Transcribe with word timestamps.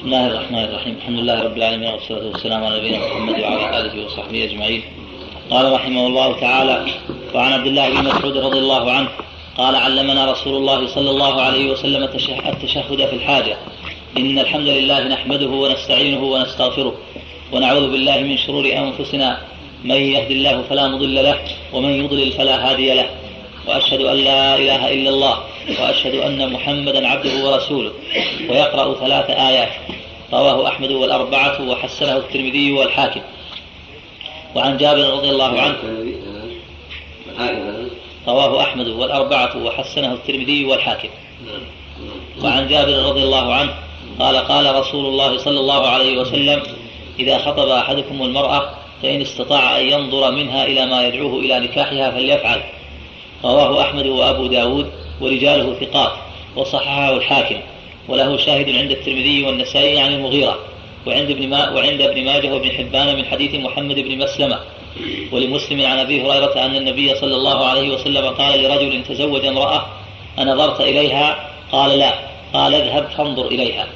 بسم 0.00 0.08
الله 0.08 0.26
الرحمن 0.26 0.64
الرحيم 0.64 0.96
الحمد 0.96 1.18
لله 1.18 1.42
رب 1.42 1.56
العالمين 1.56 1.88
والصلاة 1.88 2.26
والسلام 2.26 2.64
على 2.64 2.78
نبينا 2.78 2.98
محمد 2.98 3.40
وعلى 3.40 3.80
آله 3.80 4.04
وصحبه 4.04 4.44
أجمعين 4.44 4.82
قال 5.50 5.72
رحمه 5.72 6.06
الله 6.06 6.40
تعالى 6.40 6.86
وعن 7.34 7.52
عبد 7.52 7.66
الله 7.66 7.90
بن 7.90 8.04
مسعود 8.04 8.36
رضي 8.36 8.58
الله 8.58 8.92
عنه 8.92 9.08
قال 9.56 9.76
علمنا 9.76 10.32
رسول 10.32 10.56
الله 10.56 10.86
صلى 10.86 11.10
الله 11.10 11.40
عليه 11.42 11.70
وسلم 11.70 12.02
التشهد 12.46 13.06
في 13.06 13.16
الحاجة 13.16 13.56
إن 14.18 14.38
الحمد 14.38 14.68
لله 14.68 15.08
نحمده 15.08 15.46
ونستعينه 15.48 16.22
ونستغفره 16.22 16.94
ونعوذ 17.52 17.90
بالله 17.90 18.18
من 18.20 18.36
شرور 18.36 18.72
أنفسنا 18.72 19.40
من 19.84 19.96
يهد 19.96 20.30
الله 20.30 20.62
فلا 20.62 20.88
مضل 20.88 21.14
له 21.14 21.38
ومن 21.72 22.04
يضلل 22.04 22.32
فلا 22.32 22.70
هادي 22.70 22.94
له 22.94 23.10
وأشهد 23.66 24.00
أن 24.00 24.16
لا 24.16 24.56
إله 24.56 24.92
إلا 24.92 25.10
الله 25.10 25.49
وأشهد 25.80 26.14
أن 26.14 26.52
محمدا 26.52 27.08
عبده 27.08 27.44
ورسوله 27.44 27.92
ويقرأ 28.50 28.94
ثلاث 28.94 29.30
آيات. 29.30 29.72
رواه 30.32 30.68
أحمد 30.68 30.90
والأربعة 30.90 31.68
وحسنه 31.68 32.16
الترمذي 32.16 32.72
والحاكم. 32.72 33.20
وعن 34.56 34.76
جابر 34.76 35.10
رضي 35.10 35.30
الله 35.30 35.60
عنه. 35.60 35.76
رواه 38.28 38.62
أحمد 38.62 38.88
والأربعة 38.88 39.64
وحسنه 39.64 40.12
الترمذي 40.12 40.64
والحاكم. 40.64 41.08
وعن 42.44 42.68
جابر 42.68 42.92
رضي 42.92 43.22
الله 43.22 43.54
عنه 43.54 43.74
قال 44.20 44.36
قال 44.36 44.74
رسول 44.74 45.06
الله 45.06 45.38
صلى 45.38 45.60
الله 45.60 45.86
عليه 45.86 46.18
وسلم 46.18 46.62
إذا 47.18 47.38
خطب 47.38 47.68
أحدكم 47.68 48.22
المرأة 48.22 48.70
فإن 49.02 49.20
استطاع 49.20 49.80
أن 49.80 49.86
ينظر 49.86 50.30
منها 50.30 50.64
إلى 50.64 50.86
ما 50.86 51.06
يدعوه 51.06 51.40
إلى 51.40 51.58
نكاحها 51.58 52.10
فليفعل. 52.10 52.62
رواه 53.44 53.82
أحمد 53.82 54.06
وأبو 54.06 54.46
داود. 54.46 54.90
ورجاله 55.20 55.74
ثقات 55.80 56.12
وصححه 56.56 57.16
الحاكم 57.16 57.60
وله 58.08 58.36
شاهد 58.36 58.68
عند 58.68 58.90
الترمذي 58.90 59.44
والنسائي 59.44 60.00
عن 60.00 60.12
المغيرة 60.12 60.58
وعند 61.06 61.30
ابن 61.30 61.48
ما 61.48 61.70
وعند 61.70 62.00
ابن 62.00 62.24
ماجه 62.24 62.54
وابن 62.54 62.70
حبان 62.70 63.16
من 63.16 63.24
حديث 63.24 63.54
محمد 63.54 63.94
بن 63.94 64.18
مسلمة 64.18 64.58
ولمسلم 65.32 65.86
عن 65.86 65.98
أبي 65.98 66.22
هريرة 66.22 66.64
أن 66.64 66.76
النبي 66.76 67.14
صلى 67.14 67.36
الله 67.36 67.66
عليه 67.66 67.90
وسلم 67.94 68.26
قال 68.26 68.62
لرجل 68.62 69.04
تزوج 69.04 69.44
امرأة 69.44 69.86
أنظرت 70.38 70.80
إليها؟ 70.80 71.50
قال 71.72 71.98
لا. 71.98 72.14
قال 72.52 72.74
اذهب 72.74 73.08
فانظر 73.16 73.46
إليها. 73.46 73.86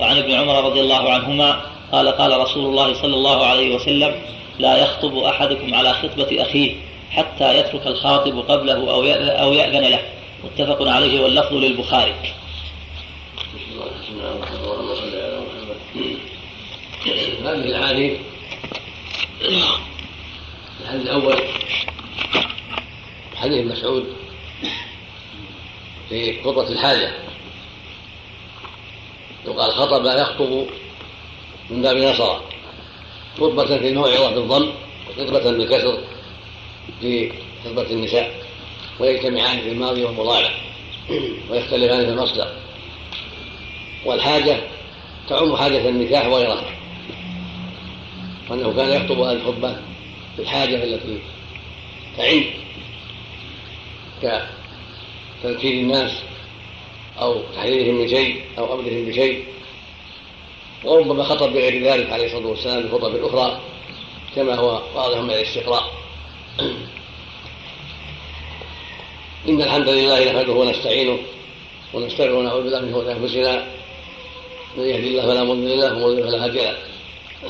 وعن 0.00 0.18
ابن 0.18 0.32
عمر 0.32 0.64
رضي 0.64 0.80
الله 0.80 1.10
عنهما 1.10 1.60
قال 1.92 2.08
قال 2.08 2.40
رسول 2.40 2.64
الله 2.64 2.94
صلى 2.94 3.14
الله 3.14 3.46
عليه 3.46 3.74
وسلم 3.74 4.14
لا 4.58 4.76
يخطب 4.76 5.18
أحدكم 5.18 5.74
على 5.74 5.92
خطبة 5.92 6.42
أخيه 6.42 6.74
حتى 7.10 7.58
يترك 7.58 7.86
الخاطب 7.86 8.38
قبله 8.38 8.90
أو 9.42 9.52
يأذن 9.52 9.84
له. 9.84 10.00
متفق 10.46 10.88
عليه 10.88 11.20
واللفظ 11.20 11.54
للبخاري. 11.54 12.14
هذه 17.44 17.54
الأحاديث 17.54 18.20
الحديث 20.80 21.02
الأول 21.02 21.36
حديث 23.36 23.66
مسعود 23.66 24.16
في 26.08 26.42
خطبة 26.42 26.68
الحاجة. 26.68 27.14
يقال 29.46 29.72
خطب 29.72 30.06
يخطب 30.06 30.66
من 31.70 31.82
باب 31.82 31.96
نصر. 31.96 32.40
خطبة 33.36 33.66
في 33.66 33.88
الموعظة 33.88 34.34
بالضم 34.34 34.72
وخطبة 35.10 35.50
بالكسر 35.50 35.98
في 37.00 37.32
خطبة 37.64 37.90
النساء. 37.90 38.45
ويجتمعان 39.00 39.60
في 39.60 39.68
الماضي 39.68 40.04
والمضارع 40.04 40.50
ويختلفان 41.50 42.04
في 42.06 42.12
المصدر. 42.12 42.52
والحاجة 44.04 44.60
تعم 45.28 45.56
حاجة 45.56 45.88
النكاح 45.88 46.26
وغيرها. 46.26 46.64
وأنه 48.50 48.72
كان 48.72 48.92
يخطب 48.92 49.20
هذه 49.20 49.32
الخطبة 49.32 49.76
في 50.36 50.42
الحاجة 50.42 50.84
التي 50.84 51.18
تعم 52.16 52.44
كتذكير 55.42 55.72
الناس 55.72 56.12
أو 57.20 57.42
تحذيرهم 57.56 57.94
من 57.94 58.08
شيء 58.08 58.44
أو 58.58 58.74
أمرهم 58.74 59.04
بشيء 59.04 59.44
وربما 60.84 61.24
خطب 61.24 61.52
بغير 61.52 61.92
ذلك 61.92 62.10
عليه 62.12 62.26
الصلاة 62.26 62.46
والسلام 62.46 62.82
في 62.82 62.88
خطب 62.88 63.24
أخرى 63.24 63.60
كما 64.36 64.54
هو 64.54 64.82
واضح 64.94 65.18
من 65.18 65.30
الاستقراء. 65.30 65.84
إن 69.48 69.62
الحمد 69.62 69.88
لله 69.88 70.24
نحمده 70.24 70.52
ونستعينه 70.52 71.18
ونستغفره 71.94 72.34
ونعوذ 72.34 72.62
بالله 72.62 72.80
من 72.80 72.90
شرور 72.92 73.12
أنفسنا. 73.12 73.66
من 74.76 74.84
يهد 74.84 75.04
الله 75.04 75.22
فلا 75.22 75.44
مضل 75.44 75.80
له 75.80 75.92
ومن 76.04 76.22
فلا 76.22 76.44
هادي 76.44 76.58
له. 76.58 76.76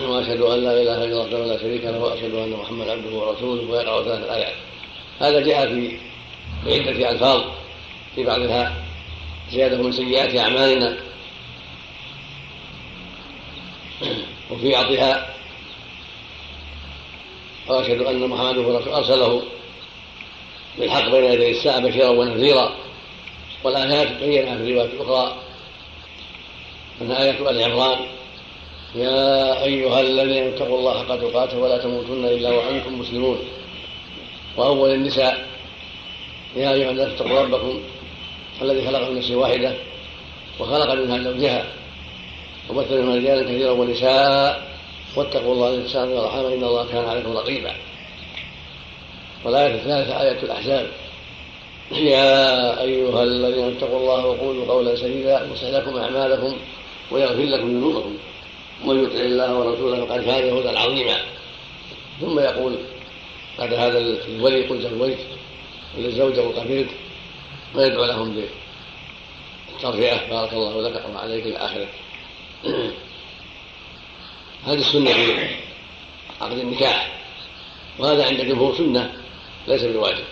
وأشهد 0.08 0.40
أن 0.40 0.58
لا 0.64 0.72
إله 0.82 1.04
إلا 1.04 1.24
الله 1.24 1.40
ولا 1.40 1.58
شريك 1.58 1.84
له 1.84 1.98
وأشهد 1.98 2.34
أن 2.34 2.50
محمدا 2.50 2.92
عبده 2.92 3.16
ورسوله. 3.16 3.70
ويقرأ 3.70 4.04
ثلاث 4.04 4.24
الآيات 4.24 4.54
هذا 5.20 5.40
جاء 5.40 5.66
في 5.68 5.98
بعدة 6.66 7.10
ألفاظ 7.10 7.40
في 8.14 8.24
بعضها. 8.24 8.84
زيادة 9.52 9.76
من 9.82 9.92
سيئات 9.92 10.36
أعمالنا. 10.36 10.96
وفي 14.50 14.72
بعضها. 14.72 15.34
وأشهد 17.68 18.00
أن 18.00 18.28
محمدا 18.28 18.60
رسول 18.60 18.92
أرسله 18.92 19.42
بالحق 20.78 21.08
بين 21.10 21.24
يدي 21.24 21.50
الساعة 21.50 21.80
بشيرا 21.80 22.08
ونذيرا 22.08 22.72
والآيات 23.64 24.12
بينها 24.12 24.56
في 24.56 24.74
رواية 24.74 25.02
أخرى 25.02 25.36
أنها 27.00 27.22
آية 27.22 27.50
آل 27.50 27.62
عمران 27.62 27.98
يا 28.94 29.64
أيها 29.64 30.00
الذين 30.00 30.42
اتقوا 30.42 30.78
الله 30.78 31.04
حق 31.04 31.16
تقاته 31.16 31.58
ولا 31.58 31.78
تموتن 31.78 32.24
إلا 32.24 32.50
وأنتم 32.50 32.98
مسلمون. 32.98 33.38
وأول 34.56 34.90
النساء 34.90 35.46
يا 36.56 36.72
أيها 36.72 36.90
الناس 36.90 37.08
اتقوا 37.08 37.40
ربكم 37.40 37.80
الذي 38.62 38.86
خلق 38.86 39.08
من 39.08 39.16
نفس 39.18 39.30
واحدة 39.30 39.72
وخلق 40.60 40.94
منها 40.94 41.18
زوجها 41.18 41.66
وبث 42.70 42.92
منها 42.92 43.16
رجالا 43.16 43.42
كثيرا 43.42 43.70
ونساء 43.70 44.76
واتقوا 45.16 45.54
الله 45.54 45.68
الإنسان 45.74 46.08
والرحمة 46.08 46.48
إن 46.48 46.64
الله 46.64 46.86
كان 46.92 47.04
عليكم 47.04 47.36
رقيبا. 47.36 47.74
والآية 49.46 49.74
الثالثة 49.74 50.22
آية 50.22 50.42
الأحزاب. 50.42 50.90
يا 51.92 52.82
أيها 52.82 53.22
الذين 53.22 53.76
اتقوا 53.76 53.98
الله 53.98 54.26
وقولوا 54.26 54.66
قولا 54.66 54.96
سديدا 54.96 55.48
يصلح 55.52 55.70
لكم 55.70 55.98
أعمالكم 55.98 56.56
ويغفر 57.10 57.42
لكم 57.42 57.68
ذنوبكم. 57.68 58.16
ومن 58.84 59.04
يطع 59.04 59.20
الله 59.20 59.54
ورسوله 59.54 60.04
فقد 60.04 60.20
فاز 60.20 60.50
فوزا 60.50 60.78
عظيما. 60.78 61.16
ثم 62.20 62.38
يقول 62.38 62.76
بعد 63.58 63.72
هذا 63.74 63.98
الولي 63.98 64.66
قل 64.66 64.82
زوجت 64.82 65.18
وللزوجة 65.98 66.40
قبلت 66.40 66.88
ويدعو 67.74 68.04
لهم 68.04 68.42
بالترفئة 69.72 70.30
بارك 70.30 70.52
الله 70.52 70.88
لك 70.88 71.04
وعليك 71.14 71.46
إلى 71.46 71.56
آخره. 71.56 71.88
هذه 74.66 74.78
السنة 74.78 75.12
في 75.12 75.56
عقد 76.40 76.58
النكاح 76.58 77.18
وهذا 77.98 78.26
عند 78.26 78.40
الجمهور 78.40 78.74
سنة. 78.76 79.25
ليس 79.68 79.84
بواجب 79.84 80.24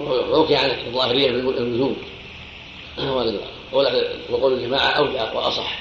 وحكي 0.00 0.56
عن 0.56 0.70
الظاهرية 0.70 1.30
بالوجوب 1.30 1.96
وقول 4.30 4.52
الجماعة 4.52 4.90
أولى 4.90 5.32
وأصح. 5.34 5.78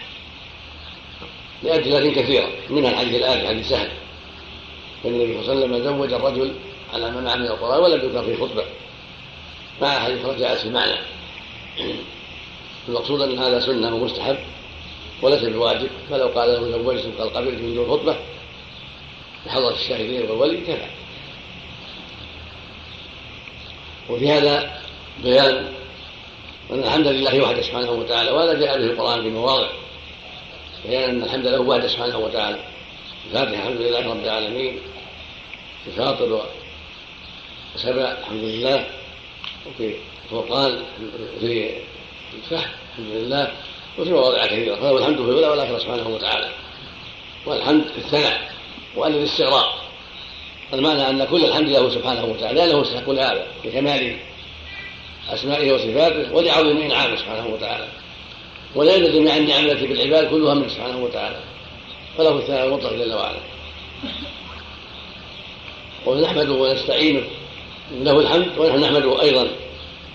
لأدلة 1.64 2.12
كثيرة. 2.12 2.50
منها 2.70 2.92
الحديث 2.92 3.16
الآتي 3.16 3.48
حديث 3.48 3.70
سهل. 3.70 3.92
النبي 5.06 5.44
صلى 5.44 5.54
الله 5.54 5.66
عليه 5.66 5.76
وسلم 5.76 5.84
زوج 5.84 6.14
الرجل 6.14 6.56
على 6.94 7.12
معه 7.12 7.36
من 7.36 7.46
القرآن 7.46 7.84
ولم 7.84 8.06
يذكر 8.06 8.24
في 8.24 8.38
خطبة. 8.38 8.64
مع 9.82 10.00
حديث 10.00 10.26
جاءت 10.26 10.58
في 10.58 10.66
المعنى 10.66 10.98
المقصود 12.88 13.22
أن 13.22 13.40
هذا 13.40 13.60
سنة 13.60 13.96
ومستحب 13.96 14.38
وليس 15.22 15.44
بواجب. 15.44 15.90
فلو 16.10 16.28
قال 16.28 16.50
له 16.50 16.72
زوجت 16.72 17.08
قال 17.20 17.34
قبلت 17.34 17.62
من 17.62 17.76
دون 17.76 17.88
خطبة 17.90 18.18
بحضرة 19.46 19.74
الشاهدين 19.74 20.22
والولي 20.22 20.62
كفى. 20.62 20.88
وفي 24.10 24.32
هذا 24.32 24.82
بيان 25.24 25.74
أن 26.72 26.80
الحمد 26.80 27.08
لله 27.08 27.42
وحده 27.42 27.62
سبحانه 27.62 27.92
وتعالى 27.92 28.32
وهذا 28.32 28.54
جاء 28.54 28.78
به 28.78 28.84
القرآن 28.84 29.22
في 29.22 29.30
مواضع. 29.30 29.70
بيان 30.86 31.10
أن 31.10 31.24
الحمد 31.24 31.48
له 31.48 31.60
وحده 31.62 31.88
سبحانه 31.88 32.18
وتعالى. 32.18 32.60
الفاتحة 33.26 33.54
الحمد 33.54 33.82
لله 33.82 34.10
رب 34.10 34.24
العالمين 34.24 34.80
في 35.86 35.92
فاطر 35.92 36.46
وسبع 37.76 38.16
الحمد 38.20 38.44
لله. 38.44 38.88
وفي 39.68 39.96
فرقان 40.32 40.84
في 41.40 41.72
الفتح 42.34 42.76
الحمد 42.90 43.12
لله. 43.16 43.52
وفي 44.00 44.10
مواضع 44.10 44.46
كثيرة. 44.46 44.76
فله 44.76 44.98
الحمد 44.98 45.16
في 45.16 45.22
الأولى 45.22 45.48
والآخرة 45.48 45.78
سبحانه 45.78 46.08
وتعالى. 46.08 46.50
والحمد 47.46 47.84
في 47.84 47.98
الثناء 47.98 48.52
وأن 48.96 49.14
الاستغراق 49.14 49.87
المعنى 50.74 51.10
أن 51.10 51.26
كل 51.26 51.46
الحمد 51.46 51.70
له 51.70 51.90
سبحانه 51.90 52.26
وتعالى 52.26 52.60
لأنه 52.60 52.82
يستحق 52.82 53.10
لهذا 53.10 53.48
لكمال 53.66 54.18
أسمائه 55.30 55.72
وصفاته 55.72 56.34
ولعظيم 56.34 56.78
إنعامه 56.78 57.16
سبحانه 57.16 57.48
وتعالى. 57.48 57.88
ولا 58.76 58.96
يلزم 58.96 59.26
مع 59.26 59.38
النعم 59.38 59.66
التي 59.66 59.88
بالعباد 59.88 60.30
كلها 60.30 60.54
منه 60.54 60.68
سبحانه 60.68 60.98
وتعالى. 60.98 61.40
فله 62.18 62.38
الثناء 62.38 62.66
المطلق 62.66 62.94
جل 62.94 63.14
وعلا. 63.14 63.40
ونحمده 66.06 66.54
ونستعينه. 66.54 67.24
له 67.92 68.20
الحمد 68.20 68.58
ونحن 68.58 68.80
نحمده 68.80 69.22
أيضا 69.22 69.48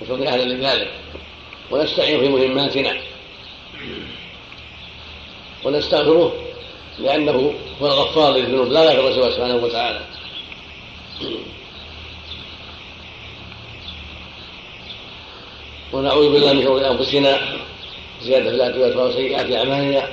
نكون 0.02 0.26
أهلا 0.26 0.42
لذلك 0.42 0.90
ونستعين 1.70 2.20
في 2.20 2.28
مهماتنا. 2.28 2.96
ونستغفره 5.64 6.32
لأنه 6.98 7.54
هو 7.82 7.86
الغفار 7.86 8.36
للذنوب 8.36 8.72
لا 8.72 8.92
يغفر 8.92 9.14
سوى 9.14 9.32
سبحانه 9.32 9.56
وتعالى. 9.56 10.00
ونعوذ 15.92 16.32
بالله 16.32 16.52
من 16.52 16.62
شرور 16.62 16.90
أنفسنا 16.90 17.38
زيادة 18.22 18.50
لا 18.50 18.70
تؤثر 18.70 19.06
وسيئات 19.06 19.52
أعمالنا 19.52 20.08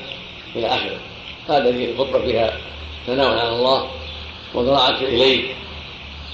إلى 0.56 0.68
آخره. 0.68 1.00
هذا 1.48 1.72
في 1.72 1.92
الخطبة 1.92 2.20
فيها 2.20 2.58
ثناء 3.08 3.28
على 3.28 3.50
الله 3.50 3.92
وذراعة 4.54 5.02
إليه 5.02 5.56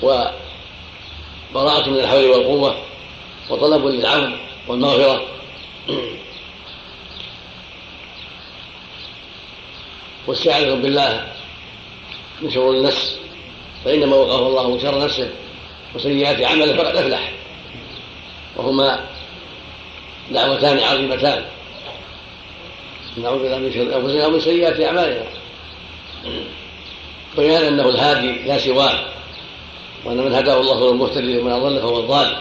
وبراءة 0.03 1.89
من 1.89 1.99
الحول 1.99 2.25
والقوة 2.25 2.75
وطلب 3.49 3.85
للعفو 3.85 4.35
والمغفرة. 4.67 5.21
واستعاذة 10.27 10.73
بالله 10.73 11.27
من 12.41 12.51
شرور 12.51 12.73
النفس 12.75 13.24
فإنما 13.85 14.15
وقاه 14.15 14.47
الله 14.47 14.79
شر 14.79 15.03
نفسه 15.03 15.29
وسيئات 15.95 16.41
عمله 16.41 16.77
فقد 16.77 16.95
أفلح. 16.95 17.31
وهما 18.55 19.05
دعوتان 20.31 20.79
عظيمتان. 20.79 21.45
نعوذ 23.17 23.39
بالله 23.39 23.57
من 23.57 23.73
شر 23.73 23.97
أنفسنا 23.97 24.27
ومن 24.27 24.39
سيئات 24.39 24.79
أعمالنا. 24.79 25.23
بيان 27.37 27.63
أنه 27.63 27.89
الهادي 27.89 28.31
لا 28.31 28.57
سواه. 28.57 28.99
وأن 30.05 30.17
من 30.17 30.33
هداه 30.33 30.59
الله 30.61 30.73
هو 30.73 30.89
المهتدي 30.89 31.37
ومن 31.37 31.51
أضل 31.51 31.79
فهو 31.79 31.99
الضال. 31.99 32.37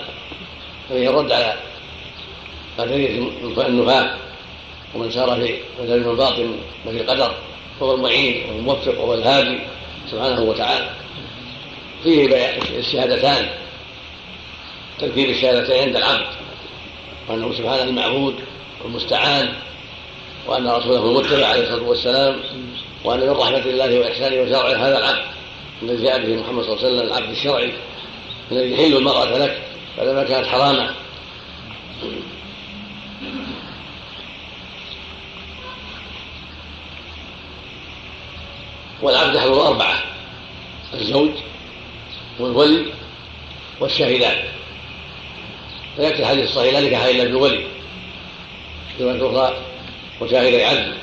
ففيه 0.88 1.10
الرد 1.10 1.32
على 1.32 1.56
قدرية 2.78 3.18
النفاة 3.66 4.14
ومن 4.94 5.10
سار 5.10 5.36
في 5.36 5.58
مدارج 5.82 6.06
الباطن 6.06 6.56
وفي 6.86 7.00
القدر 7.00 7.34
فهو 7.80 7.94
المعين 7.94 8.50
والموفق 8.50 9.00
وهو 9.00 9.14
الهادي 9.14 9.58
سبحانه 10.10 10.42
وتعالى. 10.42 10.90
فيه 12.04 12.26
الشهادتان 12.78 13.48
تركيب 14.98 15.30
الشهادتين 15.30 15.82
عند 15.82 15.96
العبد 15.96 16.26
وانه 17.28 17.52
سبحانه 17.52 17.82
المعبود 17.82 18.34
والمستعان 18.84 19.52
وأن 20.46 20.68
رسوله 20.68 21.04
المتبع 21.10 21.46
عليه 21.46 21.62
الصلاة 21.62 21.88
والسلام 21.88 22.40
وأن 23.04 23.20
من 23.20 23.30
رحمة 23.30 23.58
الله 23.58 23.98
واحسانه 23.98 24.42
وشرعه 24.42 24.88
هذا 24.88 24.98
العبد 24.98 25.24
الذي 25.82 26.04
جاء 26.04 26.26
به 26.26 26.36
محمد 26.36 26.64
صلى 26.64 26.72
الله 26.72 26.84
عليه 26.84 26.96
وسلم 26.96 27.12
العبد 27.12 27.30
الشرعي 27.30 27.72
الذي 28.52 28.72
يحل 28.72 28.96
المرأة 28.96 29.38
لك 29.38 29.62
بعدما 29.98 30.24
كانت 30.24 30.46
حراما. 30.46 30.94
والعبد 39.02 39.34
يحضر 39.34 39.66
أربعة 39.66 40.02
الزوج 40.94 41.30
والولي 42.38 42.86
والشاهدان. 43.80 44.44
فيأتي 45.96 46.22
الحديث 46.22 46.44
الصحيح 46.44 46.74
لا 46.74 46.80
نكاح 46.80 47.04
إلا 47.04 47.24
بالولي. 47.24 47.66
رواية 49.00 49.26
أخرى 49.26 49.56
وشاهدي 50.20 50.64
عدل 50.64 50.94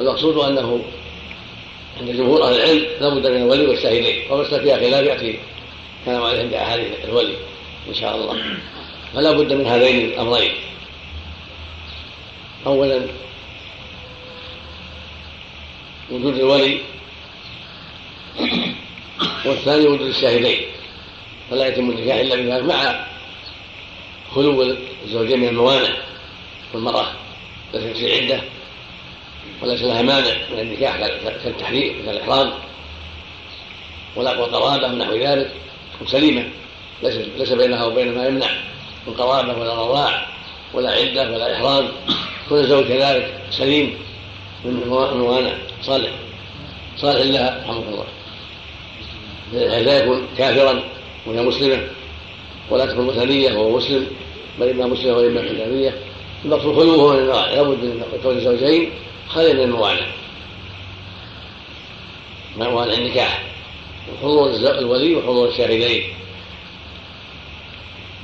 المقصود 0.00 0.36
أنه 0.36 0.84
عند 2.00 2.10
جمهور 2.10 2.44
أهل 2.44 2.54
العلم 2.54 2.86
لا 3.00 3.08
بد 3.08 3.26
من 3.26 3.36
الولي 3.36 3.66
والشاهدين. 3.66 4.30
ومسألة 4.30 4.62
فيها 4.62 4.76
خلاف 4.76 5.06
يأتي 5.06 5.38
كلام 6.04 6.22
عليه 6.22 6.38
عند 6.40 6.54
أحاديث 6.54 7.04
الولي 7.04 7.36
إن 7.88 7.94
شاء 7.94 8.16
الله. 8.16 8.44
فلا 9.14 9.32
بد 9.32 9.52
من 9.52 9.66
هذين 9.66 10.04
الأمرين. 10.04 10.52
أولا 12.66 13.06
وجود 16.10 16.34
الولي 16.38 16.80
والثاني 19.44 19.86
وجود 19.86 20.06
الشاهدين. 20.06 20.71
فلا 21.52 21.66
يتم 21.66 21.90
النكاح 21.90 22.16
إلا 22.16 22.36
بذلك 22.36 22.64
مع 22.64 23.06
خلو 24.34 24.76
الزوجين 25.04 25.40
من 25.40 25.48
الموانع 25.48 25.88
والمرأة 26.74 27.06
ليست 27.74 27.96
في 27.96 28.16
عدة 28.16 28.40
وليس 29.62 29.82
لها 29.82 30.02
مانع 30.02 30.34
من 30.52 30.58
النكاح 30.60 30.96
كالتحريم 31.44 32.06
كالإحرام 32.06 32.52
ولا 34.16 34.30
قرابة 34.30 34.86
ونحو 34.86 35.16
ذلك 35.16 35.50
سليمه 36.06 36.44
ليس 37.02 37.14
ليس 37.14 37.52
بينها 37.52 37.84
وبين 37.84 38.14
ما 38.14 38.26
يمنع 38.26 38.50
من 39.06 39.14
قرابة 39.14 39.58
ولا 39.58 39.74
رضاع 39.74 40.26
ولا 40.74 40.90
عدة 40.90 41.30
ولا 41.30 41.56
إحرام 41.56 41.88
كل 42.48 42.54
الزوج 42.54 42.84
كذلك 42.84 43.40
سليم 43.50 43.98
من 44.64 44.88
موانع 44.88 45.52
صالح 45.82 46.10
صالح 46.96 47.20
لها 47.20 47.64
رحمه 47.68 47.88
الله. 47.88 48.06
لا 49.80 49.98
يكون 49.98 50.28
كافرا 50.38 50.82
وهي 51.26 51.42
مسلمة 51.42 51.88
ولا 52.70 52.86
تكون 52.86 53.06
مثنية 53.06 53.52
وهو 53.52 53.76
مسلم 53.76 54.06
بل 54.60 54.68
إما 54.68 54.86
مسلمة 54.86 55.16
وإما 55.16 55.42
كتابية 55.42 55.94
المقصود 56.44 56.76
خلوه 56.76 57.12
من 57.12 57.18
الموانع 57.18 57.50
لابد 57.50 57.84
من 57.84 58.02
كون 58.22 58.36
الزوجين 58.36 58.90
خاليا 59.28 59.54
من 59.54 59.60
الموانع 59.60 60.06
موانع 62.56 62.94
النكاح 62.94 63.52
حضور 64.22 64.50
الولي 64.50 65.16
وحضور 65.16 65.48
الشاهدين. 65.48 66.14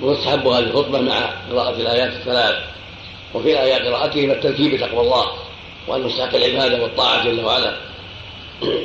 ويستحب 0.02 0.46
هذه 0.46 0.64
الخطبة 0.64 1.00
مع 1.00 1.30
قراءة 1.50 1.76
الآيات 1.76 2.12
الثلاث. 2.12 2.54
وفي 3.34 3.60
آيات 3.60 3.82
قراءتهما 3.82 4.32
التركيب 4.32 4.74
بتقوى 4.74 5.00
الله 5.00 5.26
وأن 5.88 6.02
مستحق 6.02 6.34
العبادة 6.34 6.82
والطاعة 6.82 7.24
جل 7.24 7.44
وعلا. 7.44 7.76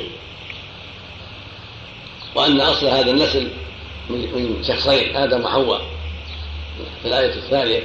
وأن 2.34 2.60
أصل 2.60 2.86
هذا 2.86 3.10
النسل 3.10 3.50
من 4.10 4.62
شخصين 4.68 5.16
آدم 5.16 5.44
وحواء. 5.44 5.80
في 7.02 7.08
الآية 7.08 7.34
الثانية 7.34 7.82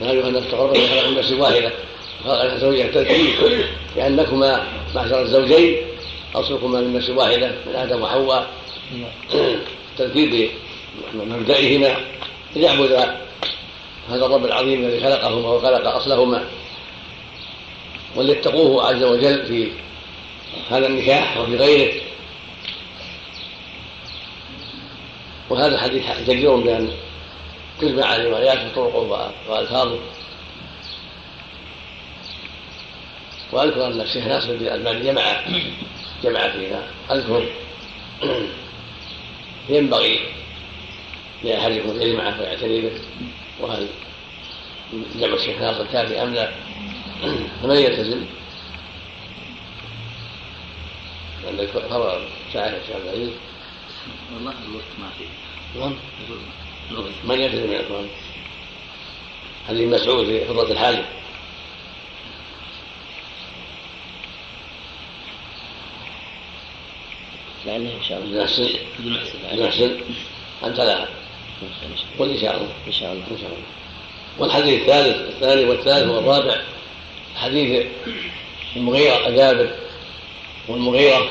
يا 0.00 0.10
أيها 0.10 0.28
الناس 0.28 0.44
تقربوا 0.50 0.88
خلق 0.88 1.08
من 1.08 1.18
نفس 1.18 1.32
واحدة 1.32 1.72
خلق 2.24 2.56
زوجها 2.56 2.86
تركيب 2.86 3.34
لأنكما 3.96 4.66
معشر 4.94 5.22
الزوجين 5.22 5.76
أصلكما 6.34 6.80
من 6.80 6.96
نفس 6.96 7.10
واحدة 7.10 7.52
من 7.66 7.74
آدم 7.74 8.02
وحواء. 8.02 8.50
تركيب 9.98 10.50
مبدئهما 11.14 11.96
ليعبد 12.56 12.92
هذا 14.10 14.26
الرب 14.26 14.44
العظيم 14.44 14.84
الذي 14.84 15.00
خلقهما 15.00 15.48
وخلق 15.48 15.88
أصلهما. 15.88 16.44
وليتقوه 18.16 18.88
عز 18.88 19.02
وجل 19.02 19.46
في 19.46 19.72
هذا 20.70 20.86
النكاح 20.86 21.38
وفي 21.38 21.56
غيره. 21.56 21.92
وهذا 25.50 25.74
الحديث 25.74 26.30
جدير 26.30 26.56
بأن 26.56 26.92
تجمع 27.80 28.16
رواياته 28.16 28.74
طرقه 28.74 29.32
وألفاظه 29.48 29.98
وأذكر 33.52 33.86
أن 33.86 34.00
الشيخ 34.00 34.26
ناصر 34.26 34.56
بن 34.56 34.66
الألباني 34.66 35.00
جمع 35.04 35.40
جمع 36.24 36.48
فيها. 36.48 36.82
أذكر. 37.10 37.48
ينبغي 39.68 40.20
لأحدكم 41.44 41.90
أن 41.90 42.02
يجمعه 42.02 42.36
فيعتني 42.36 42.80
به. 42.80 42.92
وهل 43.60 43.86
جمع 45.16 45.34
الشيخ 45.34 45.60
ناصر 45.60 45.86
كافي 45.92 46.22
أم 46.22 46.34
لا؟ 46.34 46.50
فمن 47.62 47.76
يلتزم؟ 47.76 48.24
عندك 51.48 51.68
خبر 51.90 52.28
ساعة 52.52 52.68
الشيخ 52.68 52.96
عبد 52.96 53.04
العزيز. 53.04 53.30
والله 54.34 54.54
الوقت 54.68 54.84
ما 55.00 55.10
في. 55.18 55.24
نعم 55.78 55.94
من 57.24 57.40
يلتزم 57.40 57.66
من 57.66 57.72
الأخوان؟ 57.72 58.08
حديث 59.68 59.88
مسعود 59.88 60.26
في 60.26 60.44
فضة 60.44 60.72
الحاجة؟ 60.72 61.04
لعله 67.66 67.96
إن 67.96 68.02
شاء 68.08 68.18
الله. 68.18 68.44
نحسن. 68.44 68.68
نحسن. 69.58 70.00
أنت 70.64 70.80
لا. 70.80 71.08
قل 72.18 72.30
إن 72.30 72.40
شاء 72.40 72.56
الله. 72.56 72.72
إن 72.86 72.92
شاء 72.92 73.12
الله. 73.12 73.24
إن 73.30 73.38
شاء 73.38 73.50
الله. 73.50 73.62
والحديث 74.38 74.80
الثالث 74.80 75.16
الثاني 75.16 75.64
والثالث 75.64 76.08
والرابع 76.10 76.62
حديث 77.36 77.86
المغيرة 78.76 79.30
جابر 79.30 79.70
والمغيرة 80.68 81.30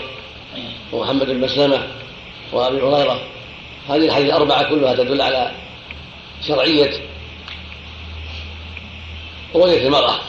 ومحمد 0.92 1.26
بن 1.26 1.40
مسلمة. 1.40 1.88
وأبي 2.51 2.82
هريرة. 2.82 3.22
هذه 3.89 4.06
الحديث 4.06 4.30
الأربعة 4.30 4.70
كلها 4.70 4.94
تدل 4.94 5.22
على 5.22 5.51
شرعية 6.48 6.92
رؤيه 9.56 9.88
المرأة 9.88 10.20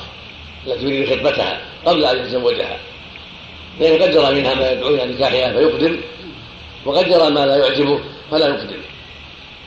التي 0.67 0.85
يريد 0.85 1.11
خطبتها 1.11 1.61
قبل 1.87 2.05
أن 2.05 2.19
يتزوجها 2.19 2.79
لأنه 3.81 4.05
قد 4.05 4.11
جرى 4.11 4.35
منها 4.35 4.55
ما 4.55 4.71
يدعو 4.71 4.89
إلى 4.89 5.07
نكاحها 5.07 5.53
فيقدم 5.53 6.01
وقد 6.85 7.09
جرى 7.09 7.31
ما 7.31 7.47
لا 7.47 7.57
يعجبه 7.57 8.01
فلا 8.31 8.49
يقدم. 8.49 8.81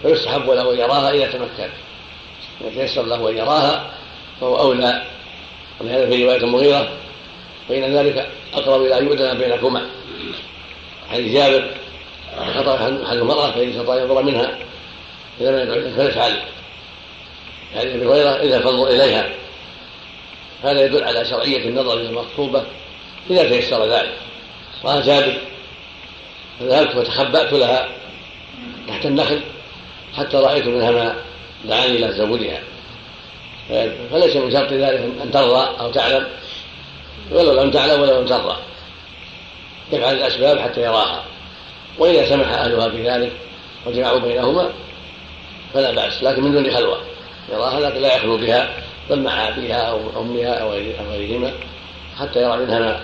فيستحب 0.01 0.49
له 0.49 0.73
أن 0.73 0.79
يراها 0.79 1.11
إذا 1.11 1.27
تمكن. 1.27 1.69
إذا 2.61 2.69
تيسر 2.75 3.05
له 3.05 3.29
أن 3.29 3.37
يراها 3.37 3.93
فهو 4.41 4.59
أولى. 4.59 5.03
ولهذا 5.81 6.09
في 6.09 6.25
رواية 6.25 6.37
المغيرة 6.37 6.89
فإن 7.69 7.97
ذلك 7.97 8.29
أقرب 8.53 8.81
إلى 8.81 8.97
أن 8.97 9.05
يؤذن 9.05 9.37
بينكما. 9.37 9.89
حديث 11.11 11.33
جابر 11.33 11.80
خطأ 12.37 12.75
أحد 13.05 13.17
المرأة 13.17 13.51
فإن 13.51 13.69
استطاع 13.69 14.01
ينظر 14.01 14.21
منها 14.21 14.57
إذا 15.41 15.63
لم 15.63 15.93
فليفعل 15.95 16.33
هذه 17.73 17.95
الرواية 17.95 18.35
إذا 18.35 18.59
فانظر 18.59 18.87
إليها. 18.87 19.29
هذا 20.63 20.85
يدل 20.85 21.03
على 21.03 21.25
شرعية 21.25 21.69
النظر 21.69 21.93
إلى 21.93 22.09
المخطوبة 22.09 22.63
إذا 23.29 23.49
تيسر 23.49 23.85
ذلك. 23.85 24.17
قال 24.83 25.03
جابر. 25.03 25.37
فذهبت 26.59 26.95
وتخبأت 26.95 27.53
لها 27.53 27.89
تحت 28.87 29.05
النخل 29.05 29.41
حتى 30.17 30.37
رأيت 30.37 30.67
منها 30.67 30.91
ما 30.91 31.15
دعاني 31.65 31.97
إلى 31.97 32.07
تزوجها 32.07 32.61
فليس 34.11 34.35
من 34.35 34.51
شرط 34.51 34.73
ذلك 34.73 34.99
أن 35.23 35.31
ترضى 35.31 35.79
أو 35.79 35.91
تعلم. 35.91 36.27
ولو 37.31 37.61
لم 37.61 37.71
تعلم 37.71 38.01
ولو 38.01 38.19
لم 38.19 38.25
ترضى. 38.25 38.55
يفعل 39.91 40.15
الأسباب 40.15 40.59
حتى 40.59 40.81
يراها. 40.81 41.23
وإذا 41.97 42.29
سمح 42.29 42.47
أهلها 42.47 42.87
بذلك 42.87 43.31
وجمعوا 43.85 44.19
بينهما 44.19 44.69
فلا 45.73 45.91
بأس 45.91 46.23
لكن 46.23 46.43
من 46.43 46.51
دون 46.51 46.71
خلوة 46.71 47.01
يراها 47.51 47.79
لكن 47.79 48.01
لا 48.01 48.15
يخلو 48.15 48.37
بها 48.37 48.69
بل 49.09 49.19
مع 49.19 49.47
أبيها 49.47 49.81
أو 49.81 50.21
أمها 50.21 50.53
أو 50.53 50.71
غيرهما 51.11 51.53
حتى 52.19 52.41
يرى 52.41 52.57
منها 52.57 52.79
ما 52.79 53.01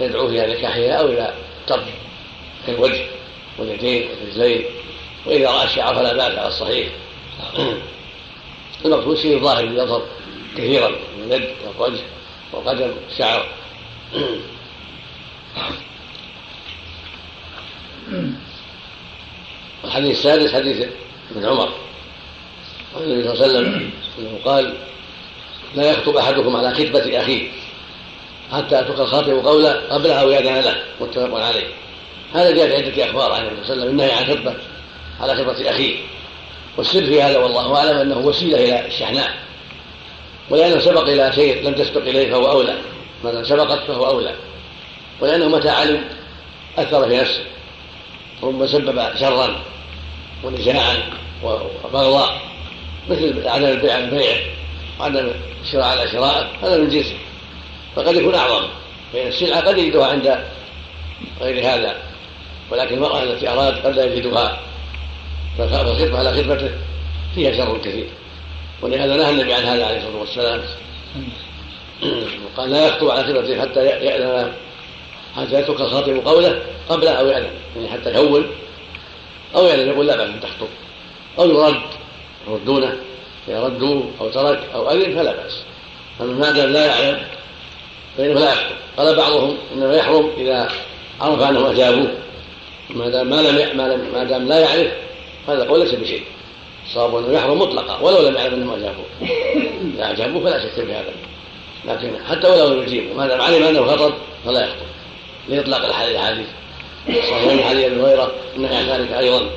يدعو 0.00 0.28
إلى 0.28 0.54
نكاحها 0.54 0.92
أو 0.92 1.06
إلى 1.06 1.34
طرد 1.68 1.84
كالوجه 2.66 3.06
واليدين 3.58 4.08
والرجلين. 4.10 4.64
وإذا 5.26 5.50
رأى 5.50 5.64
الشعر 5.64 5.94
فلا 5.94 6.12
بأس 6.12 6.38
على 6.38 6.48
الصحيح. 6.48 6.88
المقصود 8.84 9.16
شيء 9.16 9.40
ظاهر 9.40 9.64
يظهر 9.64 10.02
كثيرا 10.56 10.88
من 10.88 11.32
اليد 11.32 11.48
والوجه 11.78 12.02
والقدم 12.52 12.92
والشعر. 13.08 13.46
الحديث 19.92 20.18
السادس 20.18 20.54
حديث 20.54 20.88
ابن 21.30 21.46
عمر. 21.46 21.68
عن 22.96 23.02
النبي 23.02 23.22
صلى 23.22 23.32
الله 23.32 23.44
عليه 23.44 23.68
وسلم 23.68 23.90
إنه 24.18 24.38
قال 24.44 24.74
لا 25.74 25.90
يخطب 25.90 26.16
أحدكم 26.16 26.56
على 26.56 26.74
خطبة 26.74 27.20
أخيه 27.20 27.48
حتى 28.52 28.80
يترك 28.80 29.00
الخاطب 29.00 29.46
قولا 29.46 29.94
قبلها 29.94 30.20
أو 30.20 30.30
يأذن 30.30 30.60
له 30.60 30.82
متفق 31.00 31.40
عليه. 31.40 31.66
هذا 32.34 32.50
جاء 32.50 32.66
في 32.66 32.76
عدة 32.76 33.10
أخبار 33.10 33.32
عن 33.32 33.46
النبي 33.46 33.64
صلى 33.64 33.72
الله 33.72 33.82
عليه 33.82 33.82
وسلم 33.82 33.90
النهي 33.90 34.12
عن 34.12 34.24
خطبة 34.24 34.54
على 35.20 35.34
خطبة 35.34 35.70
أخيه. 35.70 35.96
والسر 36.76 37.06
في 37.06 37.22
هذا 37.22 37.38
والله 37.38 37.76
أعلم 37.76 37.96
أنه 37.96 38.18
وسيلة 38.18 38.64
إلى 38.64 38.86
الشحناء 38.86 39.30
ولأنه 40.50 40.80
سبق 40.80 41.08
إلى 41.08 41.32
شيء 41.32 41.68
لم 41.68 41.74
تسبق 41.74 42.02
إليه 42.02 42.30
فهو 42.30 42.50
أولى. 42.50 42.76
ما 43.24 43.44
سبقت 43.44 43.86
فهو 43.86 44.06
أولى. 44.06 44.34
ولأنه 45.20 45.48
متى 45.48 45.68
علم 45.68 46.04
أثر 46.78 47.08
في 47.08 47.16
نفسه. 47.16 47.44
ربما 48.42 48.66
سبب 48.66 49.16
شرا. 49.16 49.62
ونزاعا 50.44 50.96
وبغضاء 51.42 52.40
مثل 53.08 53.48
عدم 53.48 53.66
البيع 53.66 53.94
عن 53.94 54.10
بيعه 54.10 54.38
وعدم 55.00 55.30
الشراء 55.62 55.84
على 55.84 56.08
شرائه 56.08 56.46
هذا 56.62 56.78
من 56.78 56.88
جنسه 56.88 57.16
فقد 57.96 58.16
يكون 58.16 58.34
أعظم. 58.34 58.68
فإن 59.12 59.26
السلعة 59.26 59.60
قد 59.60 59.78
يجدها 59.78 60.06
عند 60.06 60.44
غير 61.40 61.74
هذا 61.74 61.96
ولكن 62.70 62.94
المرأة 62.94 63.22
التي 63.22 63.48
أراد 63.48 63.74
قد 63.74 63.96
لا 63.96 64.04
يجدها. 64.04 64.60
فالخطبة 65.58 66.18
على 66.18 66.32
خدمته 66.32 66.70
فيها 67.34 67.52
شر 67.52 67.78
كثير. 67.78 68.06
ولهذا 68.82 69.16
نهى 69.16 69.30
النبي 69.30 69.54
عن 69.54 69.62
هذا 69.62 69.86
عليه 69.86 69.98
الصلاة 69.98 70.20
والسلام. 70.20 70.62
وقال 72.44 72.70
لا 72.70 72.88
يخطب 72.88 73.10
على 73.10 73.24
خدمته 73.24 73.60
حتى 73.60 73.86
يأذن 73.86 74.52
حتى 75.36 75.60
يترك 75.60 75.80
الخاطب 75.80 76.16
قوله 76.24 76.62
قبل 76.88 77.08
أو 77.08 77.26
يأذن 77.26 77.50
يعني 77.76 77.88
حتى 77.88 78.10
يهول 78.10 78.46
أو 79.54 79.66
يأذن 79.66 79.88
يقول 79.88 80.06
لا 80.06 80.16
بأس 80.16 80.28
أن 80.28 80.40
تخطب 80.40 80.68
أو 81.38 81.50
يرد 81.50 81.82
يردونه 82.48 82.96
إذا 83.48 83.60
ردوا 83.60 84.02
أو 84.20 84.28
ترك 84.28 84.60
أو 84.74 84.90
أذن 84.90 85.14
فلا 85.16 85.32
بأس. 85.32 85.62
أما 86.20 86.32
ما 86.32 86.50
دام 86.50 86.70
لا 86.70 86.86
يعلم 86.86 87.22
فإنه 88.18 88.40
لا 88.40 88.52
يخطب 88.52 88.76
قال 88.96 89.16
بعضهم 89.16 89.56
إنه 89.74 89.92
يحرم 89.92 90.30
إذا 90.38 90.68
عرف 91.20 91.40
أنهم 91.40 91.66
أجابوه. 91.66 92.14
ما 92.90 93.08
دام 93.08 93.26
ما 93.26 93.42
لم 93.42 94.12
ما 94.14 94.24
دام 94.24 94.48
لا 94.48 94.60
يعرف 94.60 94.92
هذا 95.48 95.64
قول 95.64 95.80
ليس 95.80 95.94
بشيء. 95.94 96.22
الصواب 96.86 97.16
أنه 97.16 97.32
يحرم 97.32 97.58
مطلقا 97.58 97.98
ولو 98.00 98.28
لم 98.28 98.34
يعلم 98.34 98.54
أنهم 98.54 98.74
أجابوه. 98.74 99.04
إذا 99.94 100.10
أجابوه 100.10 100.44
فلا 100.44 100.58
شك 100.58 100.84
في 100.84 100.92
هذا. 100.92 101.12
لكن 101.84 102.24
حتى 102.24 102.48
ولو 102.48 102.74
لم 102.74 102.82
يجيبوا 102.82 103.16
ما 103.16 103.26
دام 103.26 103.40
علم 103.40 103.62
أنه 103.62 103.86
خطب 103.86 104.14
فلا 104.44 104.64
يخطب 104.64 104.86
لإطلاق 105.48 105.84
الحديث. 105.84 106.46
صحيح 107.06 107.70
أبي 107.70 107.86
هريرة 107.86 108.32
النهي 108.56 108.76
عن 108.76 108.88
ذلك 108.88 109.12
أيضا 109.12 109.50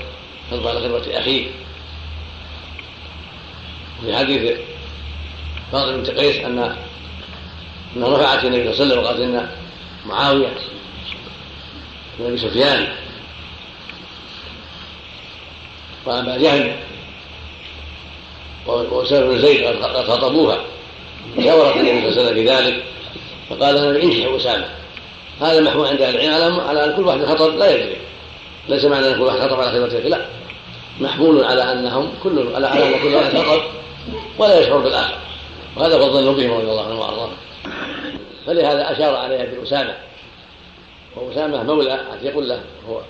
خطب 0.51 0.67
على 0.67 0.79
خطبة 0.79 1.19
أخيه. 1.19 1.47
في 4.01 4.17
حديث 4.17 4.57
فاطمة 5.71 5.97
بنت 5.97 6.09
قيس 6.09 6.35
أن 6.45 6.75
أنها 7.95 8.17
رفعت 8.17 8.45
النبي 8.45 8.73
صلى 8.73 8.83
الله 8.83 8.85
عليه 8.85 8.85
وسلم 8.85 8.99
وقالت 9.03 9.19
إن 9.19 9.49
معاوية 10.05 10.53
بن 12.19 12.25
أبي 12.25 12.37
سفيان 12.37 12.87
وأبا 16.05 16.37
جهل 16.37 16.75
وأسامة 18.67 19.25
بن 19.25 19.39
زيد 19.39 19.63
قد 19.63 20.05
خطبوها. 20.07 20.63
شاورت 21.43 21.77
النبي 21.77 22.11
صلى 22.11 22.21
الله 22.21 22.21
عليه 22.21 22.21
وسلم 22.21 22.33
في 22.33 22.45
ذلك 22.45 22.83
فقال 23.49 23.75
لنا 23.75 24.03
انكح 24.03 24.35
أسامة. 24.35 24.69
هذا 25.41 25.61
محمول 25.61 25.87
عند 25.87 26.01
أهل 26.01 26.15
العلم 26.15 26.59
على 26.59 26.85
أن 26.85 26.95
كل 26.95 27.01
واحد 27.07 27.25
خطب 27.25 27.55
لا 27.55 27.75
يدري 27.75 27.97
ليس 28.69 28.85
معنى 28.85 29.07
أن 29.07 29.15
كل 29.15 29.21
واحد 29.21 29.39
خطب 29.39 29.59
على 29.59 29.71
خطبته 29.71 29.99
لا. 29.99 30.25
محمول 30.99 31.43
على 31.43 31.71
أنهم 31.71 32.13
كل 32.23 32.55
على 32.55 32.67
أن 32.67 33.01
كل 33.03 33.15
واحد 33.15 33.37
خطب 33.37 33.61
ولا 34.37 34.59
يشعر 34.59 34.77
بالآخر. 34.77 35.17
وهذا 35.77 35.97
هو 35.97 36.05
الظن 36.05 36.35
بهم 36.35 36.51
رضي 36.51 36.71
الله 36.71 36.85
عنهم 36.85 36.99
وأرضاهم 36.99 37.37
فلهذا 38.47 38.91
أشار 38.91 39.15
عليها 39.15 39.45
بأسامة 39.45 39.95
وأسامة 41.15 41.63
مولى 41.63 41.91
عتيق 41.91 42.39
له 42.39 42.61
هو 42.89 43.01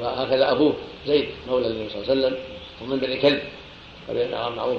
وهكذا 0.00 0.50
أبوه 0.50 0.74
زيد 1.06 1.28
مولى 1.48 1.66
النبي 1.66 1.90
صلى 1.90 2.02
الله 2.02 2.10
عليه 2.10 2.20
وسلم 2.20 2.38
ومن 2.82 2.98
بني 2.98 3.16
كلب 3.16 3.42
فبين 4.08 4.30
معروف 4.30 4.78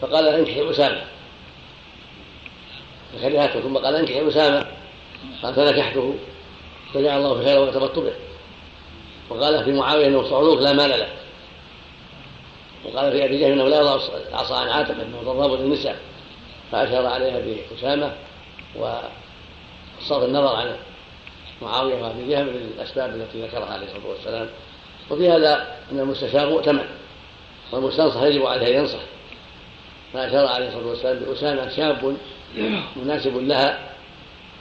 فقال 0.00 0.28
انكح 0.28 0.56
أسامة. 0.70 1.02
فكرهته 3.14 3.60
ثم 3.60 3.76
قال 3.76 3.94
انكح 3.94 4.16
أسامة. 4.16 4.66
قال 5.42 5.54
فنكحته 5.54 6.14
فجعل 6.94 7.18
الله 7.18 7.38
في 7.38 7.44
خير 7.44 7.60
وارتبطت 7.60 7.98
به. 7.98 8.12
وقال 9.30 9.64
في 9.64 9.72
معاوية 9.72 10.06
إنه 10.06 10.30
صعلوك 10.30 10.60
لا 10.60 10.72
مال 10.72 10.90
له 10.90 11.08
وقال 12.84 13.12
في 13.12 13.24
أبي 13.24 13.38
جهل 13.38 13.52
إنه 13.52 13.68
لا 13.68 13.80
يضع 13.80 13.98
العصا 14.28 14.60
عن 14.60 14.68
عاتقه 14.68 15.02
إنه 15.02 15.22
ضراب 15.24 15.60
للنساء. 15.60 15.98
فأشار 16.72 17.06
عليها 17.06 17.40
بأسامة 17.40 18.12
وصرف 18.76 20.24
النظر 20.24 20.56
عن 20.56 20.76
معاوية 21.62 22.02
وأبي 22.02 22.28
جهل 22.28 22.44
من 22.44 22.72
الاسباب 22.76 23.10
التي 23.14 23.42
ذكرها 23.42 23.72
عليه 23.72 23.86
الصلاة 23.86 24.06
والسلام. 24.08 24.48
وفي 25.10 25.30
هذا 25.30 25.76
أن 25.92 26.00
المستشار 26.00 26.50
مؤتمن 26.50 26.84
والمستنصح 27.72 28.22
يجب 28.22 28.46
عليه 28.46 28.66
أن 28.66 28.80
ينصح. 28.80 29.00
فأشار 30.12 30.46
عليه 30.46 30.68
الصلاة 30.68 30.86
والسلام 30.86 31.18
بأسامة 31.18 31.68
شاب 31.68 32.16
مناسب 32.96 33.36
لها. 33.36 33.87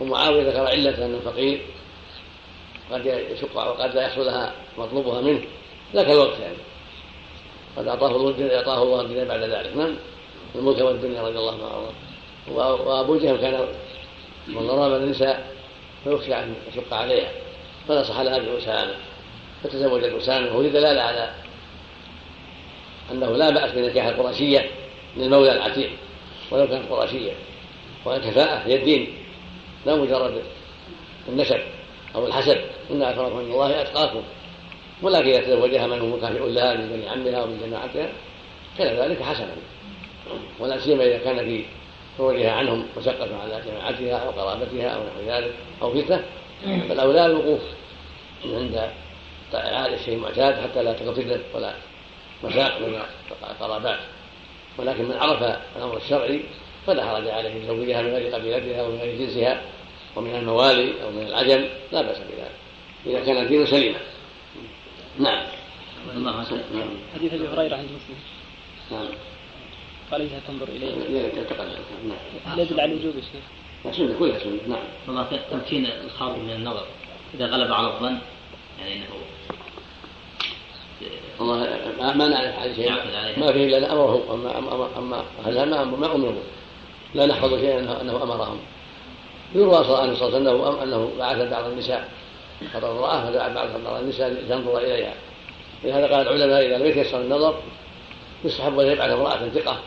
ومعاويه 0.02 0.50
ذكر 0.50 0.68
عله 0.68 1.06
انه 1.06 1.20
فقير 1.26 1.62
قد 2.92 3.06
يشق 3.06 3.56
وقد 3.56 3.96
لا 3.96 4.02
يحصل 4.02 4.26
لها 4.26 4.54
مطلوبها 4.78 5.22
منه 5.22 5.42
ذاك 5.94 6.10
الوقت 6.10 6.40
يعني. 6.40 6.58
قد 7.78 7.88
أعطاه 7.88 8.34
أعطاه 8.56 8.84
الله 8.84 9.02
الدنيا 9.02 9.24
بعد 9.24 9.40
ذلك. 9.40 9.78
نعم. 9.78 9.96
الملك 10.56 10.82
والدنيا 10.82 11.22
رضي 11.22 11.38
الله 11.38 11.52
عنه 11.52 11.92
وأبو 12.58 13.18
جهل 13.18 13.38
كان 13.38 13.68
من 14.48 14.68
ضرب 14.68 15.02
النساء 15.02 15.52
فيخشى 16.04 16.36
أن 16.36 16.56
يشق 16.72 16.94
عليها 16.94 17.32
فنصح 17.88 18.20
لها 18.20 18.38
بأسامة 18.38 18.94
فتزوجت 19.64 20.14
أسامة 20.14 20.48
وهو 20.48 20.62
دلالة 20.62 21.02
على 21.02 21.34
أنه 23.12 23.32
لا 23.32 23.50
بأس 23.50 23.72
بنكاح 23.72 24.06
القرشية 24.06 24.70
للمولى 25.18 25.52
العتيق 25.52 25.90
ولو 26.52 26.68
كانت 26.68 26.92
قرشية 26.92 27.32
والكفاءة 28.06 28.68
هي 28.68 28.76
الدين. 28.76 29.17
لا 29.88 29.96
مجرد 29.96 30.42
النسب 31.30 31.60
أو 32.16 32.28
الحسب 32.28 32.58
إن 32.92 33.02
أكرمكم 33.02 33.38
عند 33.38 33.48
الله 33.48 33.82
أتقاكم. 33.82 34.22
ولكن 35.02 35.28
إذا 35.28 35.42
تزوجها 35.42 35.88
من 35.88 36.00
هو 36.00 36.08
مكافئ 36.08 36.50
لها 36.50 36.74
من 36.74 36.90
بني 36.90 37.10
عمها 37.10 37.44
ومن 37.44 37.60
جماعتها 37.66 38.10
كان 38.78 38.96
ذلك 38.98 39.22
حسنا. 39.22 39.56
ولا 40.60 40.80
سيما 40.80 41.04
إذا 41.04 41.18
كان 41.18 41.38
في 41.38 41.66
خروجها 42.18 42.52
عنهم 42.52 42.86
مشقة 42.98 43.30
على 43.44 43.62
جماعتها 43.68 44.18
أو 44.18 44.32
قرابتها 44.32 44.90
أو 44.90 45.02
نحو 45.04 45.32
ذلك 45.32 45.54
أو 45.82 45.94
فتنة. 45.94 46.24
فالأولى 46.90 47.26
الوقوف 47.26 47.62
عند 48.46 48.90
إعادة 49.54 49.98
شيء 49.98 50.18
معتاد 50.18 50.56
حتى 50.62 50.84
لا 50.84 50.94
تكون 50.94 51.42
ولا 51.56 51.74
مشاق 52.44 52.80
من 52.80 53.00
القرابات 53.50 54.00
ولكن 54.78 55.06
من 55.06 55.18
عرف 55.18 55.58
الأمر 55.76 55.98
الشرعي 55.98 56.42
فلا 56.88 57.06
حرج 57.06 57.28
عليه 57.28 57.52
ان 57.52 57.64
يزوجها 57.64 58.02
من 58.02 58.14
غير 58.14 58.36
قبيلتها 58.36 58.84
ومن 58.84 58.98
غير 58.98 59.18
جنسها 59.20 59.62
ومن 60.18 60.36
الموالي 60.36 61.04
أو 61.04 61.12
من 61.12 61.28
العجم 61.28 61.66
لا 61.92 62.02
بأس 62.02 62.18
بذلك. 62.18 62.52
إذا 63.06 63.26
كان 63.26 63.38
الدين 63.38 63.66
سليما. 63.66 64.00
نعم. 65.20 65.44
حديث 67.16 67.34
أبي 67.34 67.48
هريرة 67.48 67.76
عند 67.76 67.86
مسلم. 67.86 68.18
نعم. 68.92 69.08
قال 70.12 70.22
اذا 70.22 70.42
تنظر 70.48 70.68
إليه. 70.68 70.96
نعم. 72.08 72.18
هل 72.46 72.60
يدل 72.60 72.80
على 72.80 72.92
الوجوب 72.92 73.16
يا 73.16 73.22
شيخ؟ 73.22 73.96
سنة 73.98 74.20
كلها 74.20 74.40
سنة. 74.40 74.60
نعم. 74.68 74.84
والله 75.08 75.40
تمكين 75.52 75.86
الخاطب 76.06 76.38
من 76.38 76.52
النظر. 76.52 76.86
إذا 77.34 77.46
غلب 77.46 77.72
على 77.72 77.88
الظن 77.88 78.18
يعني 78.80 78.96
إنه 78.96 79.06
والله 81.40 82.14
ما 82.16 82.28
نعرف 82.28 82.60
عن 82.60 82.76
شيء. 82.76 82.92
ما 83.38 83.52
فيه 83.52 83.78
إلا 83.78 83.94
امره 83.94 84.34
اما 84.34 84.58
اما 84.58 84.98
اما 84.98 85.24
اهلها 85.46 85.66
ما 85.66 85.84
ما 85.84 86.16
امروا 86.16 86.42
لا 87.16 87.26
نحفظ 87.26 87.60
شيئا 87.60 88.02
أنه 88.02 88.24
أمرهم. 88.24 88.60
يروى 89.56 89.74
صلى 89.74 89.86
الله 89.86 90.00
عليه 90.00 90.12
وسلم 90.12 90.48
انه 90.82 91.12
بعث 91.20 91.52
بعض 91.52 91.66
النساء 91.66 92.10
خطر 92.74 92.92
امرأة 92.92 93.26
فدعا 93.26 93.48
بعض 93.86 94.02
النساء 94.02 94.30
لتنظر 94.30 94.78
إليها 94.78 95.14
لهذا 95.84 96.16
قال 96.16 96.28
العلماء 96.28 96.66
إذا 96.66 96.78
لم 96.78 96.86
يتيسر 96.86 97.22
النظر 97.22 97.60
يستحب 98.46 98.80
أن 98.80 98.92
يبعث 98.92 99.10
امرأة 99.10 99.50
ثقة 99.50 99.80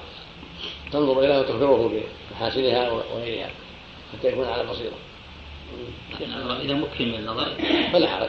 تنظر 0.92 1.18
إليها 1.20 1.40
وتخبره 1.40 2.02
بمحاسنها 2.30 2.90
وغيرها 2.90 3.50
حتى 4.12 4.28
يكون 4.28 4.44
على 4.44 4.64
بصيرة. 4.64 4.94
إذا 6.62 6.74
مكن 6.74 7.08
من 7.08 7.14
النظر 7.14 7.48
فلا 7.92 8.08
حرج. 8.08 8.28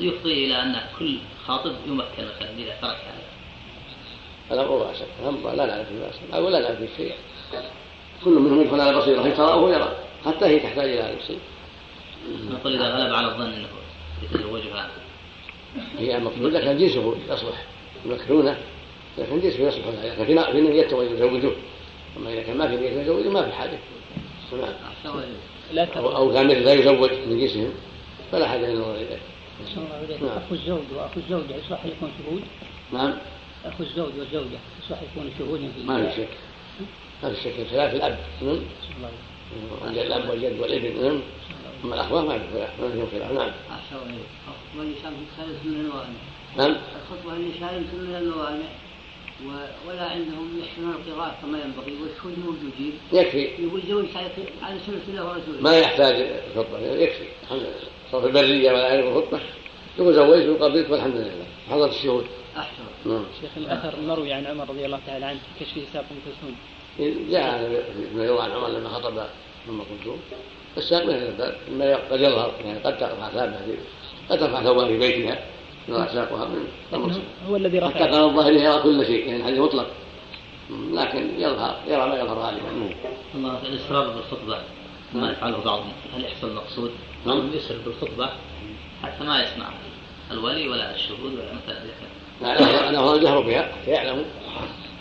يفضي 0.00 0.46
إلى 0.46 0.62
أن 0.62 0.80
كل 0.98 1.18
خاطب 1.46 1.72
يمكن 1.86 2.04
مثلا 2.06 2.50
إذا 2.58 2.76
ترك 2.82 2.96
هذا. 2.96 3.24
الامر 4.50 4.70
واسع 4.70 5.04
لا 5.54 5.66
نعرف 5.66 5.88
فيه 5.88 5.98
باسا 5.98 6.36
أو 6.36 6.48
لا 6.48 6.58
نعرف 6.58 6.78
فيه 6.78 6.88
شيئا. 6.96 7.16
كل 8.24 8.30
منهم 8.30 8.60
يدخل 8.60 8.80
على 8.80 8.98
بصيرة 8.98 9.22
فيتراه 9.22 9.56
ويرى 9.56 9.96
حتى 10.26 10.44
هي 10.44 10.58
تحتاج 10.58 10.88
إلى 10.88 11.00
هذا 11.00 11.16
الشيء. 11.22 11.38
نقول 12.50 12.74
إذا 12.74 12.94
غلب 12.94 13.14
على 13.14 13.26
الظن 13.26 13.52
إنه 13.52 13.68
يتزوجها. 14.22 14.90
هي 15.98 16.16
اذا 16.16 16.60
كان 16.60 16.78
جنسه 16.78 17.16
يصلح. 17.30 17.64
المكرونه 18.06 18.58
اذا 19.18 19.26
كان 19.26 19.40
جنسه 19.40 19.68
يصلح 19.68 19.86
اذا 19.86 20.14
كان 20.14 20.52
في 20.52 20.60
نية 20.60 20.86
يزوجوه 20.86 21.56
أما 22.16 22.32
إذا 22.32 22.42
كان 22.42 22.58
ما 22.58 22.68
في 22.68 22.76
نية 22.76 23.00
يزوجوه 23.02 23.32
ما 23.32 23.42
في 23.42 23.52
حاجة. 23.52 23.78
نعم 24.52 26.04
أو 26.04 26.32
كان 26.32 26.48
لا 26.48 26.72
يزوج 26.72 27.10
من 27.26 27.38
جنسهم 27.40 27.72
فلا 28.32 28.48
حاجة 28.48 28.66
للنظر 28.66 28.94
اليه 28.94 29.18
نعم. 30.22 30.38
أخو 30.38 30.54
الزوج 30.54 30.82
واخو 30.96 31.20
الزوجه 31.20 31.56
يصلح 31.64 31.84
يكون 31.84 32.10
شهود؟ 32.18 32.42
نعم. 32.92 33.14
أخو 33.64 33.82
الزوج 33.82 34.12
والزوجة 34.18 34.58
يصلح 34.84 34.98
يكون 35.02 35.30
شهودا 35.38 35.68
في 35.76 35.82
ما 35.84 36.10
في 36.10 36.16
شك. 36.16 36.28
ما 37.22 37.32
في 37.32 37.40
شك. 37.40 37.66
خلاف 37.70 37.94
الأب. 37.94 38.18
نعم 39.84 39.94
الأب 39.94 40.30
والجد 40.30 40.60
والإبن. 40.60 41.02
نعم. 41.02 41.20
أما 41.84 41.94
الاخوان 41.94 42.24
ما 42.24 42.38
في 42.38 42.44
خلاف 42.54 42.80
ما 42.80 42.90
فيهم 42.90 43.06
خلاف 43.12 43.32
نعم. 43.32 43.52
والنساء 44.78 45.12
في 45.62 45.68
من 45.68 45.80
الموانع 45.80 46.18
نعم 46.56 46.76
الخطبه 46.96 47.32
النساء 47.36 47.78
من 47.78 48.16
الموانع 48.16 48.66
ولا 49.88 50.04
عندهم 50.04 50.60
يحسنون 50.62 50.94
القراءة 50.94 51.36
كما 51.42 51.58
ينبغي 51.58 52.02
والشهود 52.02 52.38
موجودين. 52.38 52.92
يكفي. 53.12 53.62
يقول 53.62 53.82
زوج 53.88 54.04
على 54.62 54.78
سنة 54.86 55.00
الله 55.08 55.24
ورسوله. 55.24 55.60
ما 55.60 55.78
يحتاج 55.78 56.40
خطبة. 56.56 56.78
يكفي. 56.78 57.24
الحمد 57.42 57.58
لله. 57.60 57.74
صار 58.12 58.20
في 58.20 58.26
البرية 58.26 58.72
ولا 58.72 58.94
يعرف 58.94 59.06
الخطبة 59.06 59.40
يقول 59.98 60.14
زوجت 60.14 60.48
وقضيت 60.48 60.90
والحمد 60.90 61.16
لله. 61.16 61.46
حضرت 61.70 61.92
الشهود. 61.92 62.26
أحسن. 62.56 62.82
نعم. 63.06 63.24
شيخ 63.40 63.50
الأثر 63.56 63.98
المروي 63.98 64.32
عن 64.32 64.46
عمر 64.46 64.68
رضي 64.68 64.86
الله 64.86 65.00
تعالى 65.06 65.24
عنه 65.24 65.38
في 65.58 65.64
كشف 65.64 65.88
ساق 65.92 66.04
كلثوم 66.24 66.56
جاء 67.30 67.84
ما 68.14 68.24
يروى 68.24 68.42
عن 68.42 68.50
عمر 68.50 68.68
لما 68.68 68.88
خطب 68.88 69.18
ام 69.68 69.82
كلثوم 69.82 70.18
الساق 70.76 71.04
من 71.04 71.14
هذا 71.14 71.56
ما 71.78 71.96
قد 71.96 72.20
يظهر 72.20 72.52
يعني 72.64 72.78
قد 72.78 72.98
ترفع 72.98 73.28
ثابته 73.28 73.76
قد 74.30 74.38
ترفع 74.38 74.62
ثوبها 74.62 74.86
في 74.86 74.98
بيتها 74.98 75.38
يرى 75.88 76.08
ساقها 76.12 76.48
من 76.48 76.66
هو 77.48 77.56
الذي 77.56 77.78
رفع. 77.78 77.90
حتى 77.94 78.04
قال 78.04 78.24
الظاهر 78.24 78.52
يرى 78.52 78.82
كل 78.82 79.06
شيء 79.06 79.26
يعني 79.26 79.40
الحديث 79.40 79.58
مطلق. 79.58 79.86
لكن 80.70 81.40
يظهر 81.40 81.76
يرى 81.88 82.06
ما 82.06 82.20
يظهر 82.20 82.38
غالبا 82.38 82.94
الله 83.34 83.58
الاصرار 83.62 84.08
بالخطبة. 84.08 84.58
ما 85.14 85.30
يفعله 85.30 85.56
بعضهم. 85.64 85.92
هل 86.14 86.24
يحصل 86.24 86.54
مقصود؟ 86.54 86.90
بعضهم 87.26 87.52
يسر 87.54 87.76
بالخطبة 87.84 88.30
حتى 89.02 89.24
ما 89.24 89.42
يسمع 89.42 89.66
الولي 90.30 90.68
ولا 90.68 90.94
الشهود 90.94 91.32
ولا 91.34 91.52
مثلا 91.52 91.78
لا 92.42 92.88
أنا 92.88 92.98
هو 92.98 93.14
الجهر 93.14 93.40
بها 93.40 93.62
حتى 93.62 94.24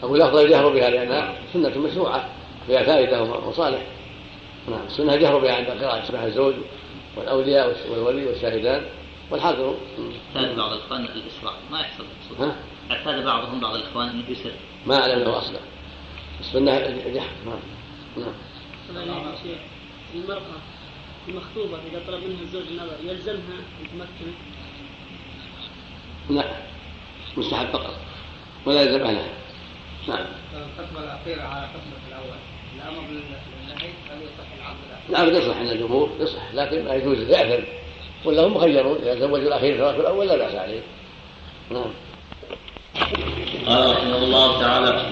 أقول 0.04 0.18
الافضل 0.18 0.46
الجهر 0.46 0.70
بها 0.70 0.89
لأنها 0.89 1.36
سنة 1.54 1.78
مشروعة. 1.78 2.30
فيها 2.68 2.84
فائدة 2.84 3.24
وصالح. 3.24 3.82
نعم 4.70 4.86
السنة 4.88 5.13
الجهر 5.13 5.38
بها 5.38 5.56
عند 5.56 5.68
قراءه 5.68 6.04
يسمعها 6.04 6.28
الزوج 6.28 6.54
والأولياء 7.18 7.76
والولي 7.92 8.26
والشاهدان 8.26 8.86
والحاضر. 9.32 9.76
اعتاد 10.36 10.56
بعض 10.56 10.72
الإخوان 10.72 11.06
الإسراء. 11.06 11.54
ما 11.72 11.80
يحصل. 11.80 12.04
ها؟ 12.39 12.56
اعتاد 12.92 13.26
بعضهم 13.26 13.60
بعض 13.60 13.76
الإخوان 13.76 14.10
انه 14.10 14.24
يسر 14.30 14.52
ما 14.86 15.00
أعلم 15.00 15.20
له 15.20 15.38
أصلا 15.38 15.60
السنة 16.39 16.78
الجهر 16.78 17.30
نعم. 17.46 17.60
نعم. 18.18 19.13
المرأة 20.16 20.42
المخطوبة 21.28 21.78
إذا 21.92 22.02
طلب 22.08 22.24
منها 22.24 22.42
الزوج 22.42 22.63
النظر 22.72 22.96
يلزمها 23.04 23.58
أن 23.82 23.88
تمكن 23.92 24.32
لا 26.30 26.46
مستحب 27.38 27.68
فقط. 27.68 27.94
ولا 28.66 28.82
يلزم 28.82 29.02
أهلها 29.06 29.42
نعم. 30.08 30.26
الخطبة 30.54 31.04
الأخيرة 31.04 31.42
على 31.42 31.63
الخطبة 31.63 32.08
الأول. 32.10 32.38
الأمر 32.76 33.08
بالنهي 33.08 33.89
هل 34.10 34.22
يصح 34.22 34.48
العقد؟ 34.58 34.78
نعم 35.10 35.36
يصح 35.36 35.58
عند 35.58 35.70
الجمهور 35.70 36.10
يصح 36.20 36.54
لكن 36.54 36.86
ما 36.86 36.96
يجوز 36.96 37.18
يأثم 37.30 37.63
ولا 38.26 38.48
هم 38.48 38.54
مخيرون 38.54 38.98
إذا 38.98 39.20
زوجوا 39.20 39.48
الأخير 39.48 39.94
في 39.94 40.00
الأول 40.00 40.28
لا 40.28 40.38
بأس 40.38 40.56
عليه. 40.56 40.82
نعم. 41.72 41.94
قال 43.68 43.92
رحمه 43.92 44.18
الله 44.18 44.62
تعالى 44.62 45.06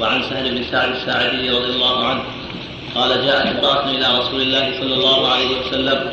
وعن 0.00 0.22
سهل 0.22 0.54
بن 0.54 0.64
سعد 0.64 0.88
الساعدي 0.88 1.50
رضي 1.50 1.70
الله 1.70 2.06
عنه 2.06 2.24
قال 2.94 3.24
جاءت 3.24 3.46
امرأة 3.46 3.90
إلى 3.90 4.18
رسول 4.18 4.42
الله 4.42 4.80
صلى 4.80 4.94
الله 4.94 5.28
عليه 5.28 5.60
وسلم 5.60 6.12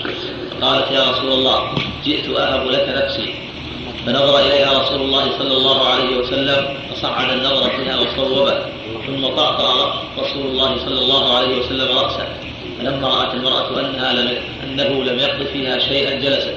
قالت 0.62 0.92
يا 0.92 1.12
رسول 1.12 1.32
الله 1.32 1.76
جئت 2.04 2.30
أهب 2.30 2.68
لك 2.68 2.90
نفسي. 2.90 3.34
فنظر 4.10 4.40
إليها 4.40 4.80
رسول 4.80 5.02
الله 5.02 5.38
صلى 5.38 5.58
الله 5.58 5.88
عليه 5.88 6.18
وسلم 6.18 6.68
فصعد 6.92 7.32
النظر 7.32 7.70
فيها 7.70 8.00
وصوبه 8.00 8.54
ثم 9.08 9.28
طأطأ 9.28 10.04
رسول 10.20 10.46
الله 10.46 10.78
صلى 10.86 11.00
الله 11.00 11.38
عليه 11.38 11.60
وسلم 11.60 11.98
رأسه 11.98 12.28
فلما 12.80 13.08
رأت 13.08 13.34
المرأة 13.34 13.80
أنها 13.80 14.14
لم 14.14 14.38
أنه 14.64 15.04
لم 15.04 15.20
يقض 15.20 15.44
فيها 15.54 15.80
شيئا 15.80 16.20
جلست. 16.20 16.56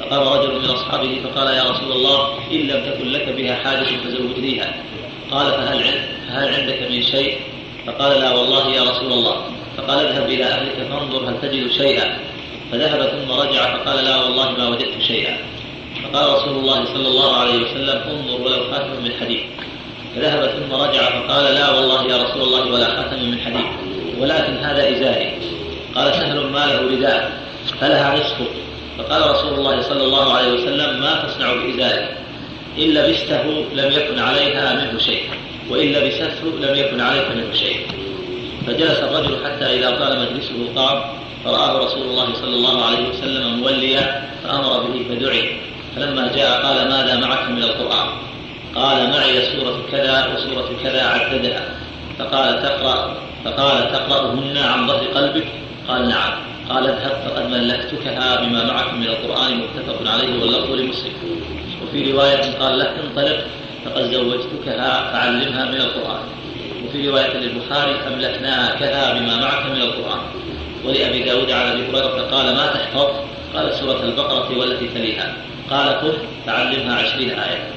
فقام 0.00 0.28
رجل 0.28 0.58
من 0.58 0.64
أصحابه 0.64 1.20
فقال 1.24 1.56
يا 1.56 1.62
رسول 1.62 1.92
الله 1.92 2.38
إن 2.52 2.60
لم 2.60 2.92
تكن 2.92 3.08
لك 3.08 3.28
بها 3.28 3.54
حاجة 3.54 3.86
فزوجنيها. 4.04 4.74
قال 5.30 5.50
فهل 5.50 5.82
فهل 6.28 6.54
عندك 6.54 6.90
من 6.90 7.02
شيء؟ 7.02 7.38
فقال 7.86 8.20
لا 8.20 8.34
والله 8.34 8.68
يا 8.68 8.82
رسول 8.82 9.12
الله. 9.12 9.36
فقال 9.76 10.06
اذهب 10.06 10.26
إلى 10.28 10.44
أهلك 10.44 10.86
فانظر 10.90 11.30
هل 11.30 11.40
تجد 11.42 11.70
شيئا. 11.70 12.18
فذهب 12.72 13.02
ثم 13.02 13.32
رجع 13.32 13.76
فقال 13.76 14.04
لا 14.04 14.24
والله 14.24 14.50
ما 14.50 14.68
وجدت 14.68 15.02
شيئا. 15.02 15.36
فقال 16.04 16.34
رسول 16.34 16.56
الله 16.56 16.84
صلى 16.84 17.08
الله 17.08 17.36
عليه 17.36 17.56
وسلم 17.64 18.02
انظر 18.10 18.42
ولو 18.42 18.70
خاتم 18.70 19.02
من 19.04 19.12
حديد. 19.20 19.40
فذهب 20.16 20.46
ثم 20.46 20.74
رجع 20.74 21.26
فقال 21.26 21.54
لا 21.54 21.70
والله 21.70 22.06
يا 22.06 22.16
رسول 22.22 22.42
الله 22.42 22.72
ولا 22.72 22.88
خاتم 22.96 23.24
من 23.24 23.38
حديد 23.38 23.66
ولكن 24.20 24.56
هذا 24.56 24.90
إزاري. 24.90 25.38
قال 25.94 26.14
سهل 26.14 26.46
ما 26.46 26.66
له 26.66 26.80
رداء 26.80 27.32
فلها 27.80 28.16
نصف 28.16 28.38
فقال 28.98 29.30
رسول 29.30 29.54
الله 29.54 29.82
صلى 29.82 30.04
الله 30.04 30.32
عليه 30.32 30.52
وسلم 30.52 31.00
ما 31.00 31.24
تصنع 31.24 31.52
بإزارك 31.52 32.16
إن 32.78 32.84
لبسته 32.84 33.44
لم 33.74 33.92
يكن 33.92 34.18
عليها 34.18 34.74
منه 34.74 34.98
شيء 34.98 35.22
وإن 35.70 35.92
لبسته 35.92 36.44
لم 36.60 36.74
يكن 36.74 37.00
عليك 37.00 37.30
منه 37.30 37.52
شيء. 37.54 37.86
فجلس 38.66 38.98
الرجل 38.98 39.44
حتى 39.44 39.64
إذا 39.64 39.90
طال 39.90 40.18
مجلسه 40.18 40.54
قام 40.76 41.02
فرآه 41.44 41.78
رسول 41.78 42.02
الله 42.02 42.34
صلى 42.34 42.54
الله 42.54 42.84
عليه 42.84 43.08
وسلم 43.08 43.58
موليا 43.60 44.30
فأمر 44.44 44.82
به 44.82 45.04
فدعي. 45.08 45.56
فلما 45.96 46.32
جاء 46.36 46.62
قال 46.62 46.88
ماذا 46.88 47.16
معك 47.16 47.48
من 47.48 47.62
القرآن؟ 47.62 48.08
قال 48.74 49.10
معي 49.10 49.42
سورة 49.42 49.82
كذا 49.92 50.34
وسورة 50.34 50.68
كذا 50.82 51.02
عددها. 51.02 51.64
فقال 52.18 52.62
تقرأ 52.62 53.16
فقال 53.44 53.92
تقرأهن 53.92 54.56
عن 54.56 54.86
ظهر 54.86 55.04
قلبك؟ 55.06 55.46
قال 55.88 56.08
نعم. 56.08 56.32
قال 56.68 56.86
اذهب 56.86 57.28
فقد 57.28 57.50
ملكتكها 57.50 58.40
بما 58.40 58.64
معك 58.64 58.94
من 58.94 59.06
القرآن 59.06 59.58
متفق 59.58 60.10
عليه 60.10 60.40
واللفظ 60.40 60.70
لمسلم. 60.70 61.12
وفي 61.82 62.12
رواية 62.12 62.58
قال 62.60 62.78
له 62.78 62.90
انطلق 63.04 63.44
فقد 63.84 64.12
زوجتكها 64.12 65.12
فعلمها 65.12 65.64
من 65.64 65.80
القرآن. 65.80 66.22
وفي 66.86 67.08
رواية 67.08 67.36
للبخاري 67.36 67.94
أملكناها 68.06 68.74
كذا 68.74 69.12
بما 69.12 69.40
معك 69.40 69.66
من 69.66 69.82
القرآن. 69.82 70.20
ولأبي 70.84 71.22
داود 71.22 71.50
على 71.50 71.72
أبي 71.72 71.82
هريرة 71.82 72.22
قال 72.30 72.54
ما 72.54 72.66
تحفظ؟ 72.66 73.10
قال 73.54 73.74
سورة 73.74 74.02
البقرة 74.04 74.58
والتي 74.58 74.88
تليها. 74.88 75.34
قال 75.74 75.88
قل 75.88 76.14
تعلمها 76.46 76.96
عشرين 76.96 77.30
آية. 77.30 77.70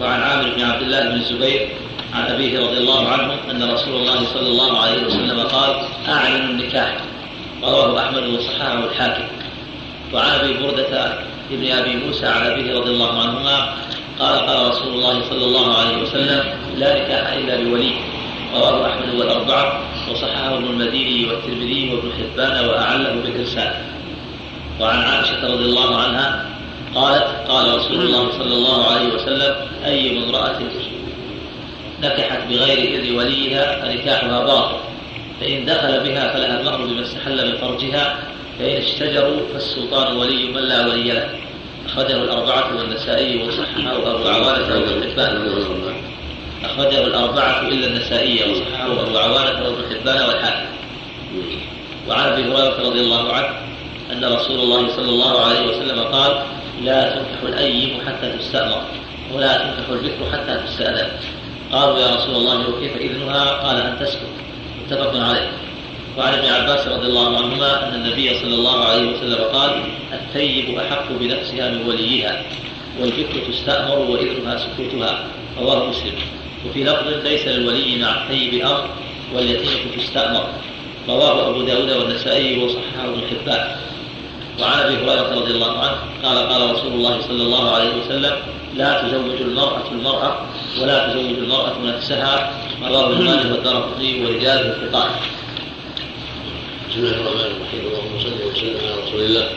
وعن 0.00 0.20
عامر 0.20 0.54
بن 0.56 0.62
عبد 0.62 0.82
الله 0.82 1.00
بن 1.00 1.14
الزبير 1.14 1.68
عن 2.14 2.22
أبيه 2.22 2.60
رضي 2.60 2.78
الله 2.78 3.08
عنه 3.08 3.34
أن 3.50 3.70
رسول 3.70 3.94
الله 3.94 4.26
صلى 4.34 4.48
الله 4.48 4.78
عليه 4.80 5.06
وسلم 5.06 5.40
قال 5.40 5.76
أعلن 6.08 6.50
النكاح. 6.50 6.96
رواه 7.62 7.98
أحمد 7.98 8.26
وصححه 8.26 8.84
الحاكم. 8.84 9.24
وعن 10.14 10.30
أبي 10.30 10.54
بردة 10.54 11.18
ابن 11.50 11.70
أبي 11.70 11.96
موسى 11.96 12.26
عن 12.26 12.46
أبيه 12.46 12.78
رضي 12.78 12.90
الله 12.90 13.22
عنهما 13.22 13.74
قال 14.18 14.38
قال 14.38 14.68
رسول 14.68 14.94
الله 14.94 15.22
صلى 15.30 15.44
الله 15.44 15.78
عليه 15.78 16.02
وسلم 16.02 16.44
لا 16.76 17.02
نكاح 17.02 17.32
إلا 17.32 17.56
بولي. 17.56 17.92
رواه 18.54 18.86
أحمد 18.86 19.14
والأربعة 19.14 19.80
وصححه 20.10 20.54
ابن 20.54 20.64
المديني 20.64 21.26
والترمذي 21.26 21.94
وابن 21.94 22.10
حبان 22.12 22.68
وأعله 22.68 23.14
بالإرسال 23.24 23.74
وعن 24.80 24.98
عائشة 25.02 25.52
رضي 25.52 25.64
الله 25.64 25.96
عنها 25.96 26.51
قالت 26.94 27.48
قال 27.48 27.78
رسول 27.78 28.00
الله 28.00 28.32
صلى 28.32 28.54
الله 28.54 28.86
عليه 28.86 29.14
وسلم 29.14 29.54
أي 29.84 30.18
امرأة 30.18 30.58
نكحت 32.02 32.40
بغير 32.48 33.00
إذن 33.00 33.18
وليها 33.18 33.82
فنكاحها 33.82 34.44
باطل 34.44 34.76
فإن 35.40 35.64
دخل 35.64 36.00
بها 36.00 36.32
فلها 36.32 36.60
المهر 36.60 36.86
بما 36.86 37.02
استحل 37.02 37.48
من 37.48 37.58
فرجها. 37.58 38.18
فإن 38.58 38.76
اشتجروا 38.76 39.40
فالسلطان 39.52 40.16
ولي 40.16 40.44
من 40.44 40.62
لا 40.62 40.86
ولي 40.86 41.12
له. 41.12 41.28
أخرجه 41.86 42.16
الأربعة 42.16 42.76
والنسائي 42.76 43.42
وصححه 43.42 43.96
أبو 43.96 44.28
عوانة 44.28 44.74
وابن 44.74 45.10
حبان. 45.10 45.52
أخرجه 46.64 47.04
الأربعة 47.04 47.68
إلا 47.68 47.86
النسائي 47.86 48.52
وصححه 48.52 48.92
أبو 49.02 49.18
عوانة 49.18 49.64
وابن 49.64 49.82
حبان 49.94 50.28
والحاكم. 50.28 50.66
وعن 52.08 52.28
أبي 52.28 52.42
هريرة 52.42 52.88
رضي 52.88 53.00
الله 53.00 53.32
عنه 53.32 53.48
أن 54.12 54.24
رسول 54.24 54.60
الله 54.60 54.96
صلى 54.96 55.08
الله 55.08 55.40
عليه 55.40 55.66
وسلم 55.68 56.00
قال 56.00 56.42
لا 56.84 57.14
تنكح 57.14 57.42
الأيم 57.42 57.98
حتى 58.06 58.32
تستأمر 58.38 58.82
ولا 59.34 59.56
تنكح 59.58 59.88
البكر 59.88 60.32
حتى 60.32 60.60
تستأذن. 60.66 61.08
قالوا 61.72 61.98
يا 61.98 62.16
رسول 62.16 62.34
الله 62.34 62.70
وكيف 62.70 62.96
إذنها؟ 62.96 63.44
قال 63.44 63.76
أن 63.76 63.98
تسكت. 64.00 64.32
متفق 64.84 65.16
عليه. 65.16 65.50
وعن 66.18 66.34
ابن 66.34 66.48
عباس 66.48 66.88
رضي 66.88 67.06
الله 67.06 67.36
عنهما 67.36 67.88
أن 67.88 67.94
النبي 67.94 68.38
صلى 68.38 68.54
الله 68.54 68.84
عليه 68.84 69.12
وسلم 69.12 69.44
قال 69.52 69.70
الثيب 70.12 70.78
أحق 70.78 71.12
بنفسها 71.20 71.70
من 71.70 71.88
وليها 71.88 72.42
والبكر 73.00 73.52
تستأمر 73.52 73.98
وإذنها 73.98 74.56
سكوتها. 74.56 75.24
رواه 75.60 75.86
مسلم. 75.86 76.14
وفي 76.66 76.84
لفظ 76.84 77.08
ليس 77.24 77.46
للولي 77.46 77.96
مع 77.96 78.22
الثيب 78.22 78.66
أمر 78.66 78.88
واليتيمة 79.34 79.96
تستأمر. 79.96 80.46
رواه 81.08 81.50
أبو 81.50 81.62
داود 81.62 81.90
والنسائي 81.90 82.64
وصححه 82.64 83.04
ابن 83.04 83.20
حبان. 83.30 83.76
وعن 84.60 84.78
أبي 84.78 84.96
هريرة 84.96 85.34
رضي 85.34 85.50
الله 85.50 85.78
عنه 85.78 85.98
قال 86.24 86.38
قال 86.48 86.70
رسول 86.70 86.92
الله 86.92 87.20
صلى 87.20 87.42
الله 87.42 87.70
عليه 87.70 87.90
وسلم 88.04 88.36
لا 88.76 89.02
تزوج 89.02 89.40
المرأة 89.40 89.82
المرأة 89.92 90.46
ولا 90.80 91.08
تزوج 91.08 91.38
المرأة 91.38 91.78
نفسها 91.84 92.52
رواه 92.82 93.08
ماجه 93.08 93.52
والدار 93.52 93.88
ورجاله 94.00 94.60
الثقات. 94.60 95.10
بسم 96.90 96.98
الله 96.98 97.10
الرحمن 97.10 97.40
الرحيم. 97.40 97.80
اللهم 97.80 98.20
صل 98.20 98.50
وسلم 98.50 98.76
على 98.80 99.02
رسول 99.02 99.20
الله 99.20 99.48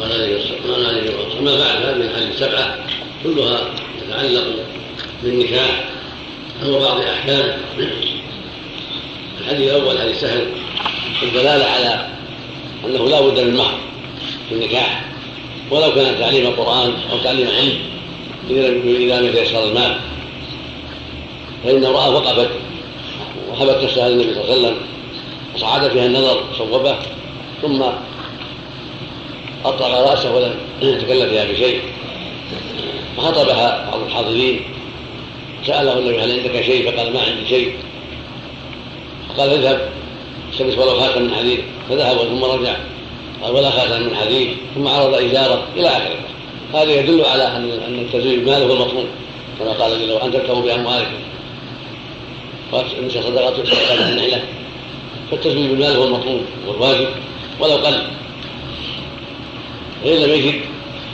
وعلى 0.00 0.14
آله 0.14 0.36
وصحبه 0.36 0.70
وعلى 0.70 0.90
آله 0.90 1.18
وصحبه. 1.18 1.38
أما 1.38 1.58
بعد 1.58 1.76
هذه 1.82 2.10
الحديث 2.10 2.34
السبعه 2.34 2.76
كلها 3.24 3.60
تتعلق 4.00 4.44
بالنكاح 5.22 5.84
أو 6.64 6.80
بعض 6.80 7.00
احكامه 7.00 7.56
الحديث 9.40 9.70
الأول 9.70 9.98
حديث 9.98 10.20
سهل. 10.20 10.46
الدلالة 11.22 11.64
على 11.64 12.08
أنه 12.84 13.08
لا 13.08 13.20
بد 13.20 13.40
من 13.40 13.56
مهر 13.56 13.78
في 14.48 14.54
النكاح 14.54 15.04
ولو 15.70 15.94
كان 15.94 16.18
تعليم 16.18 16.46
القرآن 16.46 16.92
أو 17.12 17.18
تعليم 17.18 17.48
علم 17.48 17.78
إذا 18.50 19.20
لم 19.20 19.26
يتيسر 19.26 19.64
المال. 19.64 19.98
فإن 21.64 21.84
امرأة 21.84 22.10
وقفت 22.10 22.50
وهبت 23.48 23.84
نفسها 23.84 24.08
للنبي 24.08 24.34
صلى 24.34 24.44
الله 24.44 24.54
عليه 24.54 24.60
وسلم 24.60 24.76
وصعد 25.54 25.90
فيها 25.90 26.06
النظر 26.06 26.44
صوبه 26.58 26.96
ثم 27.62 27.82
أطلق 29.64 30.10
رأسه 30.10 30.34
ولم 30.36 30.54
يتكلم 30.82 31.28
فيها 31.28 31.44
بشيء. 31.44 31.80
فخطبها 33.16 33.90
بعض 33.90 34.00
الحاضرين 34.02 34.60
سأله 35.66 35.98
النبي 35.98 36.20
هل 36.20 36.32
عندك 36.32 36.62
شيء؟ 36.62 36.90
فقال 36.90 37.12
ما 37.12 37.20
عندي 37.22 37.48
شيء. 37.48 37.72
فقال 39.28 39.50
اذهب 39.50 39.88
استلبس 40.52 40.78
ولو 40.78 41.00
خاتم 41.00 41.22
من 41.22 41.34
حديد 41.34 41.60
فذهب 41.88 42.18
ثم 42.18 42.44
رجع. 42.44 42.76
قال 43.42 43.54
ولا 43.54 43.70
خاتم 43.70 44.02
من 44.02 44.16
حديد 44.16 44.56
ثم 44.74 44.88
عرض 44.88 45.14
إزارة 45.14 45.62
إلى 45.76 45.88
آخره. 45.88 46.18
هذا 46.74 46.92
يدل 46.92 47.24
على 47.24 47.46
أن 47.46 47.70
أن 47.86 47.98
التزويج 47.98 48.38
بماله 48.38 48.66
هو 48.66 48.72
المطلوب 48.72 49.06
كما 49.58 49.72
قال 49.72 49.98
جل 49.98 50.12
وعلا 50.12 50.24
أن 50.24 50.32
تركبوا 50.32 50.62
بأموالكم 50.62 51.18
النساء 52.98 53.22
صدقات 53.22 53.54
صدقات 53.54 54.00
النحلة 54.00 54.42
فالتزويج 55.30 55.70
بالمال 55.70 55.96
هو 55.96 56.04
المطلوب 56.04 56.40
والواجب 56.66 57.08
ولو 57.60 57.74
قل. 57.74 58.02
فإن 60.04 60.16
لم 60.16 60.30
يجد 60.30 60.60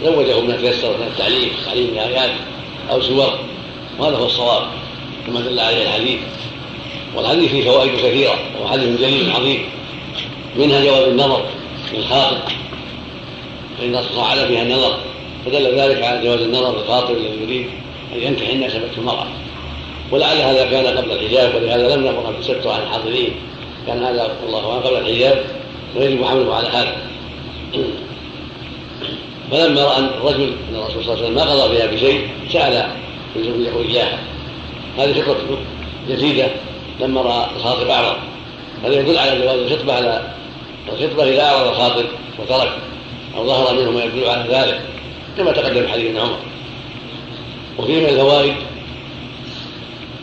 زوجه 0.05 0.41
ما 0.41 0.57
تيسر 0.57 0.89
من 0.89 1.07
التعليم 1.07 1.49
تعليم 1.67 1.99
آيات 1.99 2.31
أو 2.91 3.01
سور 3.01 3.39
وهذا 3.99 4.17
هو 4.17 4.27
الصواب 4.27 4.63
كما 5.27 5.41
دل 5.41 5.61
عليه 5.61 5.83
الحديث. 5.83 6.21
والحديث 7.17 7.51
فيه 7.51 7.65
فوائد 7.65 7.97
كثيرة 7.97 8.39
وهو 8.55 8.69
حديث 8.69 9.01
جليل 9.01 9.31
عظيم 9.31 9.63
منها 10.57 10.85
جواب 10.85 11.09
النظر. 11.09 11.45
للخاطب 11.95 12.39
فإن 13.79 14.03
صعد 14.17 14.39
فيها 14.39 14.63
النظر 14.63 14.99
فدل 15.47 15.81
ذلك 15.81 16.03
على 16.03 16.25
جواز 16.25 16.41
النظر 16.41 16.79
للخاطب 16.79 17.11
الذي 17.11 17.43
يريد 17.43 17.67
أن 18.15 18.23
ينكح 18.23 18.49
الناس 18.49 18.73
المرأة. 18.99 19.27
ولعل 20.11 20.37
هذا 20.37 20.71
كان 20.71 20.99
قبل 20.99 21.13
الحجاب 21.13 21.55
ولهذا 21.55 21.97
لم 21.97 22.07
نمر 22.07 22.33
بالستر 22.37 22.69
عن 22.69 22.83
الحاضرين. 22.83 23.33
كان 23.87 24.05
هذا 24.05 24.37
والله 24.45 24.73
عنه 24.73 24.81
قبل 24.81 24.97
الحجاب 24.97 25.45
ويجب 25.97 26.25
حمله 26.25 26.55
على 26.55 26.69
هذا. 26.69 26.97
فلما 29.51 29.85
رأى 29.85 29.99
الرجل 29.99 30.53
أن 30.71 30.77
الرسول 30.77 31.05
صلى 31.05 31.15
الله 31.15 31.25
عليه 31.25 31.25
وسلم 31.25 31.35
ما 31.35 31.43
قضى 31.43 31.77
فيها 31.77 31.87
بشيء 31.87 32.29
سأل 32.53 32.89
يزوجه 33.37 33.91
إياها. 33.91 34.19
هذه 34.99 35.21
خطبه 35.21 35.59
جديده 36.09 36.47
لما 37.01 37.23
رأى 37.23 37.47
الخاطب 37.57 37.89
أعرض. 37.89 38.17
هذا 38.85 39.01
يدل 39.01 39.19
على 39.19 39.41
جواز 39.41 39.59
الخطبه 39.59 39.93
على 39.93 40.35
الخطبة 40.93 41.29
إذا 41.29 41.43
أعرض 41.43 41.69
الخاطب 41.69 42.05
وترك 42.39 42.73
أو 43.37 43.47
ظهر 43.47 43.75
منه 43.75 43.91
ما 43.91 44.05
يدل 44.05 44.29
على 44.29 44.55
ذلك 44.55 44.81
كما 45.37 45.53
تقدم 45.53 45.89
حديث 45.89 46.07
ابن 46.07 46.17
عمر. 46.17 46.39
وفيه 47.79 48.01
من 48.01 48.09
الفوائد 48.09 48.55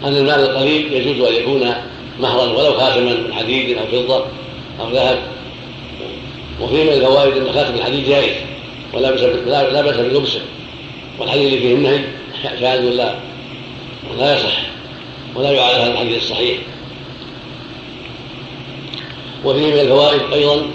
أن 0.04 0.18
المال 0.18 0.40
القليل 0.40 0.94
يجوز 0.94 1.28
أن 1.28 1.34
يكون 1.34 1.74
مهرا 2.20 2.44
ولو 2.44 2.74
خاتما 2.74 3.14
من 3.14 3.34
حديد 3.34 3.78
أو 3.78 3.86
فضة 3.86 4.26
أو 4.80 4.90
ذهب. 4.92 5.18
وفيه 6.62 6.84
من 6.84 6.90
الفوائد 6.90 7.38
أن 7.38 7.54
خاتم 7.54 7.74
الحديد 7.76 8.06
جائز 8.10 8.36
ولا 8.94 9.12
بأس 9.12 9.22
لا 9.46 9.82
بأس 9.82 9.96
بلبسه. 9.96 10.42
والحديث 11.20 11.46
اللي 11.46 11.60
فيه 11.60 11.74
النهي 11.74 12.04
شاذ 12.44 12.82
لا 12.82 13.16
لا 14.18 14.36
يصح 14.36 14.58
ولا 15.36 15.52
يعارض 15.52 15.80
هذا 15.80 15.92
الحديث 15.92 16.18
الصحيح. 16.18 16.58
وفيه 19.46 19.74
من 19.74 19.80
الفوائد 19.80 20.22
أيضا. 20.34 20.68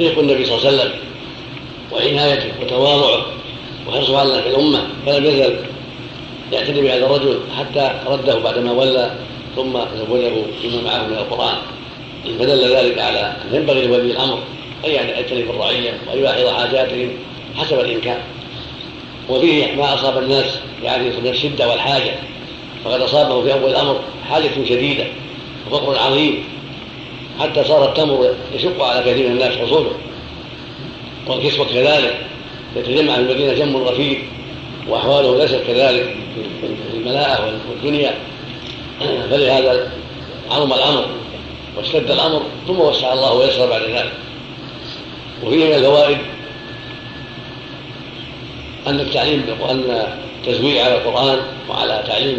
رفق 0.00 0.18
النبي 0.18 0.44
صلى 0.44 0.58
الله 0.58 0.66
عليه 0.66 0.78
وسلم 0.78 0.92
وعنايته 1.92 2.52
وتواضعه 2.62 3.26
وحرصه 3.88 4.18
على 4.18 4.38
الأمة. 4.38 4.82
فلم 5.06 5.24
يزل 5.24 5.56
يعتني 6.52 6.80
بهذا 6.80 7.06
الرجل 7.06 7.40
حتى 7.58 7.90
رده 8.06 8.38
بعدما 8.38 8.72
ولى 8.72 9.14
ثم 9.56 9.72
زوجه 9.72 10.32
بما 10.64 10.82
معه 10.84 11.06
من 11.06 11.14
القرآن. 11.14 11.56
فدل 12.38 12.76
ذلك 12.76 12.98
على 12.98 13.20
أن 13.20 13.54
ينبغي 13.54 13.86
لولي 13.86 14.10
الأمر 14.10 14.38
أن 14.84 14.90
يعتني 14.90 15.42
بالرعية 15.42 16.00
وأن 16.08 16.18
يلاحظ 16.18 16.46
حاجاتهم 16.46 17.10
حسب 17.56 17.80
الإمكان. 17.80 18.18
وفيه 19.28 19.74
ما 19.74 19.94
أصاب 19.94 20.18
الناس 20.18 20.58
يعني 20.82 21.04
من 21.04 21.26
الشدة 21.26 21.68
والحاجة. 21.68 22.14
فقد 22.84 23.00
أصابه 23.00 23.42
في 23.42 23.52
أول 23.52 23.70
الأمر 23.70 24.00
حاجة 24.30 24.50
شديدة 24.68 25.04
وفقر 25.70 25.98
عظيم. 25.98 26.44
حتى 27.40 27.64
صار 27.64 27.88
التمر 27.88 28.34
يشق 28.54 28.84
على 28.84 29.00
كثير 29.00 29.28
من 29.28 29.32
الناس 29.32 29.56
حصوله. 29.56 29.90
والكسوة 31.26 31.66
كذلك 31.66 32.16
يتجمع 32.76 33.14
في 33.14 33.20
المدينة 33.20 33.52
جم 33.52 33.76
رفيق 33.76 34.18
وأحواله 34.88 35.38
ليست 35.38 35.60
كذلك 35.66 36.16
في 36.60 36.96
الملاءة 36.96 37.52
والدنيا 37.70 38.14
فلهذا 39.00 39.90
عظم 40.50 40.72
الأمر 40.72 41.06
واشتد 41.76 42.10
الأمر 42.10 42.42
ثم 42.66 42.80
وسع 42.80 43.12
الله 43.12 43.32
ويسر 43.32 43.70
بعد 43.70 43.82
ذلك. 43.82 44.12
وفيه 45.44 45.64
من 45.64 45.74
الفوائد 45.74 46.18
أن 48.86 49.00
التعليم 49.00 49.44
أن 49.70 50.06
التزويع 50.40 50.84
على 50.84 50.94
القرآن 50.94 51.38
وعلى 51.68 52.04
تعليم 52.06 52.38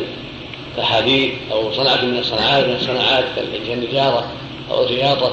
الحديد 0.78 1.34
أو 1.52 1.74
صنعه 1.74 2.02
من 2.02 2.18
الصناعات 2.18 2.66
من 2.66 2.76
الصناعات 2.76 3.26
كالنجاره 3.68 4.32
أو 4.72 4.84
الخياطه 4.84 5.32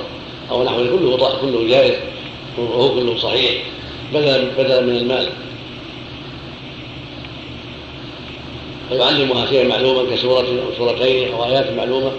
أو 0.50 0.64
نحو 0.64 0.76
كله 0.76 1.38
كله 1.40 1.68
جائز 1.68 1.94
وهو 2.58 2.94
كله 2.94 3.18
صحيح 3.18 3.62
بدلا 4.14 4.44
بدلا 4.58 4.80
من 4.80 4.96
المال. 4.96 5.28
فيعلمها 8.88 9.46
شيئا 9.46 9.68
معلوما 9.68 10.16
كسورة 10.16 10.46
أو 10.46 10.76
سورتين 10.78 11.32
أو 11.32 11.44
آيات 11.44 11.72
معلومة 11.76 12.10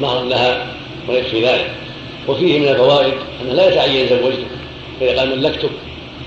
مهرا 0.00 0.24
لها 0.24 0.66
ويكفي 1.08 1.44
ذلك. 1.44 1.70
وفيه 2.28 2.58
من 2.58 2.68
الفوائد 2.68 3.14
أنه 3.42 3.52
لا 3.52 3.68
يتعين 3.68 4.08
زوجته 4.08 4.46
فإذا 5.00 5.18
قال 5.18 5.38
ملكتك 5.38 5.70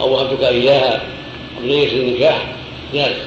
أو 0.02 0.14
وهبتك 0.14 0.44
إياها 0.44 1.02
بنية 1.62 1.88
النكاح 1.88 2.56
جائز. 2.94 3.18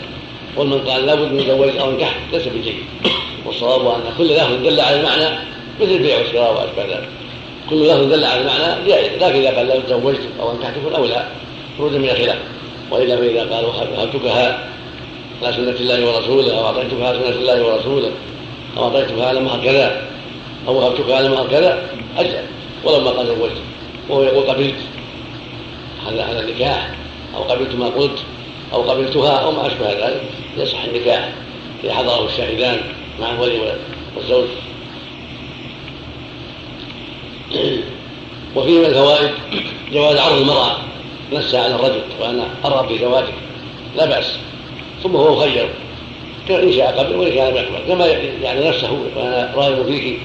ومن 0.56 0.78
قال 0.78 1.06
لابد 1.06 1.32
من 1.32 1.46
زوجك 1.46 1.76
أو 1.76 1.90
نكحت 1.90 2.16
ليس 2.32 2.48
بجيد. 2.48 2.74
والصواب 3.46 3.86
أن 3.86 4.12
كل 4.18 4.34
لفظ 4.34 4.52
دل 4.64 4.80
على 4.80 5.00
المعنى 5.00 5.55
مثل 5.80 5.90
البيع 5.90 6.18
والشراء 6.18 6.54
وأشبه 6.54 6.94
ذلك. 6.94 7.08
كل 7.70 7.88
لفظ 7.88 8.12
دل 8.12 8.24
على 8.24 8.40
المعنى 8.40 8.86
جائز 8.86 9.22
لكن 9.22 9.38
إذا 9.38 9.56
قال 9.56 9.66
لو 9.66 9.80
زوجتك 9.88 10.28
أو 10.40 10.52
أنكحتك 10.52 10.78
فالأولى 10.84 11.26
خروج 11.78 11.92
من 11.92 12.08
الخلاف. 12.08 12.38
وإلا 12.90 13.16
فإذا 13.16 13.40
قال 13.40 13.64
وهبتكها 13.64 14.58
على 15.42 15.52
سنة 15.56 15.70
الله 15.70 16.06
ورسوله 16.06 16.58
أو 16.58 16.66
أعطيتها 16.66 17.08
على 17.08 17.18
سنة 17.18 17.36
الله 17.36 17.64
ورسوله 17.64 18.10
أو 18.76 18.84
أعطيتها 18.84 19.26
على 19.26 19.40
مهر 19.40 19.64
كذا 19.64 20.02
أو 20.68 20.76
وهبتك 20.76 21.10
على 21.10 21.28
مهر 21.28 21.46
كذا 21.48 21.82
أجزاء 22.18 22.46
ولو 22.84 23.00
ما 23.00 23.10
قال 23.10 23.26
زوجت 23.26 23.56
وهو 24.08 24.22
يقول 24.22 24.44
قبلت 24.44 24.76
على 26.06 26.22
على 26.22 26.40
النكاح 26.40 26.90
أو 27.36 27.42
قبلت 27.42 27.74
ما 27.74 27.86
قلت 27.86 28.18
أو 28.72 28.82
قبلتها 28.82 29.36
أو 29.36 29.52
ما 29.52 29.66
أشبه 29.66 29.92
ذلك. 29.92 30.22
يصح 30.56 30.84
النكاح. 30.84 31.32
إذا 31.84 31.94
حضره 31.94 32.26
الشاهدان 32.26 32.80
مع 33.20 33.30
الولي 33.30 33.74
والزوج. 34.16 34.46
وفيه 38.56 38.78
من 38.78 38.84
الفوائد 38.84 39.30
جواز 39.92 40.16
عرض 40.16 40.38
المرأة 40.38 40.76
نفسها 41.32 41.64
على 41.64 41.74
الرجل 41.74 42.00
وأنا 42.20 42.48
أرغب 42.64 42.88
في 42.88 42.98
زواجك 42.98 43.34
لا 43.96 44.06
بأس. 44.06 44.38
ثم 45.02 45.16
هو 45.16 45.36
مخير. 45.36 45.68
إن 46.50 46.72
شاء 46.72 46.98
قبل 46.98 47.16
وإن 47.16 47.34
شاء 47.34 47.50
لم 47.50 47.56
يقبل 47.56 47.78
كما 47.88 48.06
يعني 48.42 48.68
نفسه 48.68 48.92
وأنا 49.16 49.52
راغب 49.54 49.86
فيك 49.86 50.18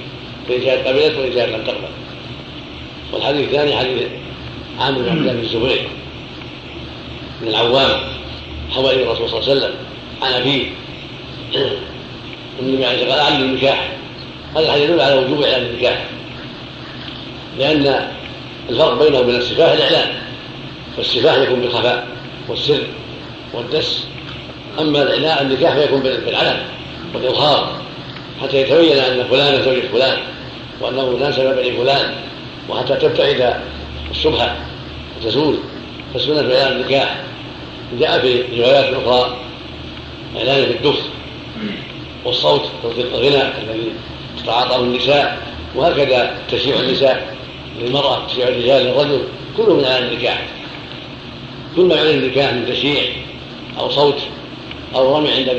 فإن 0.48 0.62
شاءت 0.62 0.88
قبلت 0.88 1.18
وإن 1.18 1.34
شاءت 1.34 1.50
لم 1.50 1.64
تقبل. 1.64 1.88
والحديث 3.14 3.48
الثاني 3.48 3.76
حديث 3.76 4.04
عامر 4.80 5.00
بن 5.00 5.10
عبد 5.10 5.18
الله 5.18 5.34
بن 5.34 5.40
الزبير 5.40 5.88
من 7.42 7.48
العوام 7.48 8.00
حوالي 8.72 9.04
الرسول 9.04 9.30
صلى 9.30 9.40
الله 9.40 9.50
عليه 9.50 9.60
وسلم 9.60 9.76
عن 10.22 10.34
أبيه. 10.34 10.66
النبي 12.60 12.86
عليه 12.86 12.96
الصلاة 12.96 13.10
والسلام 13.10 13.34
قال 13.34 13.44
النكاح 13.44 13.92
هذا 14.56 14.66
الحديث 14.66 14.90
يدل 14.90 15.02
على 15.02 15.16
وجوب 15.16 15.42
إعلان 15.42 15.62
النكاح 15.62 16.06
لأن 17.60 18.08
الفرق 18.70 19.04
بينه 19.04 19.20
وبين 19.20 19.36
السفاح 19.36 19.72
الإعلان 19.72 20.10
فالسفاح 20.98 21.36
يكون 21.36 21.62
بالخفاء 21.62 22.08
والسر 22.48 22.84
والدس. 23.54 24.08
أما 24.80 25.02
الإعلان 25.02 25.46
النكاح 25.46 25.74
فيكون 25.74 26.02
بالعلن 26.02 26.58
والإظهار. 27.14 27.82
حتى 28.42 28.62
يتبين 28.62 28.98
أن 28.98 29.28
فلان 29.28 29.64
زوجة 29.64 29.88
فلان 29.94 30.18
وأنه 30.82 31.18
ناسب 31.20 31.56
بني 31.56 31.72
فلان 31.72 32.14
وحتى 32.70 32.96
تبتعد 32.96 33.54
الشبهة 34.12 34.56
وتزول. 35.18 35.58
فالسنة 36.14 36.42
في 36.42 36.58
إعلان 36.58 36.82
النكاح. 36.82 37.22
جاء 38.00 38.20
في 38.20 38.62
روايات 38.62 38.94
أخرى 38.94 39.38
إعلان 40.38 40.66
بالدف 40.66 41.00
والصوت 42.26 42.62
صوت 42.84 42.98
الغنى 42.98 43.42
الذي 43.42 43.92
استعاطه 44.38 44.76
النساء 44.76 45.38
وهكذا 45.76 46.38
تشيع 46.52 46.80
النساء. 46.80 47.36
للمرأة 47.80 48.28
تشيع 48.28 48.48
الرجال 48.48 48.86
للرجل 48.86 49.22
كله 49.58 49.76
من 49.76 49.84
إعلان 49.84 50.04
النكاح. 50.04 50.48
كل 51.76 51.82
ما 51.82 51.96
يعلن 51.96 52.24
النكاح 52.24 52.54
من 52.54 52.66
تشييع 52.66 53.04
أو 53.80 53.90
صوت 53.90 54.18
أو 54.96 55.18
رمي 55.18 55.32
عند 55.32 55.50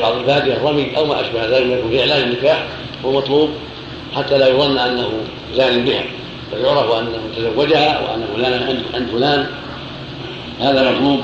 بعض 0.00 0.16
البادية 0.16 0.58
رمي 0.64 0.96
أو 0.96 1.04
ما 1.04 1.20
أشبه 1.20 1.46
ذلك 1.46 1.66
يكون 1.66 1.90
في 1.90 2.00
إعلان 2.00 2.22
النكاح 2.22 2.64
هو 3.04 3.12
مطلوب 3.12 3.50
حتى 4.16 4.38
لا 4.38 4.48
يظن 4.48 4.78
أنه 4.78 5.10
زان 5.54 5.84
بها 5.84 6.04
بل 6.52 6.64
يعرف 6.64 6.92
أنه 6.92 7.18
تزوجها 7.36 8.00
وأن 8.00 8.24
فلانا 8.36 8.82
عند 8.94 9.06
فلان. 9.12 9.46
هذا 10.60 10.90
مطلوب. 10.90 11.20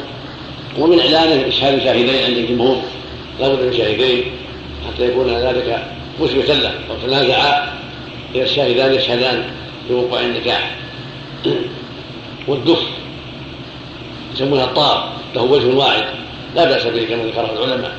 ومن 0.78 1.00
إعلانه 1.00 1.48
إشهاد 1.48 1.82
شاهدين 1.84 2.24
عند 2.24 2.36
الجمهور. 2.36 2.82
لا 3.40 3.48
بد 3.48 3.62
من 3.62 3.76
شاهدين 3.76 4.24
حتى 4.88 5.08
يكون 5.08 5.36
ذلك 5.36 5.86
مثبتا 6.20 6.52
له. 6.52 6.70
أو 6.90 7.06
تنازعا 7.06 7.72
إذا 8.34 8.44
الشاهدان 8.44 8.94
يشهدان. 8.94 9.44
بوقوع 9.90 10.20
النكاح 10.20 10.76
والدف 12.48 12.82
يسمونها 14.34 14.64
الطار 14.64 15.12
له 15.34 15.42
وجه 15.42 15.76
واحد 15.76 16.04
لا 16.54 16.64
بأس 16.64 16.86
به 16.86 17.04
كما 17.04 17.24
ذكره 17.24 17.50
العلماء. 17.52 17.96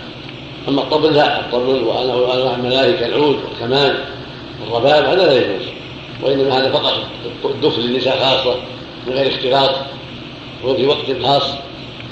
أما 0.67 0.81
الطبل 0.81 1.13
لا 1.13 1.39
الطبل 1.39 1.83
وانواع 1.83 2.55
الملائكة 2.55 3.05
العود 3.05 3.39
والكمان 3.49 3.95
والرباب 4.61 5.05
هذا 5.05 5.25
لا 5.25 5.33
يجوز. 5.33 5.67
وإنما 6.21 6.59
هذا 6.59 6.71
فقط 6.71 6.93
الدف 7.45 7.79
للنساء 7.79 8.19
خاصة 8.19 8.55
من 9.07 9.13
غير 9.13 9.27
اختلاط. 9.27 9.75
وفي 10.63 10.85
وقت 10.85 11.05
خاص 11.23 11.43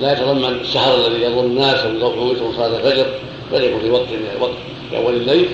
لا 0.01 0.13
يتضمن 0.13 0.59
السهر 0.61 1.07
الذي 1.07 1.23
يظن 1.23 1.45
الناس 1.45 1.85
ويفوتهم 1.85 2.53
صلاة 2.55 2.77
الفجر 2.77 3.05
بل 3.51 3.63
يكون 3.63 3.81
في 3.81 3.89
وقت 3.89 4.07
وقت 4.41 4.53
في 4.89 4.97
أول 4.97 5.13
الليل 5.13 5.47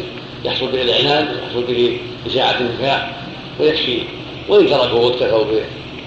يحصل 0.46 0.68
به 0.68 0.82
الإعلان 0.82 1.28
ويحصل 1.28 1.64
به 1.64 2.00
إشاعة 2.28 2.58
النكاح. 2.60 3.12
ويكفي. 3.60 4.00
وان 4.50 4.70
تركوا 4.70 5.00
واكتفوا 5.00 5.44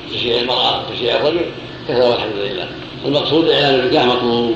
بتشييع 0.09 0.41
المرأة 0.41 0.83
وتشييع 0.91 1.17
الرجل 1.17 1.41
كفى 1.89 2.01
والحمد 2.01 2.37
لله. 2.37 2.67
المقصود 3.05 3.49
إعلان 3.49 3.75
النكاح 3.75 4.05
مطلوب. 4.05 4.55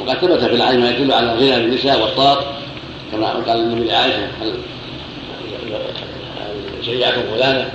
وقد 0.00 0.18
ثبت 0.18 0.44
في 0.44 0.54
العلم 0.54 0.80
ما 0.80 0.90
يدل 0.90 1.12
على 1.12 1.34
غنى 1.34 1.56
النساء 1.56 2.02
والطاق 2.02 2.62
كما 3.12 3.26
قال 3.28 3.60
النبي 3.60 3.88
لعائشة 3.88 4.26
هل 4.40 4.52
شيعتم 6.84 7.22
فلانا 7.34 7.68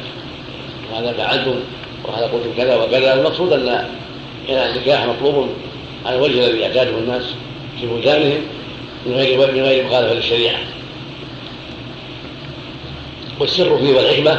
وهذا 0.92 1.14
فعلتم 1.14 1.56
وهذا 2.06 2.26
قلتم 2.26 2.54
كذا 2.58 2.76
وكذا. 2.76 3.14
المقصود 3.14 3.54
أن 3.54 3.86
النكاح 4.50 5.06
مطلوب 5.06 5.50
على 6.06 6.16
الوجه 6.16 6.48
الذي 6.48 6.60
يعتاده 6.60 6.98
الناس 6.98 7.24
في 7.80 7.88
بلدانهم 7.88 8.42
من 9.06 9.14
غير 9.14 9.38
من 9.38 9.62
غير 9.62 9.86
مخالفة 9.86 10.14
للشريعة. 10.14 10.60
والسر 13.42 13.78
فيه 13.78 13.94
والحكمة 13.96 14.32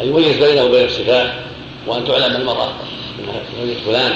أن 0.00 0.08
يميز 0.08 0.36
بينه 0.36 0.64
وبين 0.64 0.84
السفاح 0.84 1.38
وأن 1.86 2.04
تعلم 2.04 2.36
المرأة 2.36 2.72
أنها 3.18 3.42
زوجة 3.60 3.78
فلان 3.86 4.12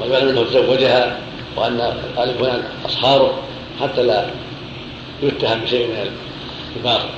ويعلم 0.00 0.28
أنه 0.28 0.44
تزوجها 0.44 1.18
وأن 1.56 1.80
آل 2.18 2.34
فلان 2.38 2.62
أصهاره 2.86 3.38
حتى 3.80 4.02
لا 4.02 4.26
يتهم 5.22 5.60
بشيء 5.60 5.86
من 5.86 6.10
الباطل. 6.76 7.08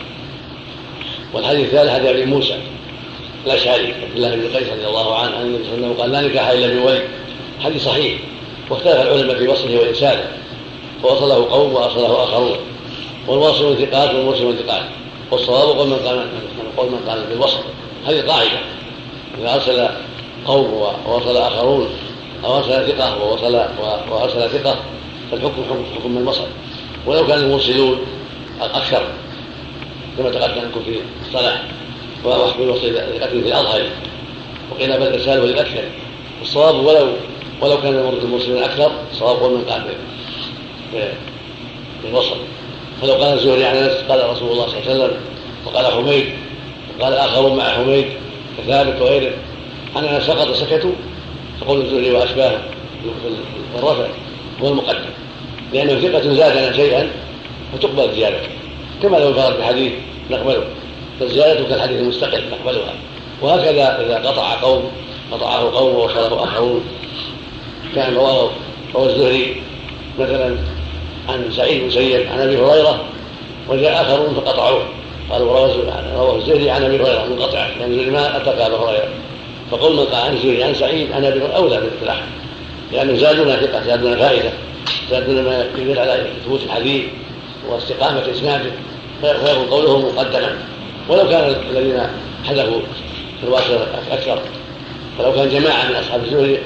والحديث 1.32 1.66
الثالث 1.66 1.90
حديث 1.90 2.06
ابي 2.06 2.24
موسى 2.24 2.58
الأشعري 3.46 3.94
عبد 4.02 4.16
الله 4.16 4.34
بن 4.34 4.56
قيس 4.56 4.68
رضي 4.68 4.86
الله 4.86 5.16
عنه 5.16 5.36
عن 5.36 5.42
النبي 5.42 5.64
صلى 5.64 5.74
الله 5.74 5.86
عليه 5.86 5.94
وسلم 5.94 6.00
قال 6.00 6.12
لا 6.12 6.20
نكاح 6.20 6.48
إلا 6.48 6.80
بولي. 6.80 7.02
حديث 7.64 7.84
صحيح. 7.84 8.18
واختلف 8.70 9.00
العلماء 9.00 9.38
في 9.38 9.48
وصله 9.48 9.78
وإرساله 9.78 10.24
فوصله 11.02 11.50
قوم 11.50 11.72
واصله 11.72 12.24
آخرون. 12.24 12.56
والواصل 13.26 13.78
ثقات 13.78 14.14
والمرسل 14.14 14.54
ثقات 14.58 14.82
والصواب 15.30 15.78
قول 15.78 15.88
من 15.88 15.96
قال 15.96 16.28
قول 16.76 16.90
من 16.90 17.08
قال 17.08 17.26
بالوصل 17.26 17.60
هذه 18.06 18.20
قاعدة. 18.20 18.58
إذا 19.38 19.54
أرسل 19.54 19.88
قوم 20.46 20.72
ووصل 21.06 21.36
آخرون 21.36 21.88
أو 22.44 22.58
أرسل 22.58 22.86
ثقة 22.86 23.24
ووصل 23.24 23.54
وارسل 24.10 24.50
ثقة 24.50 24.76
فالحكم 25.30 25.64
حكم 25.96 26.10
من 26.10 26.28
وصل 26.28 26.46
ولو 27.06 27.26
كان 27.26 27.38
المرسلون 27.38 27.98
أكثر 28.60 29.02
كما 30.18 30.30
تقدم 30.30 30.62
لكم 30.62 30.80
في 30.84 31.00
الصلاة. 31.26 31.58
وحكم 32.24 32.62
الوصل 32.62 32.94
لقتل 32.94 33.42
في 33.42 33.48
الاظهر 33.48 33.82
وقيل 34.70 34.98
بل 34.98 35.06
الارسال 35.06 35.40
وللاكثر 35.40 35.84
الصواب 36.42 36.74
ولو 36.74 37.08
ولو 37.60 37.80
كان 37.80 38.18
المرسلون 38.22 38.62
أكثر 38.62 38.92
الصواب 39.12 39.36
قول 39.36 39.58
من 39.58 39.64
قال 39.64 39.84
بالوصل 42.02 42.36
فلو 43.02 43.12
قال 43.12 43.38
الزهري 43.38 43.64
عن 43.64 43.76
انس 43.76 43.92
قال 44.08 44.30
رسول 44.30 44.52
الله 44.52 44.66
صلى 44.66 44.78
الله 44.78 44.90
عليه 44.90 45.04
وسلم 45.04 45.20
وقال 45.66 45.86
حميد 45.86 46.24
وقال 46.98 47.14
اخرون 47.14 47.56
مع 47.56 47.64
حميد 47.64 48.06
كثابت 48.58 49.00
وغيره. 49.00 49.32
عن 49.96 50.04
انس 50.04 50.24
سقط 50.26 50.52
سكتوا 50.52 50.92
فقول 51.60 51.80
الزهري 51.80 52.10
وأشباهه 52.10 52.60
في 53.72 53.78
الرفع 53.78 54.06
هو 54.62 54.68
المقدم 54.68 55.10
لأنه 55.72 56.00
ثقة 56.00 56.34
زاد 56.34 56.74
شيئا 56.74 57.10
فتقبل 57.72 58.14
زيادته. 58.14 58.48
كما 59.02 59.16
لو 59.16 59.28
انفرد 59.28 59.58
بحديث 59.58 59.92
نقبله 60.30 60.64
فالزيادة 61.20 61.68
كالحديث 61.68 62.00
المستقل 62.00 62.42
نقبلها. 62.50 62.94
وهكذا 63.42 64.06
إذا 64.06 64.28
قطع 64.28 64.60
قوم 64.60 64.90
قطعه 65.32 65.70
قوم 65.70 65.94
ووصله 65.94 66.44
آخرون. 66.44 66.84
كان 67.94 68.14
رواه 68.14 68.50
رواه 68.94 69.06
الزهري 69.06 69.62
مثلا 70.18 70.56
عن 71.28 71.50
سعيد 71.52 71.82
بن 71.82 71.90
سيد 71.90 72.26
عن 72.26 72.40
أبي 72.40 72.56
هريرة 72.56 73.04
وجاء 73.68 74.02
اخرون 74.02 74.34
فقطعوه. 74.34 74.82
قالوا 75.30 75.52
رواه 76.14 76.36
الزهري 76.36 76.70
عن 76.70 76.84
أبي 76.84 76.96
هريرة 76.96 77.26
منقطع 77.30 77.66
لأن 77.78 78.12
ما 78.12 78.36
اتى 78.36 78.50
ابا 78.50 78.76
هريرة. 78.76 79.08
فقل 79.70 79.96
من 79.96 80.04
قال 80.04 80.24
عن 80.24 80.34
الزهري 80.34 80.64
عن 80.64 80.74
سعيد 80.74 81.12
عن 81.12 81.24
أبي 81.24 81.56
أولى 81.56 81.80
بالاطلاق 81.80 82.22
لأنه 82.92 83.16
زادنا 83.16 83.56
ثقة 83.56 83.84
زادنا 83.84 84.16
فائدة 84.16 84.50
زادنا 85.10 85.42
ما 85.42 85.66
يدل 85.78 85.98
على 85.98 86.26
ثبوت 86.44 86.62
الحديث 86.62 87.04
واستقامة 87.68 88.22
اسناده 88.30 88.70
فيكون 89.20 89.66
قوله 89.70 89.98
مقدما. 89.98 90.58
ولو 91.08 91.28
كان 91.28 91.56
الذين 91.70 92.00
حذفوا 92.44 92.80
في 93.40 93.46
الواسطه 93.46 93.86
أكثر 94.12 94.38
فلو 95.18 95.32
كان 95.32 95.48
جماعة 95.48 95.88
من 95.88 95.94
أصحاب 95.94 96.24
الزهري 96.24 96.58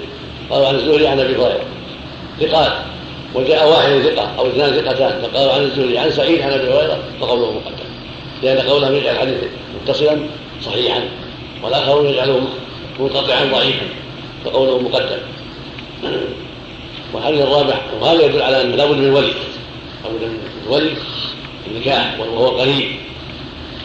قالوا 0.50 0.68
عن 0.68 0.74
الزهري 0.74 1.06
عن 1.06 1.20
أبي 1.20 1.36
هريرة. 1.36 1.64
ثقات 2.40 2.72
وجاء 3.34 3.68
واحد 3.68 4.00
ثقة 4.00 4.34
أو 4.38 4.46
اثنان 4.46 4.70
ثقتان 4.70 5.22
فقالوا 5.22 5.52
عن 5.52 5.60
الزهري 5.60 5.98
عن 5.98 6.10
سعيد 6.10 6.40
عن 6.40 6.50
أبي 6.50 6.68
هريرة 6.68 6.98
فقوله 7.20 7.52
مقدم. 7.52 7.84
لأن 8.42 8.68
قولهم 8.68 8.94
يجعل 8.94 9.14
الحديث 9.14 9.36
متصلا 9.82 10.26
صحيحا 10.62 11.08
والآخرون 11.62 12.06
يجعله 12.06 12.40
منقطعا 12.98 13.44
ضعيفا 13.44 13.86
فقوله 14.44 14.78
مقدم. 14.78 15.18
والحديث 17.12 17.40
الرابع 17.40 17.74
وهذا 18.00 18.22
يدل 18.22 18.42
على 18.42 18.62
أن 18.62 18.72
لابد 18.72 18.96
من 18.96 19.10
ولي؟ 19.10 19.32
لابد 20.04 20.22
من 20.22 20.38
ولي 20.68 20.92
النكاح 21.66 22.20
وهو 22.20 22.48
قريب 22.48 22.88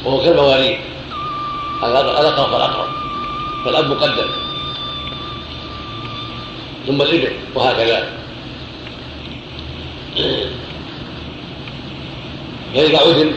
وهو 0.06 0.22
كالمواليد. 0.22 0.78
الاقرب 1.84 2.52
فالاقرب 2.52 2.88
فالأب 3.66 3.90
مقدم. 3.90 4.28
ثم 6.88 7.02
الابن 7.02 7.32
وهكذا. 7.56 8.10
فإذا 12.74 12.98
عدم 12.98 13.32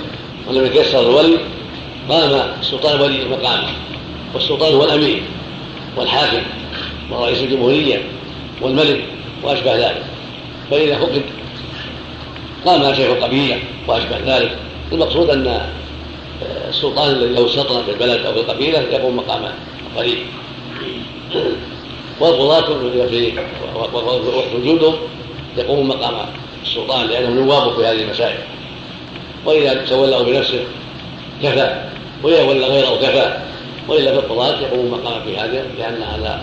ولم 0.49 0.66
يتيسر 0.66 1.01
الولي 1.01 1.38
قام 2.09 2.55
السلطان 2.61 3.01
ولي 3.01 3.25
مقامه 3.25 3.69
والسلطان 4.35 4.75
هو 4.75 4.85
الأمير 4.85 5.23
والحاكم 5.97 6.43
ورئيس 7.11 7.38
الجمهورية 7.43 8.03
والملك 8.61 9.05
وأشبه 9.43 9.77
ذلك 9.77 10.03
فإذا 10.71 10.99
فقد 10.99 11.23
قام 12.64 12.95
شيخ 12.95 13.11
القبيلة 13.11 13.59
وأشبه 13.88 14.19
ذلك 14.27 14.57
المقصود 14.93 15.31
أن 15.31 15.61
السلطان 16.69 17.11
الذي 17.11 17.35
له 17.35 17.49
سلطنة 17.49 17.83
في 17.83 17.90
البلد 17.90 18.27
أو 18.27 18.33
في 18.33 18.40
القبيلة 18.40 18.79
يقوم 18.79 19.16
مقام 19.16 19.43
قريب 19.97 20.19
والقضاة 22.21 22.71
وجودهم 24.55 24.95
يقوم 25.59 25.88
مقام 25.88 26.14
السلطان 26.62 27.07
لأنهم 27.07 27.38
نواب 27.38 27.75
في 27.77 27.87
هذه 27.87 28.03
المسائل. 28.03 28.38
وإذا 29.44 29.85
تولوا 29.88 30.23
بنفسه 30.23 30.64
كفى 31.42 31.85
وإذا 32.23 32.42
ولى 32.42 32.66
غيره 32.66 32.96
كفى 32.96 33.38
وإلا 33.88 34.12
في 34.12 34.18
القضاة 34.18 34.61
يقوم 34.61 34.90
مقام 34.90 35.23
في 35.25 35.37
هذا 35.37 35.66
لأن 35.79 36.03
هذا 36.03 36.40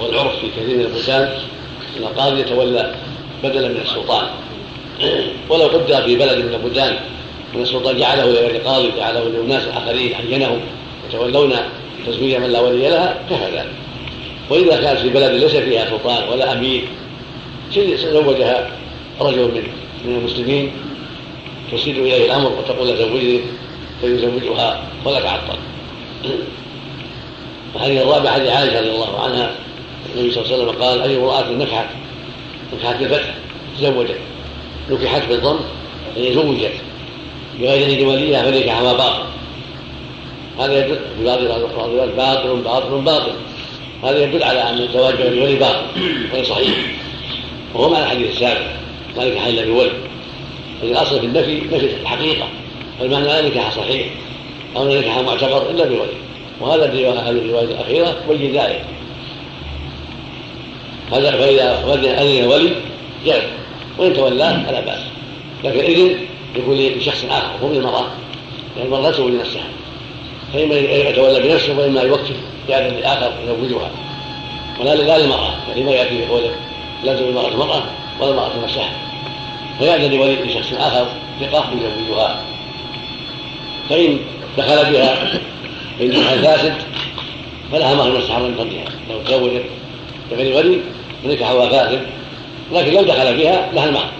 هو 0.00 0.08
العرف 0.08 0.32
في 0.40 0.46
كثير 0.48 0.76
من 0.76 0.84
البلدان 0.84 1.22
أن 1.98 2.02
القاضي 2.02 2.40
يتولى 2.40 2.94
بدلا 3.44 3.68
من 3.68 3.80
السلطان. 3.84 4.26
ولو 5.48 5.66
قدر 5.66 6.02
في 6.02 6.16
بلد 6.16 6.38
من 6.38 6.54
البلدان 6.54 6.96
أن 7.54 7.62
السلطان 7.62 7.98
جعله 7.98 8.26
لغير 8.26 8.60
قاضي 8.60 8.90
جعله 8.96 9.24
لأناس 9.24 9.62
آخرين 9.76 10.14
عينهم 10.14 10.60
يتولون 11.08 11.52
تزويج 12.06 12.34
من 12.34 12.50
لا 12.50 12.60
ولي 12.60 12.88
لها 12.88 13.18
كفى 13.30 13.56
ذلك. 13.56 13.72
وإذا 14.50 14.80
كانت 14.82 15.00
في 15.00 15.08
بلد 15.08 15.32
ليس 15.32 15.56
فيها 15.56 15.90
سلطان 15.90 16.28
ولا 16.28 16.52
أمير 16.52 16.84
زوجها 18.12 18.70
رجل 19.20 19.42
من 19.42 19.62
من 20.04 20.18
المسلمين 20.18 20.72
تسيد 21.72 21.98
إليه 21.98 22.26
الأمر 22.26 22.52
وتقول 22.52 22.96
زوجني 22.96 23.40
فيزوجها 24.00 24.82
ولا 25.04 25.20
تعطل 25.20 25.58
وهذه 27.74 28.02
الرابعة 28.02 28.34
حديث 28.34 28.48
عائشة 28.48 28.80
رضي 28.80 28.90
الله 28.90 29.20
عنها. 29.20 29.54
النبي 30.14 30.32
صلى 30.32 30.44
الله 30.44 30.54
عليه 30.54 30.64
وسلم 30.64 30.82
قال 30.82 31.02
أي 31.02 31.16
امرأة 31.16 31.50
نكحت 31.50 31.86
نكحت 32.74 32.96
بالفتح 33.00 33.34
تزوجت 33.78 34.18
نكحت 34.90 35.28
بالضم 35.28 35.58
يعني 36.16 36.34
زوجت 36.34 36.72
بغير 37.60 37.86
اذن 37.86 38.06
وليها 38.06 38.42
فنكحها 38.42 38.92
باطل. 38.92 39.24
هذا 40.58 40.86
يدل 40.86 40.98
في 41.18 41.24
بعض 41.24 41.38
الروايات 41.38 42.14
باطل 42.14 42.56
باطل 42.56 43.00
باطل. 43.00 43.32
هذا 44.04 44.24
يدل 44.24 44.42
على 44.42 44.62
أن 44.70 44.78
الزواج 44.78 45.14
بغير 45.14 45.58
باطل 45.58 45.86
غير 46.32 46.44
صحيح 46.44 46.76
وهو 47.74 47.90
معنى 47.90 48.04
الحديث 48.04 48.30
السابق. 48.30 48.66
نكح 49.16 49.46
إلا 49.46 49.64
بولد. 49.64 49.92
الأصل 50.82 51.20
في 51.20 51.26
النفي 51.26 51.60
نفي 51.72 51.86
الحقيقة 52.02 52.48
والمعنى 53.00 53.26
لا 53.26 53.48
نكح 53.48 53.70
صحيح 53.70 54.06
أو 54.76 54.88
لا 54.88 55.00
نكح 55.00 55.18
معتبر 55.18 55.70
إلا 55.70 55.84
بولد. 55.84 56.10
وهذا 56.60 56.84
الرواية 56.84 57.64
الأخيرة 57.64 58.16
تبين 58.28 58.52
ذلك. 58.52 58.84
هذا 61.12 61.30
فإذا 61.30 61.94
أذن 61.94 62.46
ولي 62.46 62.70
جاز 63.26 63.42
وإن 63.98 64.14
تولاه 64.14 64.62
فلا 64.62 64.80
بأس. 64.80 65.00
لكن 65.64 65.78
اذن 65.78 66.16
يكون 66.56 66.76
لشخص 66.76 67.24
آخر 67.24 67.50
هو 67.62 67.72
للمرأة 67.72 68.06
لأن 68.76 68.86
المرأة 68.86 69.10
تولي 69.10 69.36
نفسها 69.36 69.64
فإما 70.52 70.74
يتولى 70.74 71.40
بنفسه 71.40 71.78
وإما 71.78 72.02
يوكل 72.02 72.34
ياذن 72.68 72.96
لاخر 73.00 73.32
يزوجها. 73.44 73.90
ولا 74.80 74.94
لا 74.94 75.18
للمرأة 75.18 75.54
فيما 75.74 75.90
يأتي 75.90 76.26
بقوله 76.26 76.50
لا 77.04 77.18
المرأة 77.18 77.48
المرأة 77.48 77.82
ولا 78.20 78.30
المراه 78.30 78.50
نفسها 78.62 78.90
فيأذن 79.78 80.10
لولي 80.10 80.34
لشخص 80.34 80.72
آخر 80.72 81.06
ثقة 81.40 81.64
يزوجها 81.72 82.44
فإن 83.90 84.18
دخل 84.58 84.92
بها 84.92 85.16
فإنها 85.98 86.36
فاسد 86.36 86.74
فلها 87.72 87.94
مهر 87.94 88.18
مستحب 88.18 88.42
من 88.42 88.54
فضلها. 88.54 88.84
لو 89.10 89.22
تزوجت 89.22 89.64
بغير 90.30 90.56
ولي 90.56 90.80
فنكحها 91.24 91.68
فاسد. 91.68 92.00
لكن 92.72 92.92
لو 92.92 93.02
دخل 93.02 93.36
بها 93.36 93.72
لها 93.72 93.84
المهر. 93.84 94.10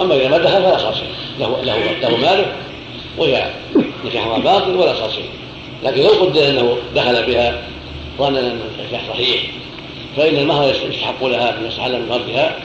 أما 0.00 0.14
إذا 0.14 0.28
ما 0.28 0.38
دخل 0.38 0.62
فلا 0.62 0.92
شيء 0.94 1.08
له 1.40 1.62
له 1.62 1.76
له 2.02 2.16
ماله 2.16 2.46
وهي 3.18 3.50
نكاحها 4.04 4.38
باطل 4.38 4.76
ولا 4.76 4.94
شيء 4.94 5.28
لكن 5.84 6.02
لو 6.02 6.08
قدر 6.08 6.48
أنه 6.48 6.76
دخل 6.94 7.26
بها 7.26 7.62
ظنا 8.18 8.40
أن 8.40 8.60
النكاح 8.80 9.08
صحيح 9.08 9.42
فإن 10.16 10.36
المهر 10.36 10.70
يستحق 10.70 11.24
لها 11.24 11.58
أن 11.58 11.66
يستحل 11.66 11.92
من 11.92 12.08
فردها 12.08 12.56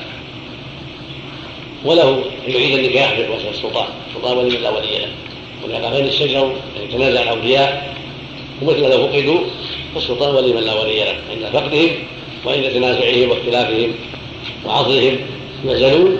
وله 1.85 2.23
أن 2.47 2.51
يعيد 2.51 2.77
النكاح 2.79 3.13
بواسطة 3.13 3.49
السلطان. 3.49 3.87
السلطان 4.09 4.37
ولي 4.37 4.57
لا 4.57 4.69
ولي 4.69 4.99
له 4.99 5.07
ولهذا 5.63 5.89
فإن 5.89 6.05
الشجر 6.05 6.55
يتنازع 6.83 7.21
الأولياء. 7.21 7.95
ومثل 8.61 8.81
لو 8.81 9.07
فقدوا 9.07 9.39
فالسلطان 9.95 10.35
ولي 10.35 10.53
من 10.53 10.61
لا 10.61 10.81
ولي 10.81 10.99
له 10.99 11.15
عند 11.31 11.53
فقدهم 11.53 11.89
وعند 12.45 12.69
تنازعهم 12.69 13.29
واختلافهم 13.29 13.91
وعصرهم 14.65 15.17
ينزلون 15.65 16.17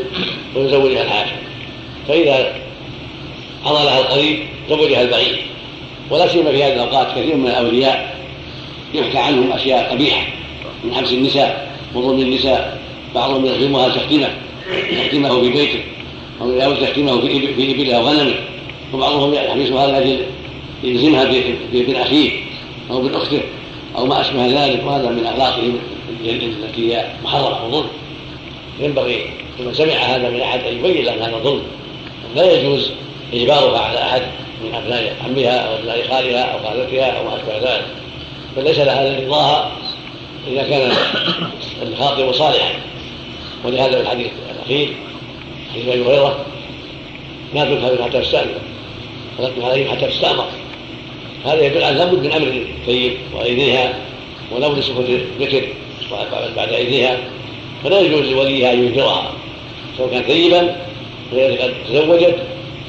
ويزوجها 0.55 1.03
الحاكم. 1.03 1.35
فإذا 2.07 2.55
حضر 3.65 3.83
لها 3.83 3.99
القريب 3.99 4.39
زوجها 4.69 5.01
البعيد. 5.01 5.35
ولا 6.09 6.27
سيما 6.27 6.51
في 6.51 6.63
هذه 6.63 6.73
الأوقات 6.73 7.11
كثير 7.11 7.35
من 7.35 7.47
الأولياء 7.47 8.15
يحكى 8.93 9.17
عنهم 9.17 9.51
أشياء 9.51 9.91
قبيحة 9.91 10.27
من 10.83 10.93
حبس 10.93 11.11
النساء 11.11 11.71
وظلم 11.95 12.19
النساء 12.19 12.79
بعضهم 13.15 13.45
يظلمها 13.45 13.89
تختمه 13.89 14.29
تختمه 14.71 15.41
في 15.41 15.49
بيته. 15.49 15.83
أو 16.41 16.73
تختمه 16.73 17.21
في 17.21 17.71
ابله 17.71 17.99
وغنمه 17.99 18.35
وبعضهم 18.93 19.33
يحبسها 19.33 19.87
لاجل 19.87 20.19
يلزمها 20.83 21.23
بابن 21.73 21.95
اخيه 21.95 22.31
أو 22.91 23.01
بن 23.01 23.15
اخته 23.15 23.41
أو 23.97 24.05
ما 24.05 24.21
أشبه 24.21 24.45
ذلك 24.45 24.83
وهذا 24.85 25.09
من 25.09 25.25
اخلاقهم 25.25 25.79
التي 26.25 26.95
هي 26.95 27.05
محرمة 27.23 27.65
وظلم. 27.65 27.89
ينبغي 28.79 29.29
لمن 29.59 29.73
سمع 29.73 29.93
هذا 29.93 30.29
من 30.29 30.41
أحد 30.41 30.59
أن 30.59 30.77
يبين 30.77 31.05
له 31.05 31.13
هذا 31.13 31.37
ظلم 31.43 31.63
لا 32.35 32.53
يجوز 32.53 32.91
إجبارها 33.33 33.79
على 33.79 34.01
أحد 34.01 34.21
من 34.63 34.75
أبناء 34.75 35.15
عمها 35.25 35.59
أو 35.59 35.75
أبناء 35.75 36.07
خالها 36.07 36.43
أو 36.43 36.59
خالتها 36.63 37.11
أو 37.11 37.23
ما 37.23 37.35
أشبه 37.35 37.57
ذلك. 37.57 37.85
فليس 38.55 38.79
لها 38.79 39.19
رضاها 39.19 39.71
إذا 40.47 40.63
كان 40.63 40.91
الخاطب 41.81 42.31
صالحا. 42.31 42.71
ولهذا 43.65 43.91
في 43.91 44.01
الحديث 44.01 44.27
الأخير 44.65 44.93
حديث 45.73 45.87
أبي 45.87 46.03
هريرة 46.03 46.45
ما 47.55 47.65
تدخل 47.65 48.03
حتى 48.03 48.17
ولا 49.39 49.49
تدخل 49.49 49.69
عليهم 49.69 49.91
حتى 49.91 50.07
تستأمر 50.07 50.45
هذا 51.45 51.65
يدل 51.65 51.83
على 51.83 51.97
لابد 51.97 52.25
من 52.25 52.31
أمر 52.31 52.47
الطيب 52.47 53.13
وإذنها 53.33 53.99
ولابد 54.51 54.79
سكوت 54.79 55.05
الذكر 55.09 55.67
بعد 56.55 56.73
إذنها 56.73 57.17
فلا 57.83 57.99
يجوز 57.99 58.25
لوليها 58.25 58.73
أن 58.73 58.83
ينكرها. 58.83 59.31
سواء 59.97 60.09
كانت 60.09 60.27
طيبا 60.27 60.75
وهي 61.33 61.57
قد 61.57 61.73
تزوجت 61.89 62.35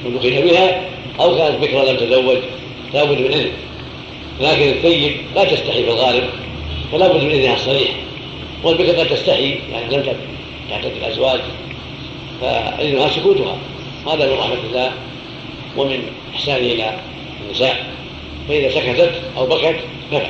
ودخل 0.06 0.42
بها 0.42 0.80
أو 1.20 1.36
كانت 1.36 1.62
بكرا 1.62 1.84
لم 1.84 1.96
تزوج 1.96 2.38
لابد 2.94 3.18
من 3.20 3.32
إذن 3.32 3.50
لكن 4.40 4.68
الطيب 4.68 5.12
لا 5.34 5.44
تستحي 5.44 5.84
في 5.84 5.90
الغالب 5.90 6.24
فلا 6.92 7.08
بد 7.08 7.24
من 7.24 7.30
إذنها 7.30 7.54
الصريح. 7.54 7.90
والبكر 8.64 8.92
قد 8.92 9.08
تستحي 9.08 9.58
يعني 9.72 9.96
لم 9.96 10.16
تعتد 10.70 10.92
الأزواج 10.96 11.40
فإذنها 12.40 13.08
سكوتها. 13.08 13.56
هذا 14.06 14.26
من 14.26 14.38
رحمة 14.38 14.58
الله 14.70 14.92
ومن 15.76 16.02
إحسانه 16.34 16.56
إلى 16.56 16.98
النساء. 17.46 17.86
فإذا 18.48 18.70
سكتت 18.70 19.12
أو 19.36 19.46
بكت 19.46 19.76
كفى 20.12 20.26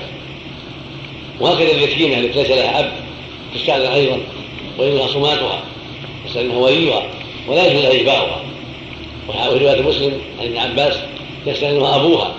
وهكذا 1.40 1.70
اليتيمة 1.70 2.18
التي 2.18 2.38
ليس 2.38 2.50
لها 2.50 2.80
أب 2.80 2.92
تستأذن 3.54 3.86
أيضا 3.86 4.18
وإذنها 4.78 5.06
صماتها 5.06 5.62
يستأذنها 6.26 6.56
وليها 6.56 7.02
ولا 7.48 7.66
يجوز 7.66 7.82
لها 7.82 8.00
إجبارها. 8.00 8.42
وفي 9.28 9.64
رواية 9.64 9.82
مسلم 9.82 10.20
عن 10.40 10.46
ابن 10.46 10.58
عباس 10.58 10.96
يستأذنها 11.46 11.96
أبوها. 11.96 12.34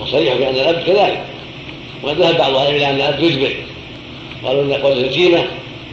وصريح 0.00 0.34
بأن 0.34 0.54
الأب 0.54 0.82
كذلك. 0.86 1.24
وقد 2.02 2.20
ذهب 2.20 2.38
بعض 2.38 2.56
أهل 2.56 2.76
إلى 2.76 2.90
أن 2.90 2.94
الأب 2.94 3.20
يجبر. 3.20 3.54
قالوا 4.44 4.62
إن 4.62 4.72
قول 4.72 4.92
اليتيمة 4.92 5.44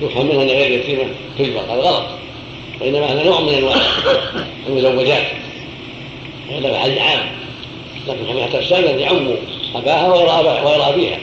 يفهم 0.01 0.25
منها 0.25 0.43
أن 0.43 0.47
غير 0.47 0.67
اليتيمة 0.67 1.03
تجبر 1.39 1.59
هذا 1.59 1.81
غلط 1.81 2.05
وإنما 2.81 3.13
هذا 3.13 3.23
نوع 3.23 3.41
من 3.41 3.53
أنواع 3.53 3.75
المزوجات 4.67 5.23
هذا 6.51 6.79
حديث 6.79 6.97
عام. 6.97 7.31
لكن 8.07 8.25
كما 8.25 8.59
تستأذن 8.59 8.99
يعم 8.99 9.29
أباها 9.75 10.13
ويرى 10.13 10.89
أبيها. 10.89 11.19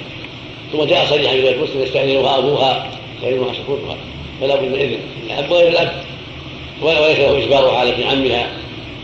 ثم 0.73 0.85
جاء 0.85 1.07
صريحا 1.07 1.33
في 1.33 1.57
مسلم 1.63 1.83
يستأذنها 1.83 2.39
أبوها 2.39 2.91
وإذنها 3.23 3.53
سكوتها 3.53 3.97
فلا 4.41 4.57
بد 4.57 4.63
من 4.63 4.75
إذن. 4.75 4.99
الأب 5.27 5.51
وغير 5.51 5.69
الأب 5.69 5.93
وليس 6.83 7.19
له 7.19 7.39
إجبارها 7.39 7.79
على 7.79 7.91
ابن 7.91 8.03
عمها 8.03 8.49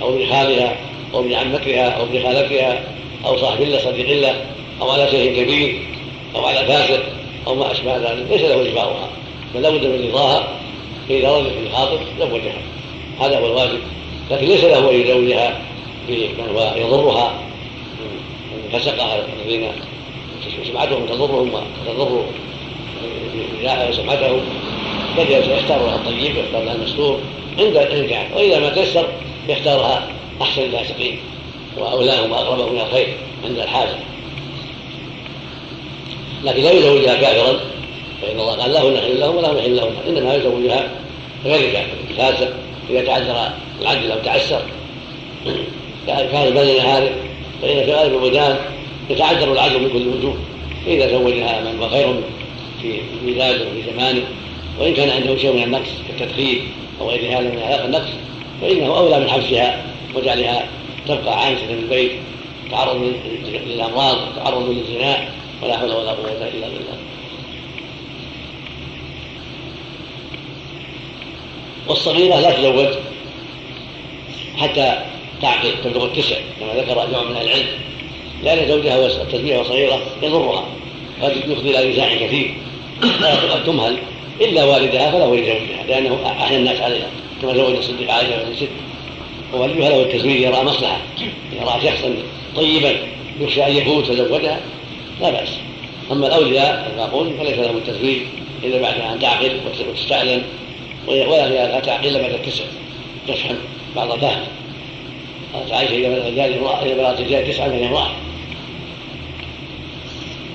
أو 0.02 0.08
ابن 0.08 0.26
خالها 0.26 0.76
أو 1.14 1.20
ابن 1.20 1.32
عمتها 1.34 1.88
أو 1.88 2.02
ابن 2.02 2.22
خالتها 2.22 2.82
أو 3.26 3.36
صاحب 3.36 3.62
الله 3.62 3.78
صديق 3.78 4.10
الله 4.10 4.34
أو 4.80 4.90
على 4.90 5.10
شيء 5.10 5.42
كبير 5.42 5.82
أو 6.34 6.46
على 6.46 6.66
فاسق 6.66 7.02
أو 7.46 7.54
ما 7.54 7.72
أشبه 7.72 7.96
ذلك. 7.96 8.26
ليس 8.30 8.40
له 8.40 8.62
إجبارها. 8.62 9.08
بل 9.56 9.62
لابد 9.62 9.86
من 9.86 10.08
رضاها 10.08 10.48
فإذا 11.08 11.30
رضت 11.30 11.52
بالخاطب 11.62 11.98
زوجها 12.18 12.62
هذا 13.20 13.38
هو 13.38 13.46
الواجب. 13.46 13.80
لكن 14.30 14.46
ليس 14.46 14.64
له 14.64 14.90
أن 14.90 15.00
يزوجها 15.00 15.60
بمن 16.08 16.48
هو 16.54 16.74
يضرها 16.76 17.40
من 18.52 18.78
فسقها 18.78 19.26
الذين 19.44 19.68
سمعتهم 20.64 21.06
تضرهم 21.06 21.50
وتضر 21.86 22.24
سمعتهم 23.92 24.40
بل 25.16 25.30
يختار 25.32 25.86
لها 25.86 25.94
الطيب 25.94 26.36
ويختار 26.36 26.62
لها 26.62 26.74
المستور 26.74 27.20
عند 27.58 27.76
الامكان 27.76 28.32
وإذا 28.34 28.58
ما 28.58 28.68
تيسر 28.68 29.08
يختارها 29.48 30.08
أحسن 30.42 30.62
الفاسقين 30.62 31.18
وأولاهم 31.78 32.32
وأقربهم 32.32 32.72
إلى 32.72 32.82
الخير 32.82 33.16
عند 33.44 33.58
الحاجة. 33.58 33.96
لكن 36.44 36.62
لا 36.62 36.70
يزوجها 36.70 37.14
كافرا. 37.14 37.60
فإن 38.22 38.40
الله 38.40 38.56
قال 38.56 38.72
له 38.72 38.90
نحل 38.90 39.20
لهم 39.20 39.36
ولا 39.36 39.52
نحل 39.52 39.76
لهم. 39.76 39.92
إنما 40.08 40.34
يزوجها 40.34 40.90
غير 41.44 41.72
كافر 41.72 41.96
فاسق 42.16 42.52
إذا 42.90 43.04
تعذر 43.04 43.50
العدل 43.80 44.12
أو 44.12 44.18
تعسر. 44.18 44.62
كان 46.06 46.54
بني 46.54 46.80
هذا 46.80 47.10
فإن 47.62 47.84
في 47.84 47.92
غالب 47.92 48.14
البلدان 48.14 48.56
يتعذر 49.10 49.52
العدل 49.52 49.80
من 49.80 49.90
كل 49.90 50.08
وجوه. 50.08 50.36
فإذا 50.86 51.08
زوجها 51.08 51.60
من 51.60 51.78
هو 51.82 51.88
خير 51.88 52.14
في 52.82 53.00
ميلاده 53.24 53.64
وفي 53.64 53.92
زمانه 53.92 54.22
وإن 54.80 54.94
كان 54.94 55.10
عنده 55.10 55.36
شيء 55.36 55.52
من 55.52 55.62
النقص 55.62 55.88
كالتدخين 56.08 56.68
أو 57.00 57.10
غير 57.10 57.38
هذا 57.38 57.50
من 57.50 57.58
اخلاق 57.58 57.84
النقص 57.84 58.08
فإنه 58.60 58.98
أولى 58.98 59.20
من 59.20 59.30
حبسها 59.30 59.82
وجعلها 60.14 60.68
تبقى 61.08 61.44
عانسه 61.44 61.66
في 61.66 61.72
البيت 61.72 62.12
تعرض 62.70 63.12
للأمراض 63.66 64.16
تعرض 64.36 64.70
للزنا 64.70 65.28
ولا 65.62 65.78
حول 65.78 65.90
ولا 65.90 66.10
قوة 66.10 66.48
إلا 66.54 66.68
بالله. 66.68 66.96
والصغيرة 71.88 72.40
لا 72.40 72.50
تزوج 72.50 72.88
حتى 74.56 74.98
تعقل 75.42 75.70
تبلغ 75.84 76.04
التسع 76.04 76.36
كما 76.60 76.82
ذكر 76.82 77.06
جمع 77.10 77.22
من 77.22 77.36
العلم. 77.36 77.66
لأن 78.42 78.68
زوجها 78.68 79.06
التزويج 79.06 79.58
وصغيرة 79.58 80.00
يضرها. 80.22 80.64
قد 81.22 81.36
يفضي 81.36 81.70
إلى 81.70 81.92
نزاع 81.92 82.14
كثير. 82.14 82.54
قد 83.50 83.64
تمهل. 83.66 83.96
إلا 84.40 84.64
والدها 84.64 85.10
فله 85.10 85.36
يزوجها 85.36 85.86
لأنه 85.88 86.18
أحيا 86.40 86.58
الناس 86.58 86.80
عليها 86.80 87.08
كما 87.42 87.54
زوج 87.54 87.76
الصديق 87.76 88.10
عائشة 88.10 88.44
بن 88.44 88.56
ست 88.56 88.68
ووليها 89.54 89.88
له 89.88 90.02
التزويج 90.02 90.40
يرى 90.40 90.62
مصلحة 90.62 90.98
يرى 91.52 91.80
شخصا 91.82 92.14
طيبا 92.56 92.92
يخشى 93.40 93.66
أن 93.66 93.76
يفوت 93.76 94.04
فزوجها 94.04 94.60
لا 95.20 95.30
بأس. 95.30 95.48
أما 96.12 96.26
الأولياء 96.26 96.90
الباقون 96.92 97.36
فليس 97.38 97.58
لهم 97.58 97.76
التزويج 97.76 98.18
إلا 98.64 98.80
بعد 98.80 99.00
أن 99.00 99.20
تعقل 99.20 99.60
وتستعلن 99.88 100.42
ولا 101.06 101.48
لا 101.48 101.80
تعقل 101.80 102.22
بعد 102.22 102.32
التسع 102.32 102.64
تفهم 103.28 103.56
بعض 103.96 104.12
الفهم. 104.12 104.42
قالت 105.54 105.72
عائشة 105.72 105.96
إذا 105.96 106.08
بلغ 106.08 106.26
الرجال 106.26 106.54
إذا 106.82 106.94
بلغت 106.94 107.20
الرجال 107.20 107.52
تسعة 107.52 107.68
من 107.68 107.84
امرأة 107.84 108.10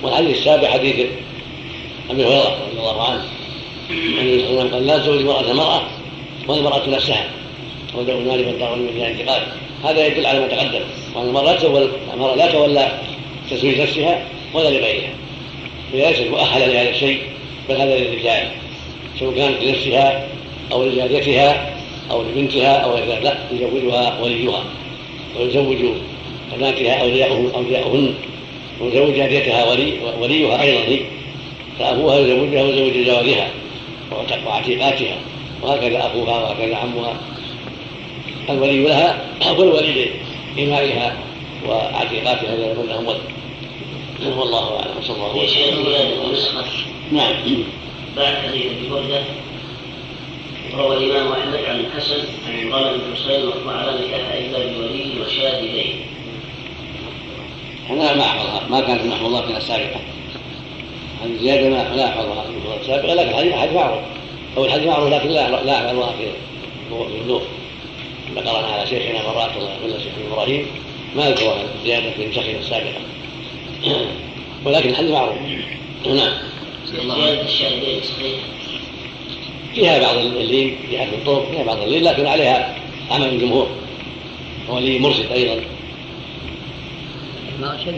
والحديث 0.02 0.38
السابع 0.38 0.70
حديث 0.70 1.06
أبي 2.10 2.24
هريرة 2.24 2.58
رضي 2.70 2.78
الله 2.78 3.02
عنه. 3.02 3.24
النبي 3.90 4.38
صلى 4.38 4.50
الله 4.50 4.60
عليه 4.60 4.70
وسلم 4.70 4.74
قال 4.74 4.86
لا 4.86 4.98
تزوج 4.98 5.18
المرأة 5.18 5.52
مرأة 5.52 5.82
والمرأة 6.48 6.88
نفسها 6.88 7.24
رجل 7.94 8.14
مالك 8.14 8.46
والدار 8.46 8.76
من 8.76 8.88
الاعتقاد 8.88 9.42
هذا 9.84 10.06
يدل 10.06 10.26
على 10.26 10.40
ما 10.40 10.46
تقدم. 10.46 10.80
وأن 11.14 11.28
المرأة 11.28 11.52
لا 11.52 11.88
المرأة 12.14 12.34
لا 12.34 12.52
تولى 12.52 12.98
تزويج 13.50 13.80
نفسها 13.80 14.24
ولا 14.54 14.68
لغيرها. 14.68 15.10
وهي 15.92 16.08
ليست 16.08 16.22
مؤهلة 16.22 16.66
لهذا 16.66 16.90
الشيء 16.90 17.22
بل 17.68 17.76
هذا 17.76 17.98
للرجال 17.98 18.48
سواء 19.20 19.34
كانت 19.34 19.62
لنفسها 19.62 20.28
أو 20.72 20.84
لجاريتها 20.84 21.76
أو 22.10 22.22
لبنتها 22.22 22.76
أو 22.76 22.94
غير 22.94 23.04
ذلك 23.08 23.22
لا 23.22 23.36
يزوجها 23.52 24.20
وليها 24.22 24.64
ويزوج 25.40 25.76
بناتها 26.56 27.00
أولياؤهن 27.00 27.50
أولياؤهن 27.54 28.14
ويزوج 28.80 29.14
جاريتها 29.14 29.70
ولي 29.70 29.92
وليها 30.20 30.62
أيضا 30.62 30.80
هي 30.80 31.00
فأبوها 31.78 32.18
يزوجها 32.18 32.62
ويزوج 32.62 33.06
جوارها 33.06 33.50
وعتيقاتها 34.46 35.16
وهكذا 35.62 35.98
أخوها 35.98 36.38
وهكذا 36.38 36.76
عمها. 36.76 37.20
الولي 38.50 38.82
لها 38.82 39.24
والولي 39.58 40.06
لإمائها 40.56 41.16
وعتيقاتها 41.68 42.54
إذا 42.54 42.74
لم 42.74 42.86
لهم 42.88 43.06
ولد. 43.06 43.20
والله 44.38 44.76
أعلم 44.76 45.02
صلى 45.02 45.16
الله 45.16 45.30
عليه 45.30 46.30
وسلم 46.32 46.64
نعم. 47.12 47.34
بعد 48.16 48.34
ابي 48.44 48.88
برده 48.90 49.22
روى 50.78 50.96
الإمام 50.96 51.32
احمد 51.32 51.64
عن 51.64 51.80
الحسن 51.80 52.24
عن 52.48 52.60
عمران 52.60 52.98
بن 52.98 53.16
حسين 53.16 53.46
وقع 53.46 53.72
على 53.72 53.92
نكاح 53.92 54.32
إلا 54.32 54.58
بولي 54.58 55.20
وشاهدين. 55.20 56.00
أنا 57.90 58.14
ما 58.14 58.22
احفظها 58.22 58.68
ما 58.70 58.80
كانت 58.80 59.04
محفوظه 59.04 59.46
في 59.46 59.56
السابقة. 59.56 60.00
هذه 61.22 61.36
زيادة 61.40 61.68
ما 61.68 61.96
لا 61.96 62.08
احفظها 62.08 62.44
في 62.44 62.80
السابقة 62.80 63.14
لكن 63.14 63.28
الحديث 63.28 63.52
حديث 63.54 63.74
معروف. 63.74 64.02
أو 64.56 64.64
الحديث 64.64 64.86
معروف 64.86 65.12
لكن 65.12 65.28
لا 65.28 65.62
لا 65.62 65.76
احفظها 65.76 66.12
في 66.12 66.30
الوضوء 66.88 67.42
لما 68.30 68.50
قرانا 68.50 68.66
على 68.66 68.86
شيخنا 68.86 69.22
مرات 69.22 69.50
ولا 69.56 69.98
شيخ 69.98 70.12
إبراهيم. 70.32 70.66
ما 71.16 71.28
اذكر 71.28 71.56
زيادة 71.84 72.10
في 72.10 72.26
نسخه 72.26 72.58
السابقة. 72.58 73.00
ولكن 74.64 74.88
الحديث 74.88 75.10
معروف. 75.10 75.36
نعم. 76.06 76.32
زيادة 76.86 77.42
الشاهدين 77.42 78.00
صحيح 78.02 78.61
فيها 79.74 79.98
بعض 79.98 80.16
اللين 80.16 80.76
في 80.90 80.98
حد 80.98 81.12
الطرق 81.12 81.50
فيها 81.50 81.64
بعض 81.64 81.82
اللين 81.82 82.04
لكن 82.04 82.26
عليها 82.26 82.74
عمل 83.10 83.28
الجمهور 83.28 83.68
هو 84.68 84.78
لي 84.78 84.98
مرشد 84.98 85.32
أيضا. 85.32 85.60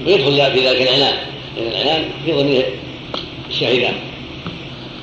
ويدخل 0.07 0.53
في 0.53 0.69
ذلك 0.69 0.83
العنان 0.83 1.15
لأن 1.57 1.67
العنان 1.67 2.05
في 2.25 2.33
ضمن 2.33 2.63
الشاهدان 3.51 3.95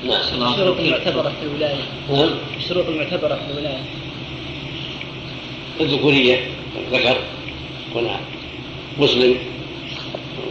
نعم. 0.04 0.52
الشروط 0.52 0.80
المعتبرة 0.80 1.32
في 1.40 1.46
الولاية. 1.46 1.76
نعم. 2.12 2.30
الشروط 2.56 2.88
المعتبرة 2.88 3.34
في 3.34 3.52
الولاية. 3.52 3.82
الذكورية 5.80 6.40
ذكر 6.92 7.16
كن 7.94 8.06
مسلم 8.98 9.38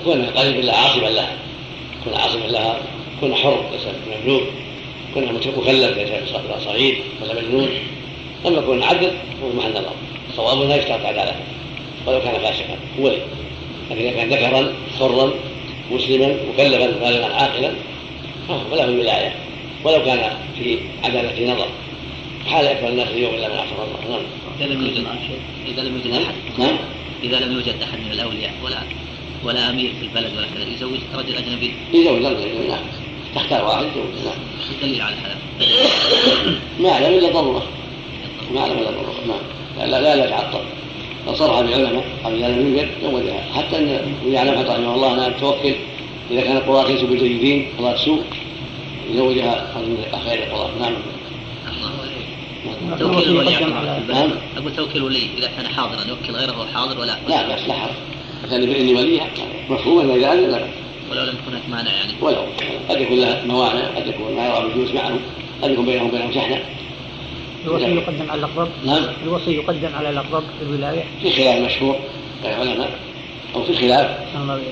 كن 0.06 0.26
قريب 0.26 0.60
الله 0.60 0.74
عاصما 0.74 1.08
لها. 1.08 1.38
كن 2.06 2.14
عاصما 2.14 2.46
لها 2.46 2.82
كن 3.22 3.36
حر 3.36 3.66
ليس 3.72 3.82
مملوك. 4.08 4.44
كن 5.16 5.34
مكلف 5.34 5.98
ليس 5.98 6.10
صغير 6.66 7.02
ولا 7.22 7.34
مجنون 7.42 7.70
اما 8.46 8.62
كن 8.62 8.84
عبد 8.84 9.12
فهو 9.42 9.50
محل 9.58 9.72
نظر 9.72 9.96
صواب 10.36 10.70
لا 10.70 10.76
يشترط 10.76 11.06
عدالته 11.06 11.36
ولو 12.08 12.20
كان 12.20 12.34
فاسقا. 12.34 12.78
ولي 13.00 13.18
لكن 13.92 14.02
إذا 14.02 14.12
كان 14.12 14.30
ذكرا 14.30 14.74
حرا 15.00 15.34
مسلما 15.92 16.38
مكلفا 16.54 16.88
بالغا 16.88 17.34
عاقلا 17.34 17.72
فله 18.48 18.86
الولاية. 18.86 19.36
ولو 19.84 20.06
كان 20.06 20.38
في 20.60 20.78
عدالة 21.04 21.54
نظر. 21.54 21.68
حال 22.46 22.66
أكثر 22.68 22.88
الناس 22.88 23.08
اليوم 23.08 23.34
إلا 23.36 23.48
من 23.50 23.56
اعصم 23.56 23.76
الله. 23.76 24.18
نعم. 24.18 24.26
إذا 24.60 24.74
لم 24.74 24.86
يوجد 24.86 25.06
إذا 25.68 25.82
لم 25.82 25.96
يوجد 25.96 26.14
أحد. 26.14 26.34
نعم. 26.58 26.78
إذا 27.24 27.40
لم 27.40 27.54
يوجد 27.54 27.82
أحد 27.84 28.00
من 28.00 28.12
الأولياء 28.12 28.54
ولا 28.64 28.78
ولا 29.44 29.70
أمير 29.70 29.92
في 30.00 30.06
البلد 30.06 30.38
ولا 30.38 30.48
كذا 30.56 30.76
يزوج 30.76 31.00
رجل 31.16 31.36
أجنبي. 31.36 31.74
يزوج 31.94 32.26
رجل 32.26 32.68
نعم. 32.70 32.80
تختار 33.36 33.66
واحد. 33.66 33.84
نعم 33.86 34.40
الدليل 34.72 35.02
على 35.02 35.16
هذا. 35.16 35.38
ما 36.80 36.90
أعلم 36.90 37.14
إلا 37.14 37.30
ضرورة. 37.30 37.64
ما 38.54 38.60
أعلم 38.62 38.78
إلا 38.78 38.92
نعم. 38.92 39.90
لا 39.90 40.02
لا 40.02 40.16
لا 40.16 40.26
يتعطل. 40.26 40.60
لو 41.28 41.34
صرح 41.34 41.62
بعلماء 41.62 42.04
قبل 42.24 42.42
لم 42.42 42.68
يوجد 42.68 42.90
زوجها 43.04 43.44
حتى 43.56 43.78
إن 43.78 44.16
يعلم 44.34 44.62
رحمه 44.62 44.96
الله 44.96 45.14
انها 45.14 45.30
توكل 45.30 45.76
إذا 46.32 46.42
كان 46.42 46.58
القضاة 46.58 46.88
ليسوا 46.88 47.08
بجيدين 47.08 47.68
قضاة 47.78 47.96
سوء 47.96 48.24
يزوجها 49.12 49.74
خير 50.26 50.44
القضاة 50.44 50.70
نعم. 50.80 50.94
توكيل 53.00 53.30
الولي 53.30 53.60
نعم. 54.10 54.32
أقول 54.58 54.76
توكيل 54.76 54.98
الولي 54.98 55.30
إذا 55.38 55.50
كان 55.58 55.68
حاضرا 55.68 56.08
يوكل 56.08 56.34
غيره 56.34 56.68
حاضر 56.74 57.00
ولا 57.00 57.18
لا 57.28 57.56
بس 57.56 57.68
لا 57.68 57.74
حرج 57.74 57.92
كان 58.50 58.66
باني 58.66 58.94
وليها 58.94 59.28
مفهوم 59.70 60.00
ان 60.00 60.12
ذلك 60.12 60.50
لا. 60.50 60.68
ولو 61.12 61.24
لم 61.24 61.30
يكن 61.30 61.52
هناك 61.52 61.70
مانع 61.70 61.92
يعني. 61.94 62.14
ولو. 62.22 62.46
قد 62.90 63.02
يكون 63.02 63.20
لها 63.20 63.46
موانع 63.46 63.86
قد 63.96 64.08
يكون 64.08 64.36
ما 64.36 64.48
يرى 64.48 64.64
بالجلوس 64.64 64.94
معه 64.94 65.20
قد 65.62 65.72
يكون 65.72 65.86
بينهم 65.86 66.08
وبينهم 66.08 66.34
شحنة. 66.34 66.64
الوصي 67.66 67.86
يقدم 67.86 68.32
على 68.32 68.40
الأقرب. 68.40 68.70
نعم. 68.86 69.04
الوصي 69.24 69.52
يقدم 69.52 69.96
على 69.96 70.10
الأقرب 70.10 70.44
في 70.60 70.66
الولاية. 70.66 71.04
في 71.22 71.32
خلاف 71.32 71.66
مشهور 71.66 71.96
بين 72.44 72.52
العلماء 72.52 72.90
أو 73.56 73.64
في 73.64 73.74
خلاف. 73.78 74.18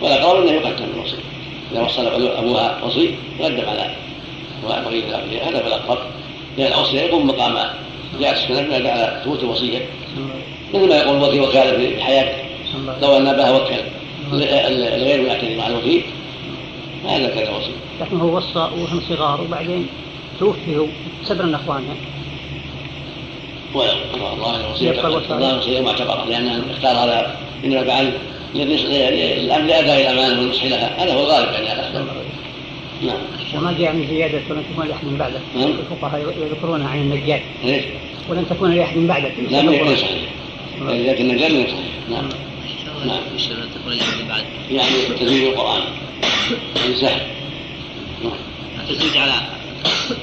ولا 0.01 0.23
قول 0.23 0.47
إنه 0.47 0.51
يقدم 0.51 0.85
الوصي. 0.95 1.17
إذا 1.71 1.81
وصل 1.81 2.05
أبوها 2.37 2.83
وصي 2.83 3.15
يقدم 3.39 3.69
على 3.69 3.95
الأولياء 4.63 5.49
هذا 5.49 5.59
في 5.59 5.67
الأقرب. 5.67 5.99
لأن 6.57 6.73
الوصي 6.73 6.97
يقوم 6.97 7.27
مقام 7.27 7.69
بعكس 8.21 8.45
كلام 8.45 8.73
على 8.73 9.21
ثبوت 9.25 9.43
الوصية. 9.43 9.85
مثل 10.73 10.89
ما 10.89 10.95
يقول 10.95 11.17
الوكيل 11.17 11.41
وكالة 11.41 11.77
في 11.77 12.03
حياته 12.03 12.31
لو 13.01 13.17
أن 13.17 13.27
أباها 13.27 13.51
وكل 13.51 13.73
الغير 14.33 15.19
يعتني 15.19 15.57
مع 15.57 15.67
الوكيل 15.67 16.03
هذا 17.05 17.27
كان 17.27 17.47
الوصي 17.47 17.71
لكن 18.01 18.17
هو 18.17 18.37
وصى 18.37 18.59
وهم 18.59 19.01
صغار 19.09 19.41
وبعدين 19.41 19.87
توفي 20.39 20.87
سبرا 21.23 21.55
اخوانها 21.55 21.95
ولو 23.73 24.33
الله 24.33 24.65
الوصية 24.65 25.07
الله 25.07 25.51
الوصية 25.51 25.81
معتبرة 25.81 26.25
لأن 26.25 26.63
اختار 26.69 26.91
هذا 26.91 27.35
إنما 27.65 27.83
فعل 27.83 28.13
لأداء 29.67 30.11
الأمانة 30.11 30.39
والنصح 30.39 30.65
لها 30.65 31.03
هذا 31.03 31.13
هو 31.13 31.23
الغالب 31.23 31.51
يعني. 31.53 31.69
على 31.69 32.05
نعم. 33.01 33.15
وما 33.55 33.75
جاء 33.79 33.93
من 33.93 34.07
زيادة 34.07 34.41
ولن 34.49 34.63
تكون 34.73 34.87
لأحد 34.87 35.05
من 35.07 35.17
بعده. 35.17 35.39
نعم. 35.55 35.69
الفقهاء 35.69 36.33
يذكرونها 36.41 36.89
عن 36.89 37.01
النجار 37.01 37.41
إيش؟ 37.63 37.83
ولن 38.29 38.45
تكون 38.49 38.71
لأحد 38.71 38.97
من 38.97 39.07
بعده. 39.07 39.29
لا 39.49 39.61
ما 39.61 39.71
يكون 39.71 39.95
صحيح. 39.95 40.21
لكن 40.81 41.29
النجار 41.29 41.51
من 41.51 41.63
صحيح. 41.67 41.93
نعم. 42.09 42.29
نعم 43.05 43.19
لأحد 43.87 44.21
من 44.21 44.27
بعده 44.27 44.45
يعني 44.71 45.19
تزويج 45.19 45.43
القرآن. 45.43 45.81
يعني 46.75 46.95
سهل 46.95 47.21
نعم. 48.23 48.33
التزويج 48.79 49.17
على 49.17 49.33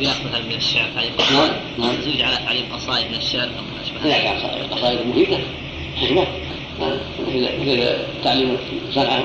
قياس 0.00 0.16
مثلا 0.28 0.44
من 0.44 0.54
الشعر 0.54 0.86
تعليم 0.94 1.12
نعم 1.32 1.50
نعم. 1.78 1.90
التزويج 1.90 2.22
على 2.22 2.36
تعليم 2.36 2.64
قصائد 2.72 3.06
من 3.10 3.16
الشعر. 3.16 3.42
أو 3.42 3.48
ما 3.48 3.82
أشبه. 3.84 4.08
لا 4.08 4.18
كان 4.18 4.66
قصائد 4.70 4.98
مفيدة. 5.06 5.38
حكمة 5.96 6.26
مثل 7.60 7.96
تعليم 8.24 8.56
صنعة 8.94 9.24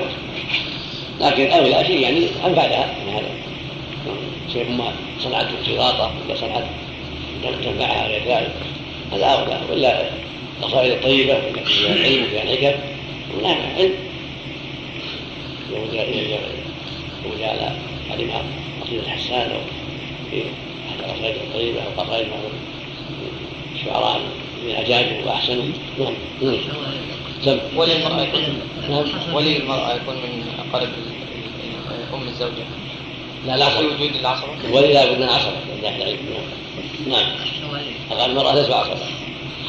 لكن 1.20 1.50
أولى 1.50 1.84
شيء 1.86 2.00
يعني 2.00 2.26
أنفعها 2.46 2.94
من 3.06 3.12
هذا 3.12 3.30
شيء 4.52 4.70
ما 4.70 4.92
صنعته 5.20 5.62
خلاطة 5.66 6.12
ولا 6.28 6.36
صنعت 6.36 6.64
تنفعها 7.64 8.06
غير 8.06 8.22
ذلك. 8.22 8.54
هذا 9.12 9.24
أولى 9.26 9.60
ولا 9.70 10.10
القصائد 10.60 10.92
الطيبة 10.92 11.40
فيها 11.64 11.92
العلم 11.92 12.24
وفيها 12.24 12.42
الحكم 12.42 12.91
ونافع 13.38 13.74
علم 13.76 13.94
يوجد 17.24 17.42
على 17.42 17.76
تعليمها 18.08 18.42
قصيدة 18.82 19.08
حسان 19.10 19.50
أو 19.50 19.60
في 20.30 20.42
أحد 20.88 20.98
القصائد 21.00 21.36
الطيبة 21.36 21.82
أو 21.82 22.02
قصائد 22.02 22.26
شعراء 23.84 24.20
من 24.64 24.70
أجاجه 24.70 25.26
وأحسنوا 25.26 25.64
نعم 25.98 26.14
نعم 27.46 27.58
ولي 27.76 27.96
المرأة 27.96 28.22
يكون 28.22 28.42
نعم 28.90 29.34
ولي 29.34 29.56
المرأة 29.56 29.94
يكون 29.94 30.14
من 30.14 30.44
أقارب 30.68 30.88
أم 32.14 32.28
الزوجة 32.28 32.64
لا 33.46 33.56
لا 33.56 33.68
في 33.68 33.86
وجود 33.86 34.16
العصبة 34.20 34.48
ولي 34.72 34.92
لا 34.92 35.12
بد 35.12 35.18
من 35.18 35.28
عصبة 35.28 35.56
نعم 37.06 37.26
نعم 38.10 38.30
المرأة 38.30 38.54
ليس 38.54 38.70
عصبة 38.70 39.06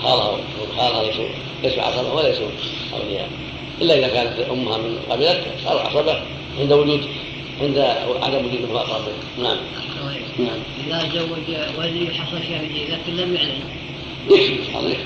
خالها 0.03 0.37
خالها 0.77 1.03
ليسوا 1.03 1.25
ليسوا 1.63 1.83
عصبة 1.83 2.13
ولا 2.13 2.27
ليسوا 2.27 2.47
أولياء 3.01 3.29
إلا 3.81 3.99
إذا 3.99 4.07
كانت 4.07 4.39
أمها 4.39 4.77
من 4.77 4.97
قبيلتها 5.09 5.51
صاروا 5.65 5.81
عصبة 5.81 6.21
عند 6.59 6.73
وجود 6.73 7.05
عند 7.61 7.77
عدم 8.21 8.45
وجود 8.45 8.61
من 8.69 8.75
أقرب 8.75 9.13
نعم. 9.37 9.57
نعم. 10.39 10.59
إذا 10.87 11.09
زوج 11.13 11.57
ولي 11.77 12.13
حصل 12.13 12.43
شاهدين 12.43 12.87
لكن 12.91 13.17
لم 13.17 13.35
يعلن 13.35 13.59
يكفي 14.29 14.77
هذا 14.77 14.87
يكفي 14.87 15.03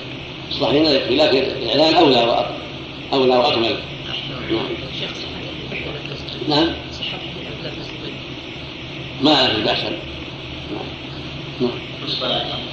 الصحيح 0.50 0.90
يكفي 0.90 1.16
لكن 1.16 1.38
الإعلان 1.38 1.94
أولى 1.94 2.46
أولى 3.12 3.36
وأكمل. 3.36 3.76
نعم. 4.50 4.66
نعم. 6.48 6.68
ما 9.22 9.34
أعرف 9.34 9.64
بأسا 9.64 9.92
نعم. 11.60 11.70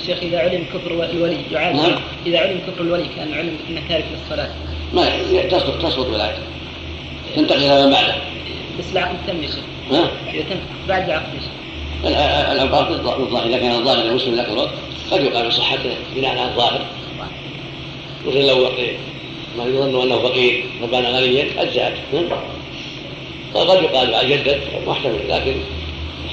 شيخ 0.06 0.18
إذا 0.18 0.40
علم 0.40 0.66
كفر 0.74 0.92
الولي 0.92 1.38
يعاد 1.52 1.76
نعم. 1.76 2.02
إذا 2.26 2.40
علم 2.40 2.60
كفر 2.68 2.82
الولي 2.82 3.06
كان 3.16 3.34
علم 3.34 3.58
أنه 3.70 3.82
تارك 3.90 4.06
للصلاة. 4.14 4.50
ما 4.94 5.10
تسقط 5.50 5.86
تسقط 5.86 6.08
ولايته 6.08 6.42
تنتقل 7.36 7.58
إلى 7.58 7.86
من 7.86 7.92
بعده 7.92 8.16
بس 8.80 8.86
العقد 8.92 9.16
تم 9.28 9.44
يا 9.44 9.48
شيخ. 9.48 9.64
ها؟ 9.92 10.12
إذا 10.34 10.44
تم 10.50 10.60
بعد 10.88 11.10
العقد 11.10 11.34
يا 11.34 11.40
شيخ. 11.40 11.52
العبارة 12.52 12.90
بالظاهر 13.18 13.46
إذا 13.46 13.58
كان 13.58 13.72
الظاهر 13.72 14.06
المسلم 14.06 14.36
ذاك 14.36 14.50
الوقت 14.50 14.74
قد 15.12 15.24
يقال 15.24 15.48
بصحته 15.48 15.96
بناء 16.16 16.32
على 16.32 16.52
الظاهر. 16.52 16.86
مثل 18.28 18.48
لو 18.48 18.70
ما 19.58 19.64
يظن 19.64 20.02
أنه 20.02 20.20
فقير 20.20 20.66
وكان 20.84 21.06
غنيا 21.06 21.48
أجزأت 21.58 21.94
قد 23.54 23.84
يقال 23.84 24.30
جدد 24.30 24.62
محتمل 24.88 25.30
لكن 25.30 25.56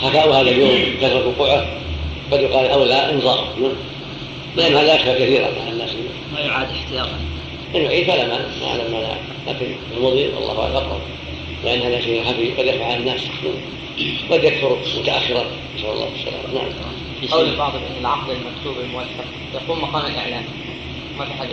حكاوا 0.03 0.34
هذا 0.34 0.50
اليوم 0.50 0.94
كثرة 1.00 1.28
وقوعه 1.28 1.66
قد 2.32 2.40
يقال 2.40 2.66
أولى 2.66 2.94
إنظار. 2.94 3.48
لأن 4.57 4.76
هذا 4.76 4.94
أشبه 4.94 5.14
كثيرا 5.14 5.48
مع 5.50 5.68
الناس. 5.72 5.90
ما 6.34 6.40
يعاد 6.40 6.68
احتياطا. 6.70 7.18
إن 7.74 7.82
يعيد 7.82 8.04
فلا 8.04 8.26
ما 8.26 8.38
ما 8.60 8.66
أعلم 8.66 8.92
ما 8.92 9.16
لكن 9.46 9.66
المضي 9.96 10.26
والله 10.26 10.62
أعلم. 10.62 10.76
أقرب 10.76 11.00
لأن 11.64 11.80
هذا 11.80 12.00
شيء 12.00 12.24
خفي 12.24 12.50
قد 12.50 12.66
يخفى 12.66 12.84
على 12.84 12.96
الناس 12.96 13.20
قد 14.30 14.44
يكثر 14.44 14.78
متأخرا 14.98 15.44
نسأل 15.76 15.90
الله 15.90 16.08
السلامة. 16.14 16.54
نعم. 16.54 17.30
قول 17.30 17.48
البعض 17.48 17.72
بأن 17.72 18.00
العقد 18.00 18.30
المكتوب 18.30 18.84
الموثق 18.84 19.24
يقوم 19.54 19.82
مقام 19.82 20.06
الإعلان. 20.12 20.44
ما 21.18 21.24
في 21.24 21.32
حاجة 21.32 21.48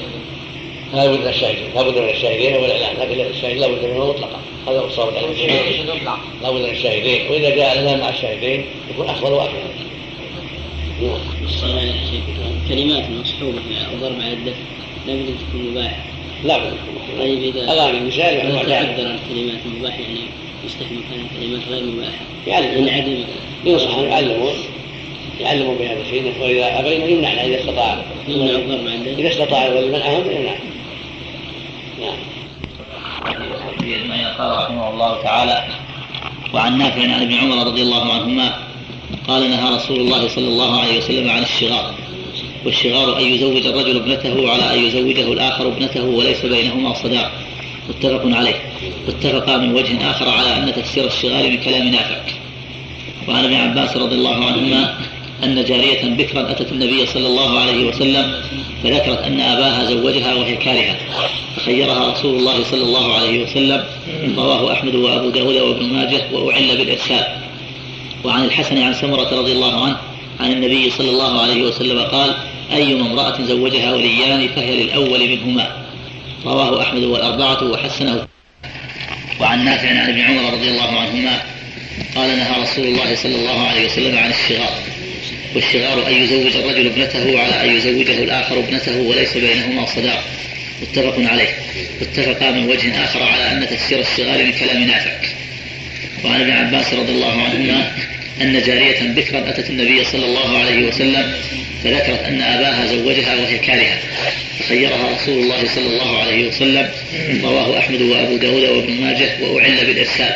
لا 0.93 1.07
بد 1.07 1.19
من 1.19 1.27
الشاهدين 1.27 1.73
لا 1.75 1.81
بد 1.81 1.97
من 1.97 2.09
الشاهدين 2.09 2.55
والإعلان. 2.55 2.95
لكن 2.99 3.21
الشاهد 3.21 3.57
لا 3.57 3.67
بد 3.67 3.85
منه 3.85 4.09
مطلقا. 4.09 4.39
هذا 4.67 4.79
هو 4.79 4.85
الصواب. 4.85 5.13
لا 5.13 6.51
بد 6.51 6.61
من 6.61 6.69
الشاهدين. 6.69 7.31
وإذا 7.31 7.49
جاء 7.49 7.73
الإعلان 7.73 7.99
مع 7.99 8.09
الشاهدين 8.09 8.65
يكون 8.93 9.09
أفضل 9.09 9.31
وأكمل. 9.31 9.55
نعم. 11.01 11.19
كلمات 12.69 13.09
مصحوبة 13.09 13.61
أو 13.91 13.99
ضرب 14.01 14.21
على 14.21 14.33
الدف 14.33 14.55
لا 15.09 15.15
بد 15.15 15.27
أن 15.29 15.35
تكون 15.49 15.71
مباحة 15.71 16.03
لا. 16.43 16.57
بد 16.57 16.63
تكون 16.63 17.19
طيب 17.19 17.57
أغاني 17.57 17.97
النساء 17.97 18.47
إذا 18.47 18.63
تعذر 18.63 19.15
الكلمات 19.15 19.59
المباحة 19.65 19.99
يعني 19.99 20.19
يستحمل 20.65 20.99
كانت 21.11 21.29
كلمات 21.39 21.61
غير 21.69 21.83
مباحة. 21.83 22.25
يعلم 22.47 22.89
عدم 22.89 23.23
ينصحون 23.65 24.05
يعلمون. 24.05 24.53
يعلمون 25.39 25.77
بهذا 25.77 26.01
الشيء 26.01 26.33
واذا 26.41 26.79
أبينا 26.79 27.05
يمنعنا 27.05 27.45
إذا 27.45 27.59
استطاع. 27.59 28.03
يمنع 28.27 28.51
الضرب 28.51 28.87
عند 28.87 29.07
إذا 29.07 29.29
استطاع 29.29 29.67
الولي 29.67 29.87
منعهم 29.87 30.31
يمنع. 30.31 30.55
نعم. 31.99 32.17
قال 34.39 34.57
رحمه 34.57 34.89
الله 34.89 35.23
تعالى 35.23 35.63
وعن 36.53 36.77
نافع 36.77 37.01
عن 37.01 37.21
ابن 37.21 37.33
عمر 37.33 37.67
رضي 37.67 37.81
الله 37.81 38.13
عنهما 38.13 38.53
قال 39.27 39.49
نهى 39.49 39.75
رسول 39.75 39.99
الله 39.99 40.27
صلى 40.27 40.47
الله 40.47 40.79
عليه 40.81 40.97
وسلم 40.97 41.29
عن 41.29 41.43
الشغار 41.43 41.93
والشغار 42.65 43.19
أن 43.19 43.23
يزوج 43.23 43.65
الرجل 43.65 43.95
ابنته 43.95 44.51
على 44.51 44.73
أن 44.73 44.83
يزوجه 44.85 45.33
الآخر 45.33 45.67
ابنته 45.67 46.03
وليس 46.03 46.45
بينهما 46.45 46.93
صداق 46.93 47.31
متفق 47.89 48.21
عليه. 48.25 48.61
واتفقا 49.07 49.57
من 49.57 49.73
وجه 49.73 50.11
آخر 50.11 50.29
على 50.29 50.57
أن 50.57 50.73
تفسير 50.73 51.05
الشغار 51.05 51.49
من 51.49 51.57
كلام 51.57 51.87
نافع. 51.87 52.17
وعن 53.27 53.43
ابن 53.43 53.53
عباس 53.53 53.97
رضي 53.97 54.15
الله 54.15 54.45
عنهما 54.45 54.97
أن 55.43 55.63
جارية 55.63 56.03
بكرا 56.03 56.51
أتت 56.51 56.71
النبي 56.71 57.05
صلى 57.05 57.27
الله 57.27 57.59
عليه 57.59 57.85
وسلم 57.85 58.33
فذكرت 58.83 59.23
أن 59.23 59.39
أباها 59.39 59.85
زوجها 59.85 60.33
وهي 60.33 60.55
كارهة. 60.55 60.95
فخيرها 61.55 62.11
رسول 62.11 62.35
الله 62.35 62.63
صلى 62.63 62.83
الله 62.83 63.13
عليه 63.13 63.43
وسلم 63.43 63.83
رواه 64.37 64.73
أحمد 64.73 64.95
وأبو 64.95 65.29
داود 65.29 65.55
وابن 65.55 65.85
ماجه 65.85 66.21
وأعل 66.33 66.77
بالإرسال. 66.77 67.27
وعن 68.23 68.45
الحسن 68.45 68.77
عن 68.77 68.93
سمرة 68.93 69.39
رضي 69.39 69.51
الله 69.51 69.85
عنه 69.85 69.97
عن 70.39 70.51
النبي 70.51 70.89
صلى 70.89 71.09
الله 71.09 71.41
عليه 71.41 71.63
وسلم 71.63 71.99
قال 71.99 72.35
أيما 72.73 73.01
امرأة 73.01 73.41
زوجها 73.43 73.93
وليان 73.93 74.47
فهي 74.55 74.83
للأول 74.83 75.29
منهما. 75.29 75.85
رواه 76.45 76.81
أحمد 76.81 77.03
والأربعة 77.03 77.63
وحسنه. 77.63 78.27
وعن 79.39 79.65
نافع 79.65 79.89
عن 79.89 80.09
ابن 80.09 80.21
عمر 80.21 80.53
رضي 80.53 80.69
الله 80.69 80.99
عنهما 80.99 81.41
قال 82.15 82.37
نهى 82.37 82.61
رسول 82.61 82.85
الله 82.85 83.15
صلى 83.15 83.35
الله 83.35 83.67
عليه 83.67 83.85
وسلم 83.85 84.17
عن 84.17 84.29
الشغار. 84.29 84.73
والشغار 85.55 86.07
أن 86.07 86.13
يزوج 86.13 86.55
الرجل 86.55 86.85
ابنته 86.85 87.39
على 87.39 87.63
أن 87.63 87.75
يزوجه 87.77 88.23
الآخر 88.23 88.59
ابنته 88.59 89.01
وليس 89.01 89.37
بينهما 89.37 89.85
صداق. 89.85 90.23
متفق 90.81 91.15
عليه. 91.31 91.49
واتفقا 92.01 92.51
من 92.51 92.69
وجه 92.69 93.03
آخر 93.03 93.23
على 93.23 93.51
أن 93.51 93.67
تفسير 93.67 93.99
الصغار 93.99 94.43
من 94.43 94.51
كلام 94.51 94.83
نافع. 94.83 95.11
وعن 96.25 96.41
ابن 96.41 96.51
عباس 96.51 96.93
رضي 96.93 97.11
الله 97.11 97.41
عنهما 97.41 97.91
أن 98.41 98.61
جارية 98.61 99.01
بكرا 99.01 99.49
أتت 99.49 99.69
النبي 99.69 100.03
صلى 100.03 100.25
الله 100.25 100.57
عليه 100.57 100.87
وسلم 100.87 101.33
فذكرت 101.83 102.23
أن 102.25 102.41
أباها 102.41 102.85
زوجها 102.87 103.35
وهي 103.35 103.57
كارهة. 103.57 103.99
فخيرها 104.59 105.15
رسول 105.15 105.43
الله 105.43 105.67
صلى 105.75 105.87
الله 105.87 106.17
عليه 106.17 106.47
وسلم 106.47 106.89
رواه 107.43 107.79
أحمد 107.79 108.01
وأبو 108.01 108.37
داود 108.37 108.63
وابن 108.63 108.93
ماجه 108.93 109.29
وأعل 109.41 109.85
بالإرسال. 109.85 110.35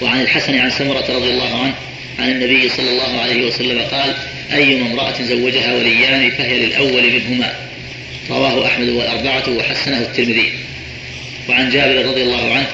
وعن 0.00 0.20
الحسن 0.20 0.58
عن 0.58 0.70
سمرة 0.70 1.06
رضي 1.08 1.30
الله 1.30 1.62
عنه 1.62 1.74
عن 2.18 2.30
النبي 2.30 2.68
صلى 2.68 2.90
الله 2.90 3.20
عليه 3.20 3.46
وسلم 3.46 3.80
قال 3.80 4.14
أيما 4.52 4.86
امرأة 4.86 5.22
زوجها 5.22 5.74
وليان 5.74 6.30
فهي 6.30 6.66
للأول 6.66 7.12
منهما. 7.12 7.54
رواه 8.30 8.66
أحمد 8.66 8.88
والأربعة 8.88 9.44
وحسنه 9.48 9.98
الترمذي. 9.98 10.52
وعن 11.48 11.70
جابر 11.70 12.06
رضي 12.06 12.22
الله 12.22 12.54
عنه 12.54 12.66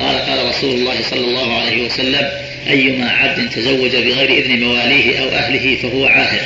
قال 0.00 0.18
قال 0.18 0.48
رسول 0.48 0.74
الله 0.74 1.02
صلى 1.10 1.20
الله 1.20 1.58
عليه 1.58 1.86
وسلم 1.86 2.28
أيما 2.68 3.10
عبد 3.10 3.50
تزوج 3.50 3.90
بغير 3.90 4.44
إذن 4.44 4.60
مواليه 4.60 5.18
أو 5.22 5.28
أهله 5.28 5.76
فهو 5.82 6.06
عاهر. 6.06 6.40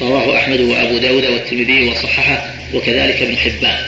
رواه 0.00 0.38
أحمد 0.38 0.60
وأبو 0.60 0.98
داود 0.98 1.26
والترمذي 1.26 1.88
وصححه 1.88 2.50
وكذلك 2.74 3.22
ابن 3.22 3.36
حبان. 3.36 3.78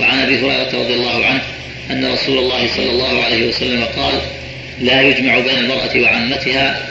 وعن 0.00 0.18
أبي 0.18 0.38
هريرة 0.38 0.82
رضي 0.82 0.94
الله 0.94 1.26
عنه 1.26 1.42
أن 1.90 2.12
رسول 2.12 2.38
الله 2.38 2.68
صلى 2.76 2.90
الله 2.90 3.24
عليه 3.24 3.48
وسلم 3.48 3.84
قال 3.84 4.20
لا 4.80 5.02
يجمع 5.02 5.38
بين 5.38 5.58
المرأة 5.58 6.00
وعمتها. 6.00 6.90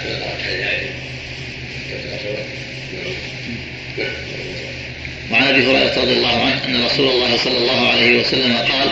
وعن 5.32 5.44
أبي 5.44 5.66
هريرة 5.66 6.02
رضي 6.02 6.14
الله 6.14 6.42
عنه 6.42 6.66
أن 6.66 6.86
رسول 6.86 7.10
الله 7.10 7.38
صلى 7.38 7.58
الله 7.58 7.88
عليه 7.88 8.20
وسلم 8.20 8.58
قال 8.58 8.90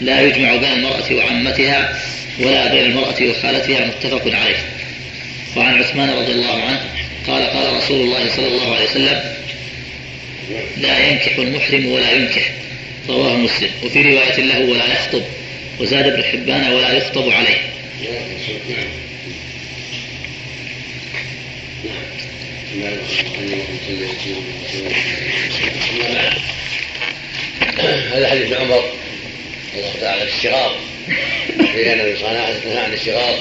لا 0.00 0.20
يجمع 0.20 0.56
بين 0.56 0.72
المرأة 0.72 1.14
وعمتها. 1.14 1.98
ولا 2.40 2.74
بين 2.74 2.84
المرأة 2.84 3.22
وخالتها 3.22 3.86
متفق 3.86 4.22
عليه. 4.34 4.56
وعن 5.56 5.82
عثمان 5.82 6.10
رضي 6.10 6.32
الله 6.32 6.62
عنه 6.62 6.80
قال 7.26 7.42
قال 7.42 7.76
رسول 7.76 8.00
الله 8.00 8.30
صلى 8.36 8.46
الله 8.46 8.74
عليه 8.74 8.84
وسلم 8.84 9.34
لا 10.76 11.08
ينكح 11.08 11.38
المحرم 11.38 11.86
ولا 11.86 12.12
ينكح 12.12 12.50
رواه 13.08 13.36
مسلم. 13.36 13.70
وفي 13.84 14.02
رواية 14.02 14.36
له 14.36 14.60
ولا 14.60 14.92
يخطب. 14.92 15.22
وزاد 15.80 16.06
ابن 16.06 16.22
حبان 16.22 16.72
ولا 16.72 16.92
يخطب 16.92 17.30
عليه. 17.30 17.58
هذا 28.12 28.30
حديث 28.30 28.52
عمر 28.52 28.97
الله 29.78 29.94
تعالى 30.00 30.26
في 30.26 30.36
الشغار 30.36 30.76
في 31.72 31.92
ان 31.92 32.00
الصناعه 32.00 32.58
تنهى 32.58 32.78
عن 32.78 32.92
الشغار 32.92 33.38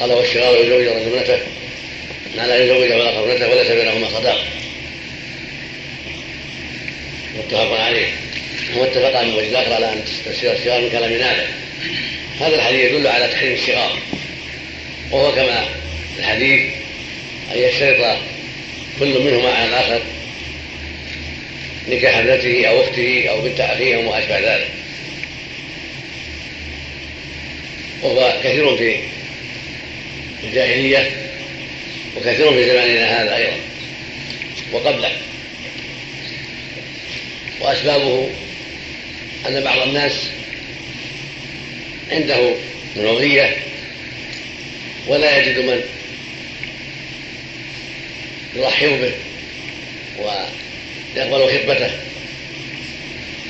قال 0.00 0.12
والشغار 0.12 0.54
يزوج 0.54 0.86
رجل 0.86 1.16
ابنته. 1.16 1.38
ما 2.36 2.46
لا 2.46 2.64
يزوج 2.64 2.92
ولا 2.92 3.20
ابنته 3.20 3.48
وليس 3.50 3.70
بينهما 3.70 4.08
صداق. 4.08 4.44
متفق 7.38 7.80
عليه. 7.80 8.06
واتفق 8.76 9.22
من 9.22 9.34
وجه 9.34 9.48
الآخر 9.48 9.72
على 9.72 9.92
أن 9.92 10.04
تفسير 10.24 10.52
الشغار 10.52 10.80
من 10.80 10.90
كلام 10.90 11.12
نافع. 11.12 11.44
هذا 12.40 12.56
الحديث 12.56 12.80
يدل 12.80 13.06
على 13.06 13.28
تحريم 13.28 13.52
الشغار 13.52 13.98
وهو 15.10 15.32
كما 15.32 15.64
الحديث 16.18 16.60
أن 17.54 17.58
يشترط 17.58 18.18
كل 18.98 19.20
منهما 19.20 19.50
على 19.50 19.68
الآخر 19.68 20.02
نكاح 21.88 22.16
ابنته 22.16 22.66
أو 22.66 22.82
أخته 22.82 23.28
أو 23.30 23.40
بنت 23.40 23.60
أخيه 23.60 23.96
وما 23.96 24.18
أشبه 24.18 24.38
ذلك. 24.38 24.68
وهو 28.02 28.40
كثير 28.44 28.76
في 28.76 28.96
الجاهلية 30.44 31.10
وكثير 32.16 32.52
في 32.52 32.64
زماننا 32.64 33.22
هذا 33.22 33.36
أيضا 33.36 33.56
وقبله. 34.72 35.12
وأسبابه 37.60 38.30
أن 39.48 39.60
بعض 39.60 39.88
الناس 39.88 40.12
عنده 42.10 42.54
منوضية 42.96 43.56
ولا 45.06 45.38
يجد 45.38 45.58
من 45.58 45.80
يرحب 48.56 49.00
به 49.00 49.12
ويقبل 51.16 51.58
خطبته. 51.58 51.90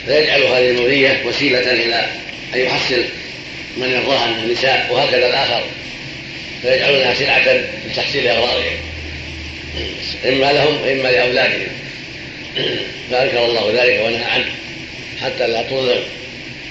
فيجعل 0.07 0.43
هذه 0.43 0.71
المنوضية 0.71 1.23
وسيلة 1.27 1.73
إلى 1.73 2.07
أن 2.55 2.61
يحصل 2.61 3.05
من 3.77 3.91
يرضاها 3.91 4.27
من 4.27 4.45
النساء 4.45 4.89
وهكذا 4.91 5.27
الآخر. 5.29 5.65
فيجعلونها 6.63 7.15
سلعة 7.15 7.61
لتحصيل 7.91 8.29
أغراضهم. 8.29 8.77
إما 10.29 10.53
لهم 10.53 10.83
وإما 10.83 11.09
لأولادهم. 11.09 11.69
فأنكر 13.11 13.45
الله 13.45 13.83
ذلك 13.83 14.01
ونهى 14.05 14.25
عنه. 14.25 14.51
حتى 15.23 15.47
لا 15.47 15.63
تظلم 15.63 16.03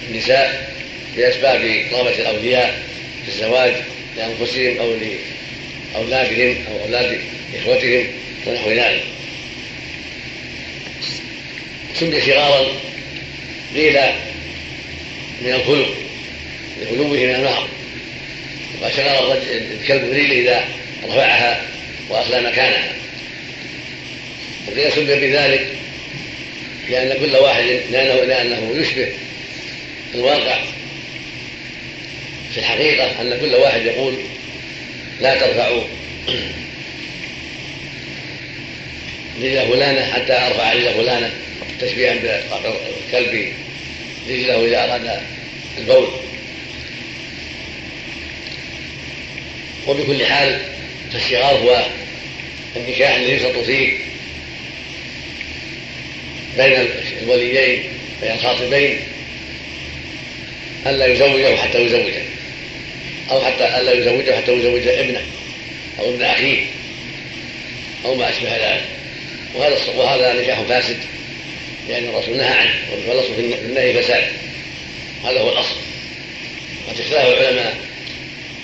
النساء 0.10 0.72
بأسباب 1.18 1.86
طلبة 1.92 2.16
الأولياء 2.20 2.80
في 3.26 3.32
الزواج 3.32 3.74
لأنفسهم 4.18 4.78
أو 4.80 4.96
لأولادهم 5.96 6.56
أو 6.72 6.86
أولاد 6.86 7.20
إخوتهم 7.56 8.08
ونحو 8.48 8.72
ذلك. 8.72 9.04
سمي 12.02 12.22
شغارا 12.22 12.68
قيل 13.76 13.99
من 15.41 15.54
الخلق 15.54 15.93
لخلوه 16.82 17.08
من 17.08 17.36
المهر 17.36 17.68
وشغار 18.82 19.38
الكلب 19.82 20.10
بريله 20.10 20.41
إذا 20.41 20.66
رفعها 21.08 21.62
وأخلى 22.10 22.41
مكانها. 22.41 22.93
وقيل 24.68 24.91
سمي 24.91 25.06
بذلك 25.16 25.68
لأن 26.89 27.20
كل 27.20 27.36
واحد 27.36 27.64
لأنه 27.91 28.14
لأنه 28.14 28.76
يشبه 28.76 29.08
الواقع. 30.16 30.60
في 32.54 32.58
الحقيقة 32.58 33.22
أن 33.22 33.39
كل 33.41 33.56
واحد 33.56 33.86
يقول 33.86 34.14
لا 35.22 35.39
ترفعوا 35.39 35.84
رجل 39.41 39.68
فلانة 39.72 40.12
حتى 40.14 40.34
أرفع 40.34 40.74
رجل 40.74 40.93
فلانة 40.93 41.41
تشبيها 41.82 42.13
بالكلب 42.13 43.53
رجله 44.29 44.65
إذا 44.65 44.84
أراد 44.84 45.21
البول. 45.77 46.07
وبكل 49.88 50.25
حال 50.25 50.61
فالشغار 51.13 51.55
هو 51.55 51.86
النكاح 52.75 53.15
الذي 53.15 53.32
يشرط 53.32 53.57
فيه 53.57 53.97
بين 56.57 56.88
الوليين 57.21 57.84
بين 58.21 58.32
الخاطبين 58.32 58.99
ألا 60.88 61.05
يزوجه 61.05 61.55
حتى 61.55 61.86
يزوجه 61.86 62.21
أو 63.32 63.41
حتى 63.41 63.77
ألا 63.79 63.93
يزوجه 63.93 64.38
حتى 64.38 64.53
يزوج 64.53 64.88
ابنه 64.88 65.21
أو 65.99 66.09
ابن 66.09 66.23
أخيه 66.23 66.65
أو 68.05 68.15
ما 68.15 68.29
أشبه 68.29 68.57
ذلك. 68.57 68.84
وهذا 69.55 69.77
وهذا 69.95 70.41
نكاح 70.41 70.61
فاسد. 70.61 70.97
لأن 71.89 72.03
الرسول 72.03 72.38
نهى 72.38 72.47
عنه 72.47 72.73
والأصل 73.07 73.36
في 73.36 73.41
النهي 73.41 74.03
فساد. 74.03 74.23
هذا 75.25 75.39
هو 75.39 75.49
الأصل. 75.49 75.75
قد 76.89 76.99
اختلف 76.99 77.13
العلماء 77.13 77.77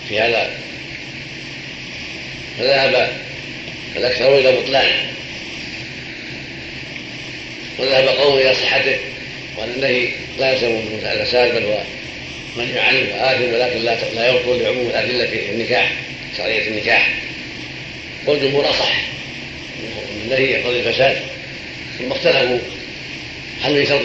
في 0.10 0.20
هذا. 0.20 0.52
فذهب 2.60 3.12
الأكثر 3.96 4.38
إلى 4.38 4.52
بطلانه 4.52 5.12
وذهب 7.80 8.08
قوم 8.08 8.38
إلى 8.38 8.56
صحته 8.56 8.98
وأن 9.58 9.70
النهي 9.70 10.10
لا 10.40 10.52
يلزم 10.52 10.80
الفساد 11.04 11.56
بل 11.56 11.64
هو 11.64 11.82
من 12.58 12.78
عنه 12.78 13.00
وآثم 13.00 13.54
ولكن 13.54 13.80
لا 13.80 13.98
لا 14.16 14.30
يبطل 14.30 14.64
لعموم 14.64 14.88
الأدلة 14.88 15.26
في 15.26 15.52
النكاح 15.52 15.92
شرعية 16.38 16.68
النكاح. 16.68 17.14
والجمهور 18.26 18.70
أصح. 18.70 19.02
النهي 20.24 20.52
يقتضي 20.52 20.80
الفساد. 20.80 21.18
ثم 22.00 22.12
اختلفوا 22.12 22.58
هل 23.68 23.80
من 23.80 23.86
شرط 23.86 24.02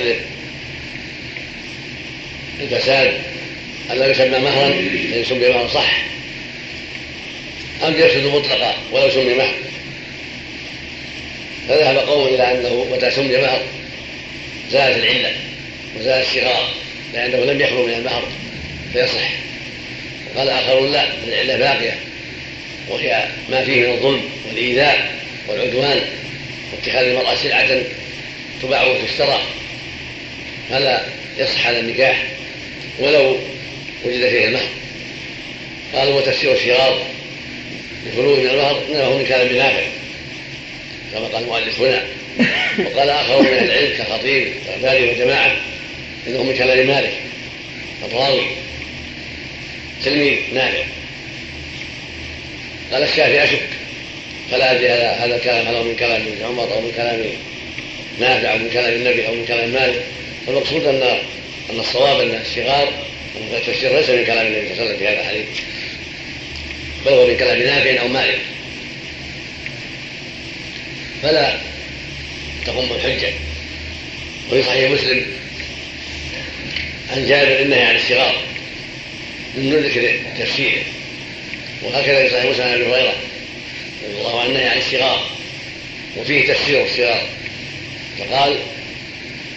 الفساد 2.61 3.13
ألا 3.91 4.11
يسمى 4.11 4.39
مهرا 4.39 4.69
لا 5.11 5.17
يسمى 5.17 5.49
مهرا 5.49 5.69
صح. 5.69 6.03
أم 7.87 7.95
يفسد 7.97 8.27
مطلقا 8.27 8.75
ولو 8.93 9.11
سمي 9.11 9.35
مهر 9.35 9.55
فذهب 11.69 11.97
قوم 11.97 12.27
إلى 12.27 12.53
أنه 12.53 12.87
متى 12.93 13.11
سمي 13.11 13.37
مهر 13.37 13.63
زالت 14.71 14.97
العلة 14.97 15.33
وزال 15.99 16.23
الصغار 16.23 16.69
لأنه 17.15 17.53
لم 17.53 17.61
يخلو 17.61 17.87
من 17.87 17.93
المهر 17.93 18.23
فيصح. 18.93 19.31
وقال 20.35 20.49
آخرون 20.49 20.93
لا 20.93 21.07
العلة 21.29 21.57
باقية. 21.57 21.99
وهي 22.89 23.29
ما 23.51 23.65
فيه 23.65 23.87
من 23.87 23.93
الظلم 23.93 24.23
والإيذاء 24.49 25.13
والعدوان 25.49 26.01
واتخاذ 26.73 27.07
المرأة 27.07 27.35
سلعة 27.35 27.83
تباع 28.63 28.87
وتشترى 28.87 29.41
فلا 30.71 31.05
يصح 31.39 31.67
هذا 31.67 31.81
النكاح 31.81 32.23
ولو 32.99 33.39
وجد 34.05 34.29
فيه 34.29 34.45
المهر. 34.45 34.69
قالوا 35.95 36.21
وتفسير 36.21 36.53
الشرار 36.53 37.07
لخلوه 38.07 38.41
من 38.41 38.47
المهر 38.47 38.83
انه 38.89 39.19
من 39.19 39.25
كلام 39.25 39.57
نافع. 39.57 39.87
كما 41.13 41.27
قال 41.27 41.43
المؤلف 41.43 41.81
هنا. 41.81 42.05
وقال 42.79 43.11
آخر 43.11 43.43
من 43.43 43.49
العلم 43.49 43.97
كخطيب 43.99 44.53
وغزالي 44.69 45.11
وجماعه 45.11 45.57
إنه 46.27 46.43
من 46.43 46.55
كلام 46.55 46.87
مالك. 46.87 47.13
الراوي 48.05 48.47
تلميذ 50.05 50.39
نافع. 50.55 50.85
قال 52.93 53.03
الشافعي 53.03 53.45
أشك. 53.45 53.69
فلا 54.51 54.73
أدري 54.73 54.89
هذا 54.89 55.11
هذا 55.11 55.37
الكلام 55.37 55.67
هل 55.67 55.75
هو 55.75 55.85
من 55.85 55.97
كلام 55.97 56.23
ابن 56.23 56.45
عمر 56.45 56.73
أو 56.75 56.81
من 56.81 56.93
كلام 56.97 57.25
نافع 58.19 58.53
أو 58.53 58.59
من 58.59 58.71
كلام 58.71 58.93
النبي 58.93 59.29
أو 59.29 59.35
من 59.35 59.45
كلام 59.47 59.71
مالك. 59.71 60.03
المقصود 60.49 60.87
ان 60.87 61.03
أن 61.71 61.81
الصواب 61.81 62.21
أن 62.21 62.41
الصغار 62.41 62.93
التفسير 63.53 63.97
ليس 63.97 64.11
من 64.11 64.25
كلام 64.25 64.47
النبي 64.47 64.69
صلى 64.69 64.73
الله 64.73 64.83
عليه 64.83 64.95
وسلم 64.95 64.99
في 64.99 65.09
هذا 65.09 65.21
الحديث 65.21 65.47
بل 67.07 67.13
هو 67.13 67.27
من 67.27 67.37
كلام 67.37 67.63
نافع 67.63 68.01
أو 68.01 68.09
مالك. 68.09 68.39
فلا 71.23 71.59
تقوم 72.67 72.93
الحجة. 72.93 73.33
وفي 74.51 74.63
صحيح 74.63 74.91
مسلم 74.91 75.27
عن 77.11 77.27
جابر 77.27 77.63
انه 77.63 77.77
عن 77.77 77.97
الصغار. 77.97 78.37
من 79.57 79.77
ذكر 79.77 80.19
تفسيره 80.39 80.83
وهكذا 81.83 82.23
في 82.23 82.31
صحيح 82.31 82.45
مسلم 82.45 82.63
عن 82.63 82.73
أبي 82.73 82.85
هريرة 82.85 83.15
رضي 84.05 84.19
الله 84.19 84.41
عنه 84.41 84.71
عن 84.71 84.79
الصغار. 84.79 85.31
وفيه 86.17 86.53
تفسير 86.53 86.85
الصغار. 86.85 87.27
فقال 88.29 88.59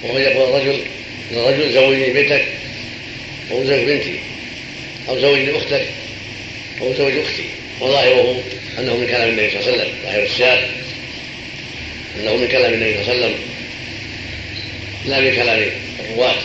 وهو 0.03 0.17
يقول 0.17 0.49
الرجل 0.49 0.81
للرجل 1.31 1.73
زوجني 1.73 2.09
بنتك 2.09 2.45
أو 3.51 3.63
زوج 3.63 3.83
بنتي 3.83 4.19
أو 5.09 5.19
زوجني 5.19 5.57
أختك 5.57 5.85
أو 6.81 6.93
زوج 6.93 7.13
أختي. 7.17 7.43
وظاهره 7.81 8.43
أنه 8.79 8.95
من 8.95 9.07
كلام 9.07 9.29
النبي 9.29 9.49
صلى 9.49 9.59
الله 9.59 9.71
عليه 9.71 9.81
وسلم 9.81 9.93
ظاهر 10.03 10.23
السياق 10.23 10.69
أنه 12.19 12.35
من 12.35 12.47
كلام 12.47 12.73
النبي 12.73 12.93
صلى 12.93 13.13
الله 13.13 13.25
عليه 13.25 13.35
وسلم 13.35 13.35
لا 15.05 15.19
من 15.19 15.35
كلام 15.35 15.71
الرواة. 15.99 16.35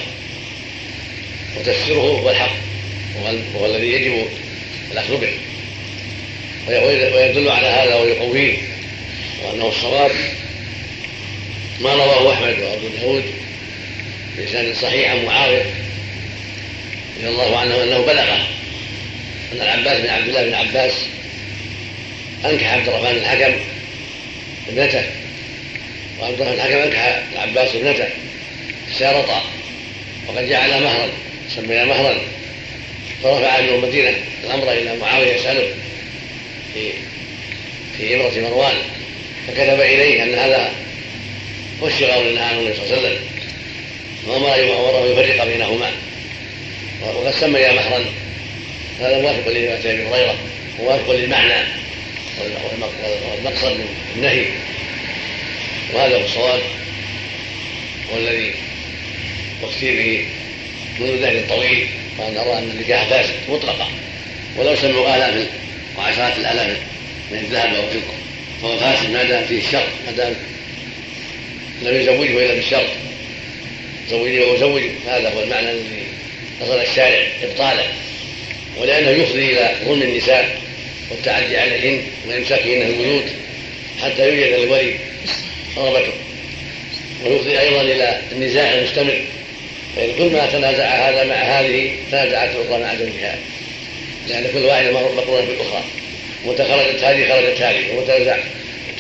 وتفسيره 1.59 2.01
هو 2.01 2.31
الحق 2.31 2.53
وهو 3.55 3.66
الذي 3.66 3.93
يجب 3.93 4.27
الأخذ 4.93 5.21
به. 5.21 5.33
ويدل 6.68 7.49
على 7.49 7.66
هذا 7.66 7.95
ويقويه 7.95 8.57
وأنه 9.45 9.68
الصواب 9.68 10.11
ما 11.81 11.95
رواه 11.95 12.33
أحمد 12.33 12.61
وأبو 12.61 12.89
داود 12.89 13.24
بإسناد 14.37 14.74
صحيح 14.74 15.11
عن 15.11 15.24
معاوية 15.24 15.64
رضي 17.18 17.28
الله 17.28 17.59
عنه 17.59 17.83
أنه 17.83 17.99
بلغه 17.99 18.47
أن 19.53 19.61
العباس 19.61 20.01
بن 20.01 20.09
عبد 20.09 20.28
الله 20.28 20.45
بن 20.45 20.55
عباس 20.55 20.93
أنكح 22.45 22.72
عبد 22.72 22.89
الرحمن 22.89 23.16
الحكم 23.16 23.53
ابنته 24.68 25.05
وعبد 26.20 26.41
الرحمن 26.41 26.55
الحكم 26.55 26.78
أنكح 26.78 27.22
العباس 27.33 27.74
ابنته 27.74 28.09
سيرطا 28.99 29.43
وقد 30.28 30.49
جعل 30.49 30.83
مهرا 30.83 31.09
سمي 31.57 31.85
مهرا 31.85 32.14
فرفع 33.22 33.59
ابن 33.59 33.68
المدينة 33.68 34.14
الأمر 34.45 34.72
إلى 34.72 34.97
معاوية 34.97 35.35
يسأله 35.35 35.68
في 36.74 36.93
في 37.99 38.16
إبرة 38.16 38.49
مروان 38.49 38.74
فكتب 39.49 39.81
إليه 39.81 40.22
أن 40.22 40.35
هذا 40.35 40.72
الشغار 41.87 42.20
اللي 42.20 42.51
النبي 42.51 42.74
صلى 42.76 42.85
الله 42.85 42.97
عليه 42.97 43.09
وسلم. 43.09 43.18
وأمره 44.26 45.07
يفرق 45.07 45.45
بينهما. 45.45 45.91
وقد 47.03 47.31
سمي 47.31 47.68
مهرا 47.68 48.05
هذا 49.01 49.20
موافق 49.22 49.49
لما 49.49 49.74
أتى 49.74 49.91
أبي 49.91 50.03
هريرة. 50.07 50.35
موافق 50.78 51.12
للمعنى 51.12 51.68
والمقصد 52.41 53.72
من 53.72 53.87
النهي. 54.16 54.45
وهذا 55.95 56.16
هو 56.16 56.24
الصواب. 56.24 56.61
والذي 58.14 58.55
أفتي 59.64 59.97
به 59.97 60.26
منذ 61.01 61.22
ذهن 61.22 61.45
طويل 61.49 61.89
وأن 62.18 62.37
أرى 62.37 62.59
أن 62.59 62.70
النكاح 62.70 63.05
فاسد 63.05 63.35
مطلقا. 63.49 63.89
ولو 64.57 64.76
سموا 64.76 65.16
آلاف 65.16 65.47
وعشرات 65.99 66.39
الآلاف 66.39 66.78
من 67.31 67.39
الذهب 67.39 67.74
أو 67.74 67.83
الفضة. 67.85 68.14
فهو 68.62 68.78
فاسد 68.78 69.11
ما 69.11 69.22
دام 69.22 69.45
فيه 69.45 69.59
الشر 69.59 69.87
ما 70.07 70.12
دام 70.12 70.35
لم 71.83 72.01
يزوجه 72.01 72.45
إلا 72.45 72.55
بالشرط. 72.55 72.91
زوجني 74.11 74.41
وزوج 74.41 74.83
هذا 75.07 75.33
هو 75.35 75.43
المعنى 75.43 75.70
الذي 75.70 76.05
نصر 76.62 76.81
الشارع 76.81 77.26
إبطاله 77.43 77.85
ولأنه 78.78 79.11
يفضي 79.11 79.53
إلى 79.53 79.74
ظلم 79.85 80.03
النساء 80.03 80.61
والتعدي 81.11 81.57
عليهن 81.57 82.03
وإمساكهن 82.28 82.81
في 82.81 82.87
البيوت 82.87 83.24
حتى 84.03 84.28
يوجد 84.28 84.53
الولي 84.53 84.95
رغبته 85.76 86.12
ويفضي 87.24 87.61
أيضا 87.61 87.81
إلى 87.81 88.20
النزاع 88.33 88.74
المستمر. 88.74 89.20
فإن 89.97 90.12
كل 90.18 90.33
ما 90.33 90.47
تنازع 90.47 91.09
هذا 91.09 91.24
مع 91.24 91.35
هذه 91.35 91.93
تنازعت 92.11 92.51
الأخرى 92.57 92.83
مع 92.83 92.95
زوجها. 92.95 93.39
لأن 94.28 94.47
كل 94.53 94.64
واحدة 94.64 94.93
مقرونة 94.93 95.47
بالأخرى. 95.47 95.85
وتخرجت 96.45 97.05
هذه 97.05 97.28
خرجت 97.28 97.62
هذه. 97.62 97.97
وتنازع 97.97 98.39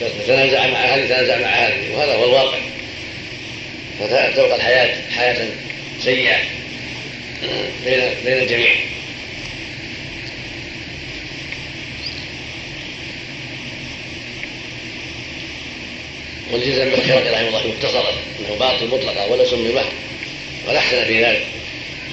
تتنازع 0.00 0.66
مع 0.66 0.78
هذه 0.78 1.06
تنازع 1.06 1.38
مع 1.38 1.48
هذه 1.48 1.90
وهذا 1.94 2.14
هو 2.14 2.24
الواقع. 2.24 2.58
فتبقى 4.00 4.56
الحياة 4.56 5.10
حياة 5.10 5.48
سيئة 6.04 6.36
بين 7.84 8.00
بين 8.24 8.38
الجميع. 8.38 8.74
والجزم 16.52 16.90
بالخير 16.90 17.32
رحمه 17.32 17.48
الله 17.48 17.66
مختصرا 17.66 18.12
إنه 18.40 18.56
باطل 18.58 18.86
مطلقا 18.86 19.24
ولا 19.24 19.44
سمي 19.44 19.72
بحر 19.72 19.92
ولا 20.68 20.78
احسن 20.78 21.04
في 21.04 21.24
ذلك. 21.24 21.46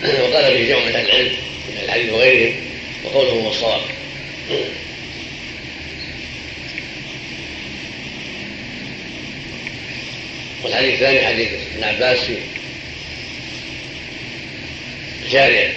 وقال 0.04 0.58
به 0.58 0.68
جمع 0.70 0.86
من 0.86 0.96
أهل 0.96 1.06
العلم 1.06 1.32
من 1.70 1.84
الحديث 1.84 2.14
وغيرهم 2.14 2.56
وقوله 3.04 3.30
هو 3.30 3.50
الصواب. 3.50 3.82
والحديث 10.68 10.94
الثاني 10.94 11.28
حديث 11.28 11.48
ابن 11.76 11.84
عباس 11.84 12.20
في 12.20 12.36
جارية 15.32 15.74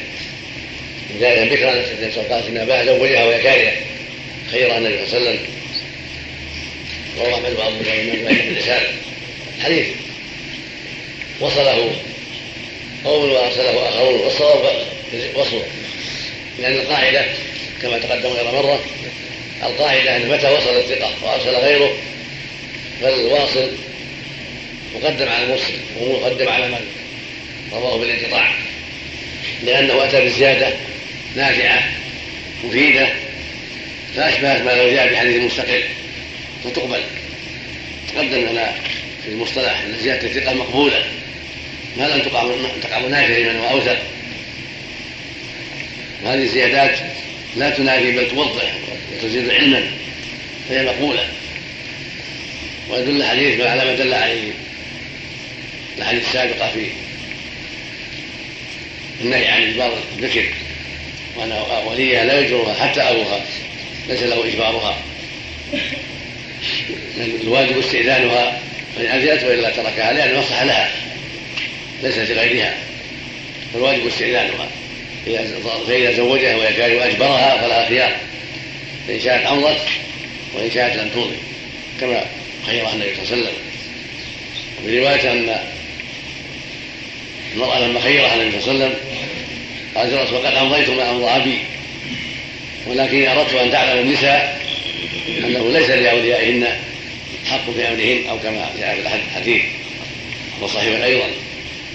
جارية 1.21 1.45
بكرا 1.45 1.73
الله 2.23 2.35
عليه 2.37 2.45
وسلم 2.45 2.71
قال 2.73 2.87
زوجها 2.87 3.25
وهي 3.25 3.43
كارية 3.43 3.77
خيرها 4.51 4.79
النبي 4.79 5.07
صلى 5.07 5.19
الله 5.19 5.29
عليه 5.29 5.39
وسلم. 5.39 5.47
رواه 7.19 7.35
احمد 7.35 7.51
وابو 7.51 7.83
داود 7.83 8.25
بن 8.25 8.37
الرسالة. 8.53 8.89
حديث. 9.61 9.87
وصله 11.41 11.93
قوم 13.05 13.33
وأرسله 13.33 13.89
آخرون. 13.89 14.21
والصواب 14.21 14.87
وصله. 15.35 15.65
لأن 16.59 16.73
القاعدة 16.73 17.25
كما 17.83 17.99
تقدم 17.99 18.29
غير 18.29 18.45
مرة 18.45 18.81
القاعدة 19.63 20.17
أن 20.17 20.29
متى 20.29 20.51
وصل 20.51 20.77
الثقة؟ 20.77 21.15
وأرسل 21.23 21.57
غيره. 21.57 21.97
فالواصل 23.03 23.71
مقدم 24.95 25.29
على 25.29 25.45
المرسل 25.45 25.75
ومقدم 26.01 26.49
على 26.49 26.69
من؟ 26.69 26.87
رواه 27.73 27.99
بالانقطاع. 27.99 28.53
لأنه 29.65 30.05
أتى 30.05 30.21
بالزيادة 30.21 30.73
نافعة 31.37 31.85
مفيدة 32.65 33.09
فأشبهت 34.17 34.63
ما 34.63 34.71
لو 34.71 34.91
جاء 34.91 35.13
بحديث 35.13 35.43
مستقل 35.43 35.83
فتقبل. 36.65 37.03
تقدم 38.15 38.49
لنا 38.51 38.73
في 39.25 39.29
المصطلح 39.29 39.81
أن 39.81 39.97
زيادة 40.03 40.29
الثقة 40.29 40.55
مقبولة. 40.55 41.05
ما 41.99 42.05
لم 42.05 42.23
تقع 42.83 42.99
نافع 42.99 43.39
لمن 43.39 43.57
هو 43.57 43.71
أوثق. 43.71 43.99
وهذه 46.25 46.43
الزيادات 46.43 46.99
لا 47.57 47.71
تنافي 47.71 48.13
بل 48.13 48.31
توضح 48.31 48.75
وتزيد 49.13 49.51
علما 49.51 49.91
فهي 50.69 50.85
مقبولة. 50.85 51.29
ويدل 52.91 53.17
الحديث 53.17 53.61
على 53.61 53.85
ما 53.85 53.95
دل 53.95 54.15
عليه 54.15 54.53
الأحاديث 55.97 56.29
السابقة 56.29 56.71
في 56.73 56.87
النهي 59.21 59.49
عن 59.49 59.63
إجبار 59.63 59.99
الذكر 60.19 60.45
وأن 61.37 61.53
وليها 61.87 62.25
لا 62.25 62.41
يجبرها 62.41 62.75
حتى 62.75 63.01
أبوها 63.01 63.41
ليس 64.09 64.23
له 64.23 64.47
إجبارها. 64.49 64.99
الواجب 67.19 67.79
استئذانها 67.79 68.61
فإن 68.97 69.07
أذنت 69.07 69.45
وإلا 69.45 69.71
تركها 69.71 70.13
لأن 70.13 70.39
مصلحة 70.39 70.65
لها 70.65 70.91
ليس 72.03 72.19
لغيرها. 72.19 72.75
فالواجب 73.73 74.07
استئذانها. 74.07 74.69
فإذا 75.87 76.13
زوجها 76.13 76.57
وهي 76.57 76.73
كاره 76.73 76.97
وأجبرها 76.97 77.59
فلها 77.59 77.89
خيار. 77.89 78.17
فإن 79.09 79.21
شاءت 79.21 79.47
أمضت 79.47 79.87
وإن 80.55 80.71
شاءت 80.71 80.97
لم 80.97 81.09
تمضي 81.09 81.37
كما 82.01 82.25
خيرها 82.67 82.93
النبي 82.93 83.15
صلى 83.15 83.23
الله 83.23 83.33
عليه 83.33 83.43
وسلم. 83.43 83.55
وفي 84.85 84.99
رواية 84.99 85.33
أن 85.33 85.57
المرأة 87.55 87.81
لما 87.81 88.01
خيرها 88.01 88.35
النبي 88.35 88.61
صلى 88.61 88.75
الله 88.75 88.85
عليه 88.85 88.95
وسلم 88.95 89.11
قالت 89.95 90.13
الرسول 90.13 90.47
قد 90.47 90.55
أمضيت 90.55 90.91
ما 90.91 91.11
أمضى 91.11 91.27
أبي 91.27 91.59
ولكن 92.87 93.29
أردت 93.29 93.55
أن 93.55 93.71
تعلم 93.71 93.99
النساء 93.99 94.61
أنه 95.39 95.69
ليس 95.69 95.91
لأوليائهن 95.91 96.67
حق 97.47 97.71
في 97.71 97.89
أمرهن 97.89 98.29
أو 98.31 98.39
كما 98.39 98.71
جاء 98.79 98.95
في 98.95 99.01
الحديث 99.01 99.63
وصحيح 100.61 101.05
أيضا. 101.05 101.31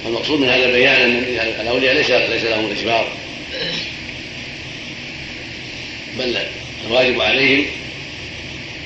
والمقصود 0.06 0.40
من 0.40 0.50
هذا 0.50 0.66
البيان 0.66 1.02
أن 1.02 1.62
الأولياء 1.62 1.96
ليس 1.96 2.12
ليس 2.12 2.44
لهم 2.44 2.66
الإجبار 2.66 3.08
بل 6.18 6.38
الواجب 6.88 7.22
عليهم 7.22 7.66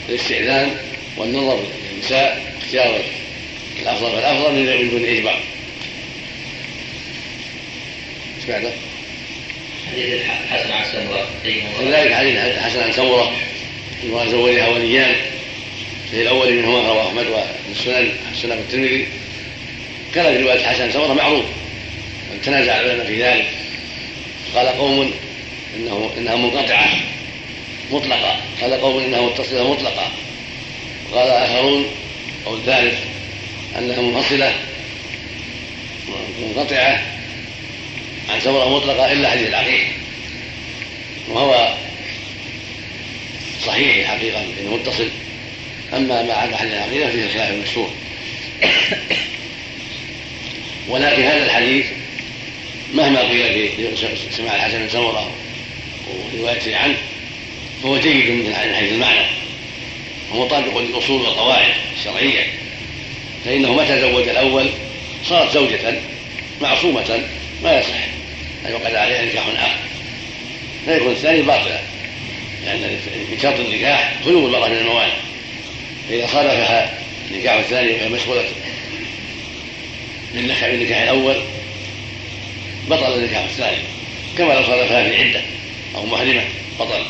الاستئذان 0.09 0.75
والنظر 1.17 1.63
للنساء 1.93 2.53
اختيار 2.61 3.01
الأفضل 3.81 4.11
فالافضل 4.11 4.53
من 4.53 4.89
دون 4.89 5.05
إجبار. 5.05 5.39
إيش 8.39 8.49
بعده؟ 8.49 8.69
حديث 9.91 10.13
الحسن 10.13 10.71
عن 10.71 10.85
سمره 10.91 11.27
كذلك 11.79 12.13
حديث 12.13 12.35
الحسن 12.37 12.83
عن 12.83 12.91
سمره 12.91 13.35
المرأة 14.03 14.27
زوجها 14.27 14.67
وليان 14.67 15.15
في 16.11 16.21
الأول 16.21 16.53
منهما 16.53 16.87
رواه 16.87 17.07
أحمد 17.07 17.25
والسنن 17.27 18.11
السنن 18.31 18.51
الترمذي 18.51 19.07
كان 20.15 20.37
في 20.37 20.43
رواية 20.43 20.55
الحسن 20.55 20.91
سمره 20.91 21.13
معروف. 21.13 21.45
تنازع 22.45 22.81
العلماء 22.81 23.05
في 23.05 23.23
ذلك. 23.23 23.45
قال 24.55 24.67
قوم 24.67 25.13
انه 25.75 26.11
إنها 26.17 26.35
منقطعة. 26.35 26.89
مطلقة. 27.91 28.39
قال 28.61 28.81
قوم 28.81 29.03
إنها 29.03 29.21
متصلة 29.21 29.73
مطلقة. 29.73 30.11
وقال 31.11 31.29
آخرون 31.29 31.85
أو 32.47 32.55
الثالث 32.55 32.99
أنها 33.77 34.01
منفصلة. 34.01 34.53
منقطعة. 36.41 37.18
عن 38.29 38.39
ثمرة 38.39 38.77
مطلقة 38.77 39.11
إلا 39.11 39.29
حديث 39.29 39.47
العقيق. 39.47 39.87
وهو 41.29 41.75
صحيح 43.65 44.07
حقيقة 44.07 44.41
إنه 44.41 44.75
متصل. 44.75 45.09
أما 45.93 46.23
ما 46.23 46.33
عدا 46.33 46.57
حديث 46.57 46.73
العقيدة 46.73 47.09
فيه 47.09 47.33
خلاف 47.33 47.51
مشهور. 47.51 47.89
ولكن 50.87 51.23
هذا 51.23 51.45
الحديث 51.45 51.85
مهما 52.93 53.19
قيل 53.19 53.69
في 53.79 54.07
سماع 54.31 54.55
الحسن 54.55 54.79
بن 54.79 54.89
سمرة 54.89 55.31
وروايته 56.33 56.75
عنه 56.77 56.97
فهو 57.83 57.97
جيد 57.97 58.29
من 58.29 58.55
حيث 58.55 58.91
المعنى. 58.91 59.25
ومطابق 60.33 60.77
للأصول 60.77 61.21
والقواعد 61.21 61.73
الشرعية. 61.97 62.47
فإنه 63.45 63.73
متى 63.73 64.01
زوج 64.01 64.27
الأول 64.27 64.69
صارت 65.25 65.53
زوجة 65.53 65.99
معصومة 66.61 67.23
ما 67.63 67.79
يصح. 67.79 68.08
يقعد 68.65 68.95
عليها 68.95 69.25
نكاح 69.25 69.47
آخر. 69.47 69.79
فيكون 70.85 71.11
الثاني 71.11 71.41
باطلا 71.41 71.79
لأن 72.65 72.79
من 73.31 73.39
شرط 73.41 73.59
النكاح 73.59 74.13
خلو 74.25 74.47
المرأة 74.47 74.67
من 74.67 74.77
الموانع. 74.77 75.13
فإذا 76.09 76.27
صادفها 76.27 76.93
النكاح 77.31 77.53
الثاني 77.53 77.91
وهي 77.91 78.09
مشغولة 78.09 78.43
بالنكاح 80.33 80.69
بالنكاح 80.69 81.01
الأول 81.01 81.35
بطل 82.89 83.15
النكاح 83.15 83.43
الثاني. 83.43 83.83
كما 84.37 84.53
لو 84.53 84.63
صادفها 84.63 85.03
في 85.03 85.23
عدة 85.23 85.41
أو 85.95 86.05
محرمة 86.05 86.43
بطل. 86.79 87.05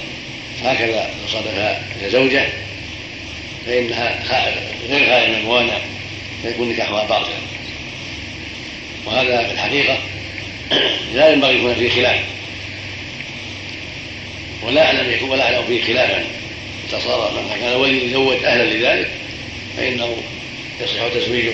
هكذا 0.63 1.09
لو 1.21 1.27
صادفها 1.31 1.81
زوجة 2.07 2.47
فإنها 3.65 4.19
غير 4.89 5.05
خالية 5.09 5.27
من 5.27 5.35
الموانع 5.35 5.77
فيكون 6.43 6.69
نكاحها 6.69 7.05
باطلا. 7.05 7.35
وهذا 9.05 9.47
في 9.47 9.53
الحقيقة 9.53 9.97
لا 11.13 11.31
ينبغي 11.31 11.55
يكون 11.55 11.75
فيه 11.75 11.89
خلاف. 11.89 12.19
ولا 14.63 14.85
أعلم 14.85 15.11
يكون 15.11 15.29
ولا 15.29 15.43
أعلم 15.43 15.65
فيه 15.67 15.83
خلافا 15.83 16.25
صار 16.91 17.31
من 17.31 17.59
كان 17.59 17.75
ولي 17.75 18.05
يزوج 18.05 18.43
أهلا 18.43 18.63
لذلك 18.63 19.11
فإنه 19.77 20.17
يصح 20.81 21.07
تزويجه 21.07 21.53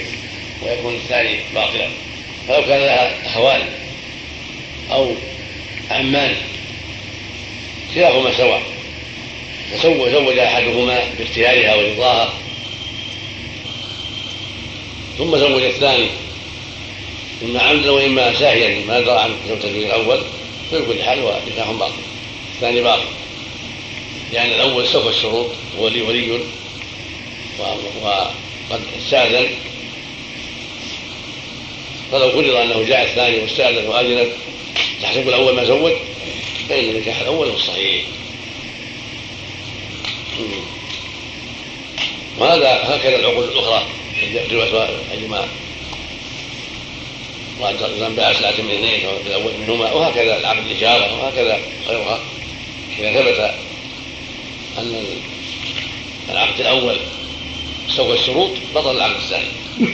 ويكون 0.62 0.96
الثاني 0.96 1.40
باطلا. 1.56 1.88
فلو 2.48 2.62
كان 2.66 2.80
لها 2.80 3.28
أخوان 3.28 3.62
أو 4.92 5.12
عمان 5.92 6.36
كلاهما 7.96 8.38
سواء. 8.38 8.62
فزوج 9.72 10.38
أحدهما 10.38 11.00
باختيارها 11.20 11.76
ورضاها 11.76 12.34
ثم 15.18 15.38
زوج 15.38 15.64
الثاني 15.64 16.10
إما 17.44 17.62
عمدا 17.62 17.92
وإما 17.92 18.34
ساهيا 18.34 18.86
ما 18.86 19.00
درى 19.00 19.20
عن 19.20 19.36
زوجته 19.48 19.68
الأول 19.68 20.20
في 20.70 20.86
كل 20.86 21.04
حال 21.04 21.20
هو 21.20 21.40
نكاح 21.52 21.72
باطل 21.72 21.94
الثاني 22.56 22.82
باطل. 22.82 23.06
لأن 24.34 24.52
الأول 24.52 24.88
سوف 24.88 25.08
الشروط 25.08 25.52
ولي 25.78 26.02
ولي 26.02 26.40
وقد 27.60 28.82
استأذن. 28.98 29.48
فلو 32.12 32.32
فرض 32.32 32.56
أنه 32.56 32.84
جاء 32.84 33.04
الثاني 33.04 33.40
واستأذن 33.40 33.88
واذن 33.88 34.28
تحسب 35.02 35.28
الأول 35.30 35.56
ما 35.56 35.64
زوج 35.64 35.92
فإن 36.70 36.90
النكاح 36.90 37.22
الأول 37.22 37.48
هو 37.48 37.56
الصحيح. 37.56 38.06
وهذا 42.40 42.70
هكذا 42.84 43.16
العقود 43.16 43.44
الأخرى 43.50 43.86
روايه 44.52 44.90
ايما 45.12 45.48
وان 47.60 48.16
باع 48.16 48.34
سلعه 48.34 48.52
من 48.52 48.72
اثنين 48.72 49.00
في 49.24 49.28
الأول 49.28 49.52
منهما 49.60 49.92
وهكذا 49.92 50.38
العقد 50.38 50.66
الإجارة 50.66 51.24
وهكذا 51.24 51.60
غيرها. 51.88 52.20
إذا 53.00 53.22
ثبت 53.22 53.54
أن 54.78 55.06
العقد 56.30 56.60
الأول 56.60 56.98
استوفى 57.90 58.14
الشروط 58.14 58.52
بطل 58.76 58.96
العقد 58.96 59.16
الثاني. 59.16 59.48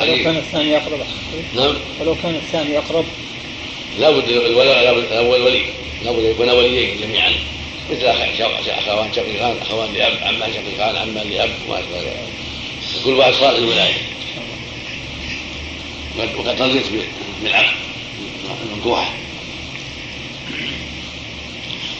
ولو 0.00 0.24
كان 0.24 0.36
الثاني 0.36 0.76
أقرب. 0.76 1.00
نعم. 1.54 1.74
ولو 2.00 2.14
كان 2.22 2.34
الثاني 2.34 2.78
أقرب. 2.78 3.04
لابد 3.98 4.28
الأول 4.28 5.42
ولي. 5.42 5.64
لابد 6.04 6.24
يكون 6.24 6.50
وليين 6.50 7.00
جميعا. 7.00 7.32
مثل 7.90 8.06
أخوان 8.06 9.12
شقيقان 9.12 9.56
أخوان 9.62 9.92
لأب 9.92 10.12
عمان 10.22 10.52
شقيقان 10.52 10.96
عمان 10.96 11.30
لأب 11.30 11.50
وما 11.68 11.78
اشبه 11.78 12.00
ذلك 12.00 12.28
كل 13.04 13.14
واحد 13.14 13.32
صالح 13.32 13.58
الولاية. 13.58 13.94
وقد 16.18 16.62
رضيت 16.62 16.86
بالعقد 17.42 17.74
المنكوحه 18.64 19.14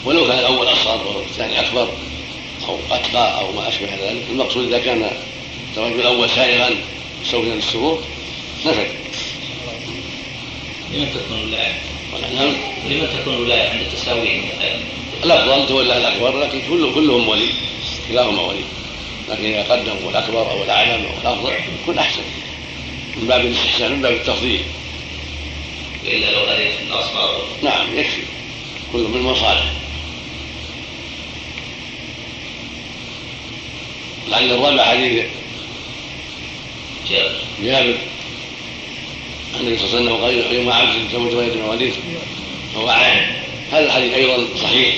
ولو 0.05 0.27
كان 0.27 0.39
الأول 0.39 0.67
أصغر 0.67 1.17
والثاني 1.17 1.59
أكبر 1.59 1.89
أو 2.67 2.77
أتقى 2.91 3.39
أو 3.39 3.51
ما 3.51 3.67
أشبه 3.67 3.85
ذلك 3.85 4.23
المقصود 4.29 4.67
إذا 4.67 4.79
كان 4.79 5.11
الزواج 5.69 5.91
الأول 5.91 6.29
سائغا 6.29 6.69
مستوفيا 7.21 7.55
للشروط 7.55 7.99
نفذ 8.65 8.87
لمن 10.93 11.11
تكون 11.13 11.39
الولاية؟ 11.39 11.81
نعم. 12.35 12.53
لمن 12.89 13.19
تكون 13.19 13.33
الولاية 13.33 13.69
عند 13.69 13.81
التساوي. 13.81 14.41
الأفضل 15.23 15.67
تولى 15.67 15.97
الأكبر 15.97 16.39
لكن 16.39 16.61
كل 16.69 16.93
كلهم 16.93 17.27
ولي. 17.27 17.49
كلاهما 18.09 18.41
ولي. 18.41 18.63
لكن 19.29 19.45
إذا 19.45 19.63
قدموا 19.63 20.11
الاكبر 20.11 20.51
أو 20.51 20.63
الأعلم 20.63 21.05
أو 21.05 21.21
الأفضل 21.21 21.53
يكون 21.81 21.99
أحسن. 21.99 22.21
من 23.15 23.27
باب 23.27 23.45
الاستحسان 23.45 23.91
من 23.91 24.01
باب 24.01 24.13
التفضيل. 24.13 24.63
والا 26.05 26.31
لو 26.31 26.43
اذن 26.43 26.87
الاصغر 26.87 27.47
نعم 27.63 27.97
يكفي. 27.97 28.21
كل 28.93 28.99
من 28.99 29.21
مصالح. 29.21 29.71
لعل 34.27 34.51
الرابع 34.51 34.85
حديث. 34.85 35.25
جابر. 37.09 37.35
جابر. 37.63 37.97
النبي 39.59 39.77
صلى 39.77 39.99
الله 39.99 40.25
عليه 40.25 40.35
وسلم 40.35 40.45
قال 40.45 40.55
يوم 40.55 40.71
عبد 40.71 41.11
زوج 41.11 41.35
ولد 41.35 41.57
مواليد 41.57 41.93
فهو 42.75 42.89
عام. 42.89 43.35
هذا 43.71 43.85
الحديث 43.85 44.13
أيضا 44.13 44.47
صحيح. 44.61 44.95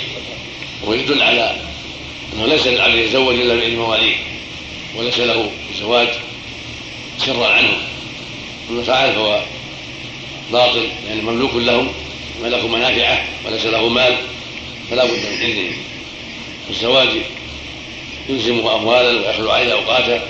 ويدل 0.84 1.24
على 1.24 1.67
أنه 2.38 2.46
ليس 2.46 2.68
للعبد 2.68 2.96
يتزوج 2.96 3.36
إلا 3.36 3.56
باذن 3.56 3.76
مواليه 3.76 4.16
وليس 4.96 5.20
له 5.20 5.52
زواج 5.80 6.08
سرا 7.18 7.48
عنه. 7.48 7.78
أما 8.70 8.84
فعل 8.84 9.14
فهو 9.14 9.44
باطل 10.52 10.90
يعني 11.08 11.22
مملوك 11.22 11.56
لهم 11.56 11.92
ملك 12.44 12.64
منافعة 12.64 13.26
وليس 13.46 13.66
له 13.66 13.90
مال 13.90 14.18
فلا 14.90 15.06
بد 15.06 15.12
من 15.12 15.42
اذنه 15.42 15.78
الزواج 16.70 17.10
يلزمه 18.30 18.76
أموالا 18.76 19.28
ويخلو 19.28 19.52
عليه 19.52 19.74
اوقاته 19.74 20.22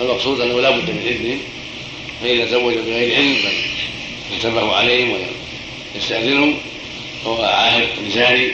المقصود 0.00 0.40
أنه 0.40 0.60
لا 0.60 0.70
بد 0.70 0.90
من 0.90 1.02
اذنهم 1.06 1.38
فإذا 2.22 2.46
زوج 2.46 2.74
بغير 2.74 3.14
علم 3.16 3.36
فانتبهوا 4.30 4.74
عليهم 4.74 5.16
ويستأذنهم 5.94 6.58
وهو 7.24 7.42
عاهد 7.42 7.88
زاني 8.14 8.52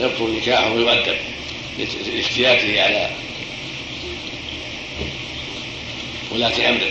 يبطل 0.00 0.36
نكاحه 0.36 0.72
ويؤدب. 0.72 1.16
لافتياته 1.84 2.82
على 2.82 3.10
ولاة 6.30 6.68
أمره 6.68 6.90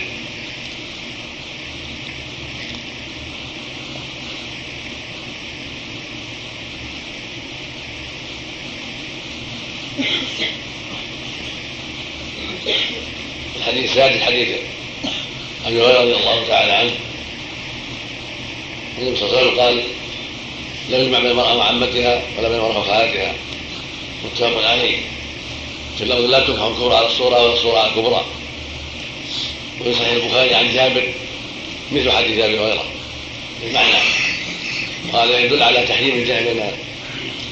الحديث 13.56 13.90
الثالث 13.90 14.22
حديث 14.22 14.48
أبي 15.66 15.82
هريرة 15.82 16.00
رضي 16.00 16.14
الله 16.14 16.46
تعالى 16.48 16.72
عنه. 16.72 16.92
النبي 18.98 19.16
صلى 19.16 19.28
الله 19.28 19.38
عليه 19.38 19.48
وسلم 19.48 19.60
قال 19.60 19.84
لا 20.90 20.98
يجمع 20.98 21.18
بين 21.18 21.30
المرأة 21.30 21.56
وعمتها 21.56 22.22
ولا 22.38 22.48
بين 22.48 22.58
المرأة 22.58 22.78
وخالتها. 22.78 23.34
متفق 24.24 24.68
عليه. 24.68 24.96
في 25.98 26.04
اللفظ 26.04 26.24
لا 26.24 26.40
تنكح 26.40 26.62
الكبرى 26.62 26.96
على 26.96 27.06
الصورة 27.06 27.42
ولا 27.42 27.52
الصورة 27.52 27.78
على 27.78 27.88
الكبرى. 27.90 28.24
وفي 29.80 29.94
صحيح 29.94 30.12
البخاري 30.12 30.54
عن 30.54 30.74
جابر 30.74 31.12
مثل 31.92 32.10
حديث 32.10 32.38
أبي 32.38 32.58
هريرة. 32.58 32.84
بالمعنى 33.62 33.96
قال 35.12 35.30
يدل 35.30 35.62
على 35.62 35.86
تحريم 35.86 36.14
الجمع 36.14 36.40
بين 36.40 36.62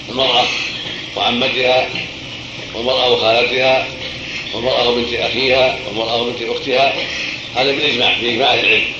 المرأة 0.08 0.44
وعمتها 1.16 1.88
والمرأة 2.74 3.12
وخالتها 3.12 3.88
والمرأة 4.54 4.88
وبنت 4.88 5.14
أخيها 5.14 5.78
والمرأة 5.86 6.22
وبنت 6.22 6.42
أختها. 6.42 6.94
هذا 7.56 7.72
بالإجماع 7.72 8.16
بإجماع 8.20 8.54
أهل 8.54 8.60
العلم. 8.60 8.92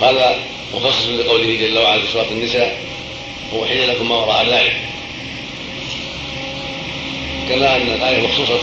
وهذا 0.00 0.38
مخصص 0.74 1.06
لقوله 1.06 1.54
جل 1.54 1.78
وعلا 1.78 2.02
في 2.02 2.12
سورة 2.12 2.28
النساء 2.30 2.88
حين 3.68 3.90
لكم 3.90 4.08
ما 4.08 4.16
وراء 4.16 4.46
ذلك 4.46 4.76
كما 7.48 7.76
أن 7.76 7.82
الآية 7.82 8.26
مخصوصة 8.26 8.60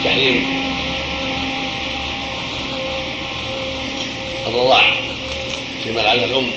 بتحريم. 0.00 0.46
الرضاع 4.46 4.94
فيما 5.84 6.00
لعن 6.00 6.18
الأم 6.18 6.50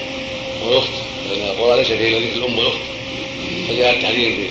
والأخت 0.63 0.89
لأن 1.30 1.47
القرآن 1.47 1.78
ليس 1.78 1.88
فيه 1.88 2.18
إلا 2.18 2.28
ذكر 2.28 2.38
الأم 2.38 2.57
والأخت. 2.57 2.80
فجاء 3.68 3.95
التحريم 3.95 4.36
في 4.36 4.49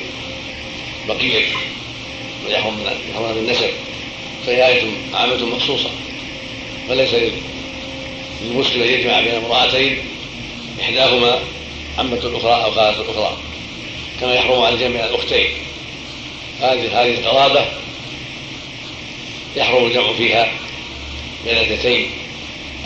بقية 1.09 1.45
ويحرم 2.47 2.75
من 2.75 3.35
بالنسب 3.35 3.71
فهي 4.47 4.67
آية 4.67 4.83
عامة 5.15 5.47
مخصوصة. 5.47 5.91
فليس 6.89 7.11
للمسلم 8.43 8.83
أن 8.83 8.89
يجمع 8.89 9.21
بين 9.21 9.35
امرأتين 9.35 9.99
إحداهما 10.81 11.39
عمة 11.99 12.19
الأخرى 12.25 12.65
أو 12.65 12.71
خالة 12.71 13.01
الأخرى 13.01 13.37
كما 14.21 14.35
يحرم 14.35 14.63
على 14.63 14.75
الجمع 14.75 15.05
الأختين. 15.05 15.66
هذه 16.61 17.03
هذه 17.03 17.15
القرابة 17.15 17.67
يحرم 19.57 19.87
الجمع 19.87 20.13
فيها 20.13 20.53
بين 21.45 21.57
الاثنتين 21.57 22.11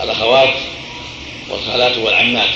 الأخوات 0.03 0.55
والخالات 1.49 1.99
والعمات. 1.99 2.51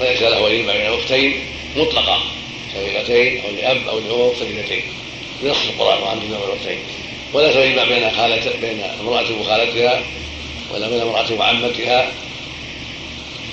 وليس 0.00 0.22
له 0.22 0.50
يجمع 0.50 0.72
بين 0.72 0.86
الأختين 0.86 1.40
مطلقا 1.76 2.20
شقيقتين 2.74 3.44
أو 3.44 3.50
لأب 3.50 3.88
أو 3.88 3.98
لأم 3.98 4.32
سيدتين 4.38 4.82
بنص 5.42 5.56
القرآن 5.68 6.02
وعن 6.02 6.20
جمع 6.20 6.38
الأختين 6.44 6.78
ولا 7.32 7.64
يجمع 7.64 7.84
بين 7.84 8.10
خالة 8.10 8.52
بين 8.60 8.82
امرأة 9.00 9.40
وخالتها 9.40 10.02
ولا 10.74 10.88
بين 10.88 11.00
امرأة 11.00 11.32
وعمتها 11.32 12.12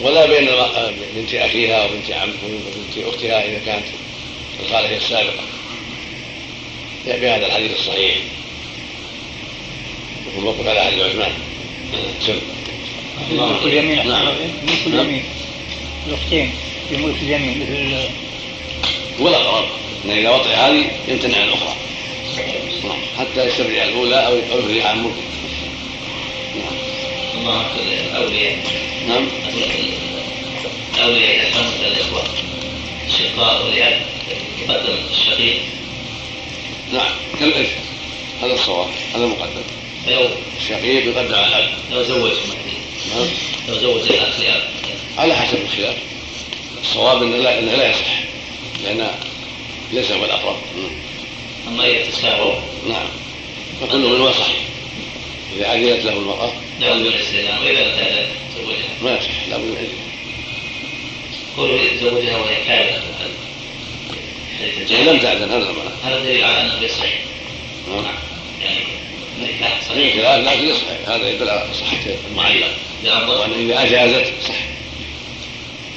ولا 0.02 0.26
بين 0.26 0.50
بنت 1.16 1.34
أخيها 1.34 1.86
وبنت 1.86 2.12
عم 2.12 2.34
وبنت 2.44 3.08
أختها 3.08 3.46
إذا 3.46 3.62
كانت 3.66 3.86
الخالة 4.64 4.90
هي 4.90 4.98
السابقة. 4.98 5.44
بهذا 7.06 7.46
الحديث 7.46 7.72
الصحيح 7.80 8.16
وموقف 10.38 10.68
على 10.68 10.80
أهل 10.80 11.02
العثمان 11.02 11.32
سم 12.26 12.40
ملك 13.32 13.64
اليمين 13.64 14.08
نعم. 14.08 14.28
ملك 14.64 14.88
اليمين 14.88 15.24
الأختين 16.08 16.52
في 16.90 16.98
ملك 16.98 17.16
اليمين 17.22 17.60
مثل 17.60 18.10
ولا 19.20 19.38
غرض. 19.38 19.70
أن 20.06 20.12
إذا 20.12 20.30
وطئ 20.30 20.50
هذه 20.50 20.92
يمتنع 21.08 21.38
عن 21.38 21.48
الأخرى. 21.48 21.76
نعم. 22.84 22.98
حتى 23.20 23.48
يستبرئ 23.48 23.84
الأولى 23.84 24.28
أو 24.28 24.38
يفرج 24.38 24.80
عن 24.80 25.04
ملكه 25.04 25.16
الله 27.38 27.66
الأولياء. 28.12 28.58
نعم. 29.08 29.28
الأولياء 30.96 31.36
إذا 31.36 31.50
كانوا 31.50 31.72
الإخوة. 31.88 32.24
الشقاء 33.08 33.66
والعيال 33.66 34.02
يقدم 34.62 34.98
الشقيق. 35.12 35.58
نعم 36.94 37.12
كالإرث 37.40 37.72
هذا 38.42 38.54
الصواب 38.54 38.88
هذا 39.16 39.24
المقدم. 39.24 39.62
لو 40.08 40.28
الشقيق 40.58 41.06
يقدم 41.06 41.36
على 41.36 41.48
الأب 41.48 41.70
لو 41.92 42.04
زوج 42.04 42.32
نعم. 43.16 43.28
لو 43.68 43.80
زوج 43.80 44.02
الأخ 44.10 44.40
لأب. 44.40 44.64
على 45.18 45.36
حسب 45.36 45.58
الخلاف. 45.62 45.98
الصواب 46.82 47.24
انه 47.24 47.38
لا 47.38 47.60
انه 47.60 47.72
لا 47.72 47.90
يصح 47.90 48.20
لأن 48.84 49.12
ليس 49.94 50.12
هو 50.12 50.26
الأقرب. 50.26 50.58
أما 51.68 51.88
إذا 51.88 52.12
تساووا 52.12 52.56
نعم. 52.88 53.08
فكل 53.82 53.98
منهما 53.98 54.32
صحيح. 54.32 54.64
إذا 55.58 55.68
عدلت 55.68 56.06
له 56.06 56.14
المرأة. 56.14 56.54
لا 56.80 56.94
بد 56.94 57.00
من 57.00 57.08
الاستئذان 57.08 57.58
وإذا 57.58 57.80
ارتادت 57.80 58.28
زوجها. 58.58 58.90
ما 59.04 59.18
يصح 59.18 59.48
لا 59.50 59.58
بد 59.58 59.64
من 59.64 59.72
الاذن 59.72 60.06
قول 61.58 61.80
زوجها 62.02 62.38
وهي 62.38 62.56
كارهه 64.72 65.04
لم 65.04 65.20
تعدل 65.20 65.44
هذا 65.44 65.70
المعنى 65.70 65.90
هذا 66.04 66.20
دليل 66.20 66.44
على 66.44 66.62
أنه 66.62 66.82
يصح 66.82 67.06
نعم. 67.88 68.06
يعني 68.62 68.80
النكاح 69.38 69.82
صحيح. 69.90 70.16
لكن 70.16 70.70
يصح 70.70 70.88
هذا 71.08 71.30
يدل 71.30 71.50
على 71.50 71.74
صحة 71.74 72.00
المعلق 72.32 72.72
وأن 73.06 73.70
إذا 73.70 73.84
أجازت 73.84 74.34
صح 74.48 74.56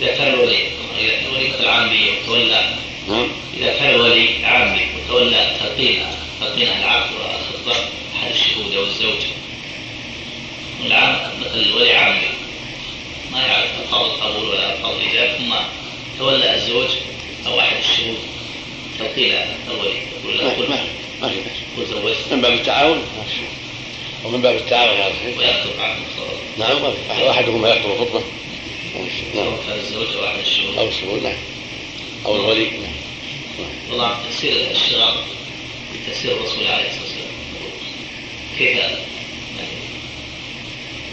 إذا 0.00 0.14
كان 0.14 0.34
الولي 0.34 0.66
إذا 1.00 1.28
الولي 1.28 1.48
مثل 1.48 1.68
عامي 1.68 2.10
وتولى. 2.10 2.74
نعم. 3.08 3.28
إذا 3.60 3.72
كان 3.72 3.90
الولي 3.90 4.44
عامي 4.44 4.86
وتولى 4.96 5.56
تلقين 5.60 6.06
تلقين 6.40 6.68
العقد 6.68 7.10
والخطبة 7.12 7.84
أحد 8.16 8.30
الشهود 8.30 8.74
أو 8.74 8.84
الزوج 8.84 9.22
والعام 10.82 11.30
مثل 11.40 11.60
الولي 11.60 11.92
عامي 11.92 12.28
ما 13.32 13.46
يعرف 13.46 13.70
القول 13.80 14.10
قبول 14.10 14.48
ولا 14.48 14.72
القول 14.72 15.00
إيجاب 15.00 15.38
ثم 15.38 15.54
تولى 16.18 16.54
الزوج 16.54 16.88
أو 17.46 17.60
أحد 17.60 17.76
الشهود. 17.76 18.18
تلقين 18.98 19.32
الولي 19.70 20.02
يقول 20.24 20.38
له 20.38 20.68
ما 21.20 21.28
في 21.28 21.40
بأس 21.76 22.32
من 22.32 22.40
باب 22.40 22.52
التعاون 22.52 22.98
ما 22.98 23.24
في 23.24 23.40
ومن 24.24 24.42
باب 24.42 24.56
التعاون 24.56 25.00
ويخطب 25.38 25.80
عنه 25.80 26.04
نعم 26.58 26.82
ما 26.82 26.90
في 27.16 27.30
أحدهما 27.30 27.68
يخطب 27.68 27.90
الخطبة. 27.90 28.22
نعم. 29.34 29.54
الزوج 29.74 30.16
أو 30.16 30.26
أحد 30.26 30.38
الشهود. 30.38 30.78
أو 30.78 30.88
الشهود 30.88 31.22
نعم. 31.22 31.36
أو 32.26 32.36
الولي 32.36 32.64
نعم. 32.64 32.92
والله 33.90 34.18
تفسير 34.30 34.70
الشغال 34.70 35.14
بتفسير 35.94 36.32
الرسول 36.32 36.66
عليه 36.66 36.88
الصلاة 36.88 37.02
والسلام. 37.02 37.28
كيف 38.58 38.76
يعني 38.76 38.96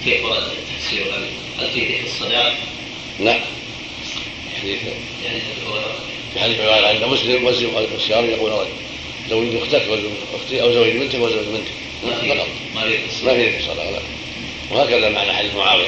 كيف 0.05 0.25
ورد 0.25 0.43
التفسير 0.43 1.05
هل 1.59 1.71
في 1.71 1.85
ذكر 1.85 2.05
الصداق 2.05 2.57
لا 3.19 3.39
حديث 4.61 4.79
يعني 5.25 5.39
هو 5.67 5.81
في 6.35 6.41
حديث 6.41 6.59
قال 6.59 6.85
عند 6.85 7.03
مسلم 7.03 7.45
وزن 7.45 7.65
والشعر 7.65 8.23
يقول 8.23 8.51
رجل 8.51 8.71
زوج 9.29 9.55
أختك 9.55 9.83
وزوج 9.89 10.11
أختي 10.33 10.61
أو 10.61 10.73
زوج 10.73 10.89
بنتك 10.89 11.19
وزوج 11.19 11.45
بنتك. 11.45 11.71
ما 12.03 12.11
فقط. 12.11 12.23
في 12.23 13.25
ما 13.25 13.33
في 13.33 13.43
ذكر 13.43 13.57
في 13.57 13.63
صدقه 13.63 13.91
لا. 13.91 13.99
وهكذا 14.71 15.09
معنى 15.09 15.33
حديث 15.33 15.55
معاوية. 15.55 15.87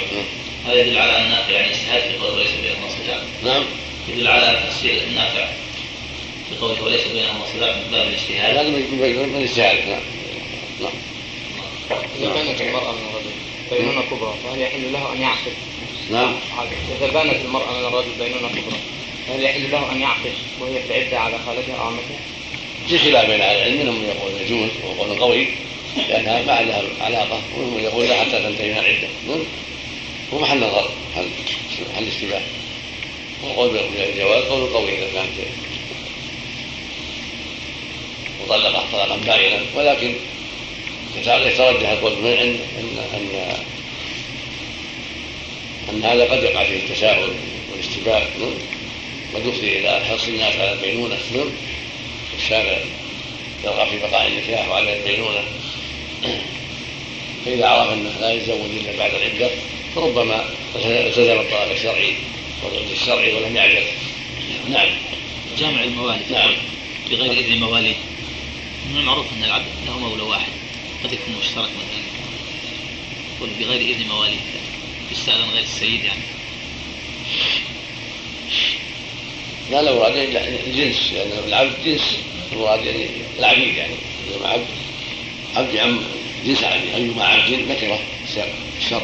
هذا 0.65 0.81
يدل 0.81 0.97
على 0.97 1.17
أن 1.17 1.31
يعني 1.49 1.71
اجتهاد 1.71 2.01
في 2.01 2.17
قول 2.17 2.33
وليس 2.33 2.49
بينهما 2.51 2.89
صداق 2.89 3.23
نعم. 3.43 3.63
يدل 4.09 4.27
على 4.27 4.59
تفسير 4.67 5.03
النافع 5.07 5.49
بقوله 6.51 6.83
وليس 6.83 7.07
بينهما 7.07 7.45
صداق 7.53 7.75
من 7.75 7.91
باب 7.91 8.07
الاجتهاد. 8.07 8.57
هذا 8.57 8.69
من 8.69 8.73
من 8.73 9.29
من 9.33 9.41
اجتهاد 9.41 9.87
نعم. 9.87 10.01
نعم. 10.81 10.91
إذا 12.19 12.33
بانت 12.33 12.61
المرأة 12.61 12.91
من 12.91 13.07
الرجل 13.09 13.31
بينونة 13.71 14.01
كبرى 14.01 14.33
فهل 14.43 14.61
يحل 14.61 14.93
له 14.93 15.13
أن 15.13 15.21
يعقد؟ 15.21 15.53
نعم. 16.11 16.35
إذا 17.01 17.11
بانت 17.11 17.45
المرأة 17.45 17.79
من 17.79 17.85
الرجل 17.85 18.11
بينونة 18.19 18.47
كبرى. 18.47 18.79
فهل 19.27 19.43
يحل 19.43 19.71
له 19.71 19.91
أن 19.91 20.01
يعقد 20.01 20.33
وهي 20.59 20.81
في 20.81 20.97
العدة 20.97 21.19
على 21.19 21.37
خالتها 21.45 21.75
أو 21.75 21.83
عمتها؟ 21.83 22.19
في 22.87 22.99
خلاف 22.99 23.29
بين 23.29 23.41
أهل 23.41 23.57
العلم. 23.57 23.81
منهم 23.81 23.95
من 23.95 24.05
يقول 24.05 24.41
يجوز 24.41 24.69
وقول 24.85 25.19
قوي 25.19 25.47
لأنها 26.09 26.41
ما 26.41 26.53
عندها 26.53 26.83
علاقة. 27.01 27.41
ومنهم 27.55 27.73
من 27.73 27.83
يقول 27.83 28.05
لا 28.05 28.19
حتى 28.21 28.31
تنتهي 28.31 28.69
من 28.69 28.77
العدة. 28.77 29.07
هو 30.33 30.39
محل 30.39 30.57
نظر 30.57 30.89
محل 31.11 31.27
محل 31.93 32.07
اشتباه. 32.07 32.41
وقول 33.43 33.69
بالجواز 33.69 34.43
قول 34.43 34.73
قوي 34.73 34.97
إذا 34.97 35.07
كانت 35.13 35.29
مطلقة 38.43 38.83
طلاقا 38.91 39.17
باينا 39.17 39.59
ولكن 39.75 40.15
يترجح 41.17 41.89
القول 41.89 42.15
بالمنع 42.15 42.41
ان 42.41 42.59
ان 42.79 42.97
ان 43.13 43.63
أن 45.89 46.03
هذا 46.03 46.23
قد 46.31 46.43
يقع 46.43 46.63
فيه 46.63 46.77
التساهل 46.77 47.29
والاستباء 47.71 48.29
قد 49.37 49.45
يفضي 49.45 49.79
إلى 49.79 50.05
حرص 50.05 50.27
الناس 50.27 50.55
على 50.55 50.73
البينونة. 50.73 51.17
الشارع 52.37 52.79
يرغب 53.63 53.87
في 53.87 53.99
بقاء 53.99 54.27
النكاح 54.27 54.69
وعلى 54.69 54.97
البينونة. 54.97 55.43
فإذا 57.45 57.67
عرف 57.67 57.93
أنه 57.93 58.13
لا 58.19 58.33
يتزوج 58.33 58.69
إلا 58.69 58.97
بعد 58.97 59.11
العدة 59.13 59.49
فربما 59.95 60.45
التزم 60.75 61.39
الطلاق 61.39 61.71
الشرعي 61.71 62.13
والعلم 62.63 62.91
الشرعي 62.91 63.33
ولم 63.33 63.55
يعجل 63.55 63.83
نعم. 64.69 64.89
جامع 65.57 65.83
الموالي. 65.83 66.21
نعم. 66.31 66.53
بغير 67.09 67.31
إذن 67.31 67.59
مواليه 67.59 67.95
من 68.89 68.97
المعروف 68.97 69.25
أن 69.37 69.43
العبد 69.43 69.65
له 69.87 69.99
مولى 69.99 70.23
واحد. 70.23 70.51
قد 71.03 71.13
يكون 71.13 71.35
مشترك 71.39 71.69
مثلا. 71.69 72.07
بغير 73.59 73.81
إذن 73.81 74.07
مواليه 74.07 74.39
يستاذن 75.11 75.49
غير 75.53 75.63
السيد 75.63 76.03
يعني. 76.03 76.36
لا 79.71 79.81
لا 79.81 79.95
مراد 79.95 80.15
الجنس 80.67 81.13
لأن 81.13 81.29
يعني 81.29 81.47
العبد 81.47 81.73
جنس 81.85 82.19
المراد 82.53 82.85
يعني 82.85 83.07
العبيد 83.39 83.75
يعني. 83.75 83.93
اذا 84.27 84.47
عبد 84.47 84.65
عبد 85.55 85.73
يعم 85.73 85.99
جنس 86.45 86.63
عبيد 86.63 86.93
ايما 86.95 87.23
عبد 87.23 87.53
نكره 87.53 87.99
الشر 88.79 89.01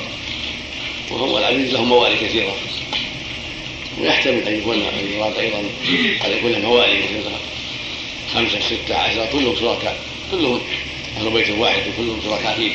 وهو 1.12 1.38
العبيد 1.38 1.74
لهم 1.74 1.90
موالي 1.90 2.16
كثيرة. 2.16 2.56
ويحتمل 4.02 4.48
أن 4.48 4.58
يكون 4.58 4.82
المراد 5.00 5.38
أيضا 5.38 5.60
أن 6.26 6.32
يكون 6.38 6.62
موالي 6.62 6.98
مثل 6.98 7.30
خمسة 8.34 8.60
ستة 8.60 8.96
عشرة 8.96 9.30
كلهم 9.32 9.56
شركاء. 9.56 10.00
كلهم 10.32 10.62
أهل 11.18 11.30
بيت 11.30 11.50
واحد 11.50 11.82
وكلهم 11.88 12.22
شركاء 12.26 12.56
فيه. 12.56 12.72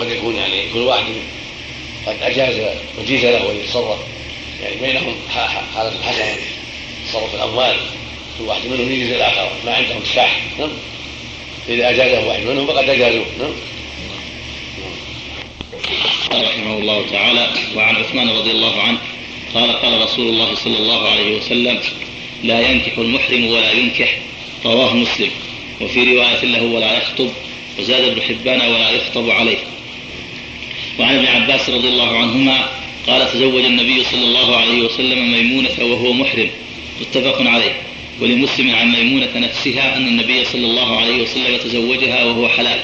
قد 0.00 0.10
يكون 0.10 0.36
يعني 0.36 0.72
كل 0.72 0.78
واحد 0.78 1.04
قد 2.06 2.16
أجاز 2.22 2.76
وجيز 2.98 3.24
له 3.24 3.50
ان 3.50 3.56
يتصرف 3.56 3.98
يعني 4.64 4.76
بينهم 4.76 5.14
حالة 5.74 5.92
حسنة 6.02 6.36
تصرف 7.08 7.34
الأموال 7.34 7.76
كل 8.38 8.44
واحد 8.44 8.66
منهم 8.66 8.92
يجيز 8.92 9.12
الآخر 9.12 9.50
ما 9.66 9.74
عندهم 9.74 10.02
الشاح 10.02 10.40
نعم. 10.58 10.70
إذا 11.68 11.90
أجازه 11.90 12.26
واحد 12.26 12.42
منهم 12.42 12.66
فقد 12.66 12.88
أجازوه 12.88 13.26
نعم. 13.38 13.52
رحمه 16.32 16.78
الله 16.78 17.06
تعالى 17.10 17.50
وعن 17.76 17.96
عثمان 17.96 18.28
رضي 18.28 18.50
الله 18.50 18.82
عنه 18.82 18.98
قال 19.54 19.72
قال 19.72 20.02
رسول 20.02 20.28
الله 20.28 20.54
صلى 20.54 20.78
الله 20.78 21.08
عليه 21.08 21.36
وسلم 21.36 21.80
لا 22.42 22.60
ينكح 22.60 22.98
المحرم 22.98 23.46
ولا 23.46 23.72
ينكح 23.72 24.18
رواه 24.64 24.94
مسلم. 24.94 25.30
وفي 25.80 26.14
رواية 26.14 26.44
له 26.44 26.62
ولا 26.62 26.98
يخطب 26.98 27.30
وزاد 27.78 28.04
ابن 28.04 28.22
حبان 28.22 28.60
ولا 28.60 28.90
يخطب 28.90 29.30
عليه. 29.30 29.58
وعن 30.98 31.16
ابن 31.16 31.26
عباس 31.26 31.70
رضي 31.70 31.88
الله 31.88 32.16
عنهما 32.16 32.83
قال 33.06 33.32
تزوج 33.32 33.64
النبي 33.64 34.04
صلى 34.04 34.24
الله 34.24 34.56
عليه 34.56 34.82
وسلم 34.82 35.32
ميمونة 35.32 35.70
وهو 35.80 36.12
محرم 36.12 36.50
متفق 37.00 37.42
عليه. 37.42 37.72
ولمسلم 38.20 38.74
عن 38.74 38.92
ميمونة 38.92 39.30
نفسها 39.34 39.96
أن 39.96 40.08
النبي 40.08 40.44
صلى 40.44 40.66
الله 40.66 41.00
عليه 41.00 41.22
وسلم 41.22 41.56
تزوجها 41.56 42.24
وهو 42.24 42.48
حلال. 42.48 42.80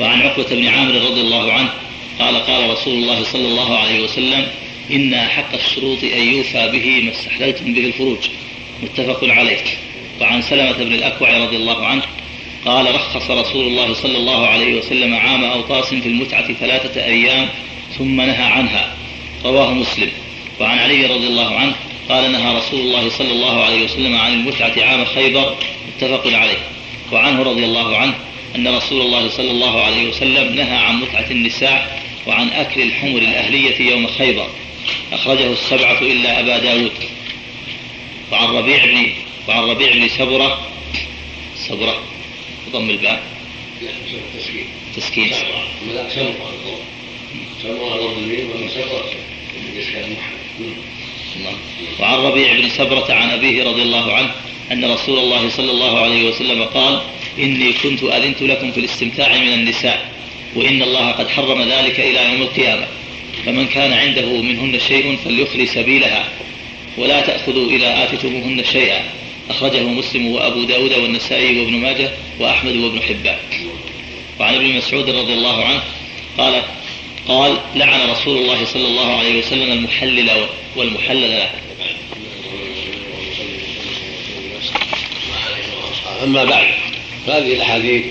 وعن 0.00 0.22
عقبة 0.22 0.46
بن 0.50 0.66
عامر 0.66 0.94
رضي 0.94 1.20
الله 1.20 1.52
عنه 1.52 1.70
قال 2.18 2.36
قال 2.36 2.70
رسول 2.70 2.94
الله 2.94 3.22
صلى 3.24 3.46
الله 3.46 3.78
عليه 3.78 4.00
وسلم 4.00 4.46
إن 4.90 5.14
أحق 5.14 5.54
الشروط 5.54 6.04
أن 6.04 6.32
يوفى 6.32 6.68
به 6.72 7.02
ما 7.04 7.10
استحللتم 7.10 7.74
به 7.74 7.86
الفروج. 7.86 8.18
متفق 8.82 9.24
عليه 9.24 9.60
وعن 10.20 10.42
سلمة 10.42 10.72
بن 10.72 10.94
الأكوع 10.94 11.38
رضي 11.38 11.56
الله 11.56 11.86
عنه 11.86 12.02
قال 12.64 12.94
رخص 12.94 13.30
رسول 13.30 13.66
الله 13.66 13.94
صلى 13.94 14.16
الله 14.16 14.46
عليه 14.46 14.78
وسلم 14.78 15.14
عام 15.14 15.44
أوطاس 15.44 15.94
في 15.94 16.08
المتعة 16.08 16.52
ثلاثة 16.52 17.04
أيام 17.04 17.48
ثم 17.98 18.20
نهى 18.20 18.42
عنها. 18.42 18.96
رواه 19.46 19.72
مسلم 19.72 20.10
وعن 20.60 20.78
علي 20.78 21.06
رضي 21.06 21.26
الله 21.26 21.56
عنه 21.56 21.74
قال 22.08 22.32
نهى 22.32 22.56
رسول 22.56 22.80
الله 22.80 23.08
صلى 23.08 23.32
الله 23.32 23.64
عليه 23.64 23.84
وسلم 23.84 24.16
عن 24.16 24.32
المتعة 24.32 24.72
عام 24.78 25.04
خيبر 25.04 25.56
متفق 25.88 26.26
عليه 26.26 26.58
وعنه 27.12 27.42
رضي 27.42 27.64
الله 27.64 27.96
عنه 27.96 28.14
أن 28.56 28.68
رسول 28.68 29.00
الله 29.00 29.28
صلى 29.28 29.50
الله 29.50 29.82
عليه 29.82 30.08
وسلم 30.08 30.54
نهى 30.54 30.76
عن 30.76 31.00
متعة 31.00 31.26
النساء 31.30 32.02
وعن 32.26 32.48
أكل 32.48 32.82
الحمر 32.82 33.18
الأهلية 33.18 33.90
يوم 33.90 34.06
خيبر 34.06 34.48
أخرجه 35.12 35.52
السبعة 35.52 35.98
إلا 36.00 36.40
أبا 36.40 36.58
داود 36.58 36.92
وعن 38.32 38.48
ربيع 38.48 38.84
بن 38.84 39.12
وعن 39.48 39.62
ربيع 39.62 39.92
بن 39.92 40.08
سبرة 40.08 40.66
سبرة 41.56 42.02
ضم 42.72 42.90
الباء 42.90 43.22
تسكين 44.32 44.64
تسكين 44.96 45.32
وعن 52.00 52.18
ربيع 52.18 52.52
بن 52.52 52.68
سبرة 52.68 53.12
عن 53.12 53.30
أبيه 53.30 53.64
رضي 53.64 53.82
الله 53.82 54.12
عنه 54.12 54.30
أن 54.72 54.84
رسول 54.84 55.18
الله 55.18 55.48
صلى 55.48 55.70
الله 55.70 56.00
عليه 56.00 56.28
وسلم 56.28 56.62
قال 56.62 57.00
إني 57.38 57.72
كنت 57.72 58.02
أذنت 58.02 58.42
لكم 58.42 58.72
في 58.72 58.80
الاستمتاع 58.80 59.36
من 59.38 59.52
النساء 59.52 60.10
وإن 60.54 60.82
الله 60.82 61.10
قد 61.10 61.28
حرم 61.28 61.62
ذلك 61.62 62.00
إلى 62.00 62.32
يوم 62.32 62.42
القيامة. 62.42 62.86
فمن 63.46 63.66
كان 63.66 63.92
عنده 63.92 64.42
منهن 64.42 64.78
شيء 64.88 65.16
فليخلي 65.24 65.66
سبيلها 65.66 66.28
ولا 66.98 67.20
تأخذوا 67.20 67.70
إذا 67.70 68.04
آتتموهن 68.04 68.64
شيئا. 68.64 69.04
أخرجه 69.50 69.82
مسلم 69.82 70.26
وأبو 70.26 70.62
داود 70.62 70.92
والنسائي 70.92 71.60
وابن 71.60 71.72
ماجه 71.72 72.10
وأحمد 72.40 72.76
وابن 72.76 73.02
حبان. 73.02 73.38
وعن 74.40 74.54
ابن 74.54 74.76
مسعود 74.76 75.10
رضي 75.10 75.32
الله 75.32 75.64
عنه 75.64 75.82
قال 76.38 76.62
قال 77.28 77.58
لعن 77.74 78.10
رسول 78.10 78.38
الله 78.38 78.64
صلى 78.64 78.86
الله 78.86 79.16
عليه 79.16 79.38
وسلم 79.38 79.72
المحلل 79.72 80.46
والمحلل 80.76 81.30
له. 81.30 81.50
أما 86.22 86.44
بعد 86.44 86.66
فهذه 87.26 87.52
الأحاديث 87.52 88.04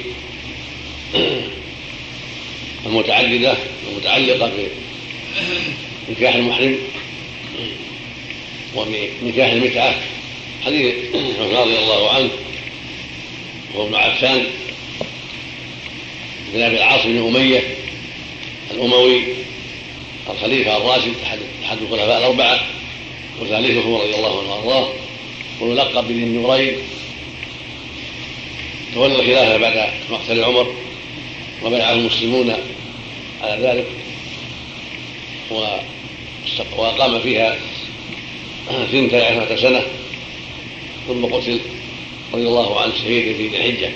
المتعددة 2.86 3.58
المتعلقة 3.92 4.52
بنكاح 6.08 6.36
المحرم 6.36 6.78
وبنكاح 8.76 9.52
المتعة. 9.52 9.96
حديث 10.66 10.96
رضي 11.40 11.78
الله 11.80 12.10
عنه 12.10 12.30
وهو 13.74 13.88
ابن 13.88 13.96
عفان 13.96 14.44
بن 16.54 16.62
أبي 16.62 16.78
العاص 16.78 17.06
بن 17.06 17.18
أمية 17.18 17.64
الأموي 18.76 19.24
الخليفة 20.30 20.78
الراشد 20.78 21.14
أحد 21.24 21.40
أحد 21.66 21.78
الخلفاء 21.82 22.18
الأربعة 22.18 22.60
وثالثهم 23.42 23.96
رضي 23.96 24.16
الله 24.16 24.40
عنه 24.40 24.52
وأرضاه 24.52 24.90
ويلقب 25.62 26.08
بذي 26.08 26.24
النورين 26.24 26.76
تولى 28.94 29.16
الخلافة 29.16 29.58
بعد 29.58 29.90
مقتل 30.12 30.44
عمر 30.44 30.74
وبايعه 31.64 31.94
المسلمون 31.94 32.54
على 33.42 33.68
ذلك 33.68 33.86
وأقام 36.78 37.20
فيها 37.20 37.58
ثنتي 38.92 39.18
عشرة 39.18 39.56
سنة 39.56 39.82
ثم 41.08 41.26
قتل 41.26 41.60
رضي 42.34 42.48
الله 42.48 42.82
عنه 42.82 42.94
شهيدا 43.04 43.38
في 43.38 43.48
ذي 43.48 43.58
الحجة 43.58 43.92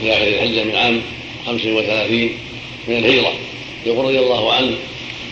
في 0.00 0.12
آخر 0.12 0.28
الحجة 0.28 0.64
من 0.64 0.74
عام 0.74 1.02
خمس 1.46 1.66
وثلاثين 1.66 2.38
من 2.88 2.96
الهجرة. 2.96 3.32
يقول 3.86 4.04
رضي 4.04 4.18
الله 4.18 4.52
عنه 4.52 4.76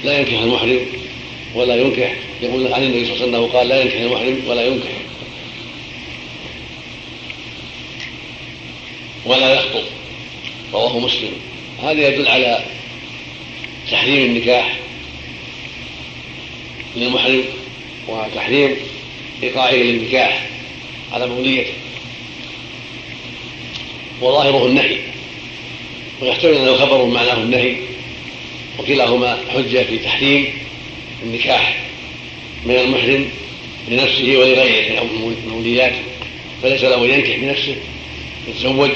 لا 0.05 0.19
ينكح 0.19 0.39
المحرم 0.39 0.87
ولا 1.55 1.77
ينكح. 1.77 2.15
يقول 2.43 2.73
عن 2.73 2.83
النبي 2.83 3.05
صلى 3.05 3.15
الله 3.15 3.27
عليه 3.27 3.39
وسلم 3.39 3.57
قال 3.59 3.69
لا 3.69 3.83
ينكح 3.83 4.01
المحرم 4.01 4.43
ولا 4.49 4.67
ينكح. 4.67 4.91
ولا 9.25 9.55
يخطب 9.55 9.85
رواه 10.73 10.99
مسلم. 10.99 11.33
هذا 11.83 12.09
يدل 12.09 12.29
على 12.29 12.65
تحريم 13.91 14.27
النكاح 14.27 14.79
للمحرم 16.97 17.45
وتحريم 18.09 18.77
إيقاعه 19.43 19.73
للنكاح 19.73 20.47
على 21.13 21.27
موليته 21.27 21.73
وظاهره 24.21 24.67
النهي 24.67 24.99
ويحتمل 26.23 26.55
أنه 26.55 26.77
خبر 26.77 27.05
معناه 27.05 27.35
النهي. 27.37 27.77
وكلاهما 28.79 29.39
حجة 29.55 29.83
في 29.83 29.99
تحريم 29.99 30.47
النكاح 31.23 31.85
من 32.65 32.77
المحرم 32.77 33.29
لنفسه 33.89 34.37
ولغيره 34.37 35.03
من 35.03 35.37
الموليات. 35.47 35.93
فليس 36.63 36.85
له 36.85 37.05
أن 37.05 37.11
ينكح 37.11 37.37
بنفسه 37.37 37.77
يتزوج 38.49 38.91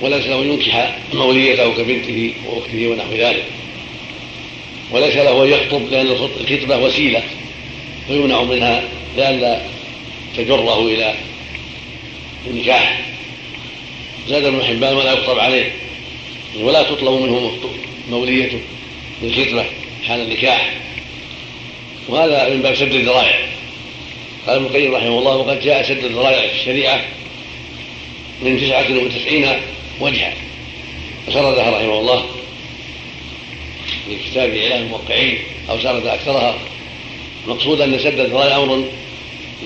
وليس 0.00 0.26
له 0.26 0.42
أن 0.42 0.50
ينكح 0.50 0.98
موليته 1.14 1.74
كبنته 1.74 2.34
وأخته 2.46 2.86
ونحو 2.86 3.12
ذلك. 3.12 3.44
وليس 4.90 5.16
له 5.16 5.44
أن 5.44 5.48
يخطب 5.48 5.88
لأن 5.90 6.06
الخطبة 6.06 6.78
وسيلة 6.78 7.22
فيمنع 8.08 8.42
منها 8.42 8.84
لئلا 9.16 9.62
تجره 10.36 10.86
إلى 10.86 11.14
النكاح. 12.46 13.02
زاد 14.28 14.44
ابن 14.44 14.62
حبان 14.62 14.96
ولا 14.96 15.12
يخطب 15.12 15.38
عليه 15.38 15.72
ولا 16.60 16.82
تطلب 16.82 17.22
منه 17.22 17.52
موليته 18.10 18.60
بالخطبة 19.22 19.64
حال 20.04 20.20
النكاح. 20.20 20.74
وهذا 22.08 22.54
من 22.54 22.62
باب 22.62 22.74
سد 22.74 22.94
الذرائع. 22.94 23.48
قال 24.46 24.56
ابن 24.56 24.66
القيم 24.66 24.94
رحمه 24.94 25.18
الله 25.18 25.36
وقد 25.36 25.60
جاء 25.60 25.82
سد 25.82 26.04
الذرائع 26.04 26.48
في 26.48 26.54
الشريعة 26.54 27.04
من 28.42 28.60
تسعة 28.60 29.04
وتسعين 29.04 29.48
وجها 30.00 30.34
وسردها 31.28 31.70
رحمه 31.70 31.98
الله 32.00 32.26
في 34.08 34.16
كتاب 34.30 34.54
إعلام 34.54 34.82
الموقعين 34.82 35.38
أو 35.70 35.80
سرد 35.80 36.06
أكثرها. 36.06 36.58
مقصود 37.46 37.80
أن 37.80 37.98
سد 37.98 38.20
الذرائع 38.20 38.56
أمر 38.56 38.84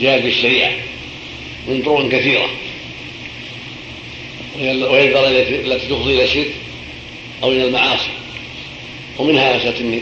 جاء 0.01 0.21
في 0.21 0.29
الشريعة 0.29 0.73
من 1.69 1.83
طرق 1.83 2.09
كثيرة. 2.09 2.51
وهي 4.59 4.71
الذرائع 4.73 5.31
التي 5.31 5.87
تفضي 5.87 6.15
إلى 6.15 6.25
الشرك 6.25 6.51
أو 7.43 7.53
إلى 7.53 7.65
المعاصي. 7.65 8.11
ومنها 9.19 9.57
مسألة 9.57 10.01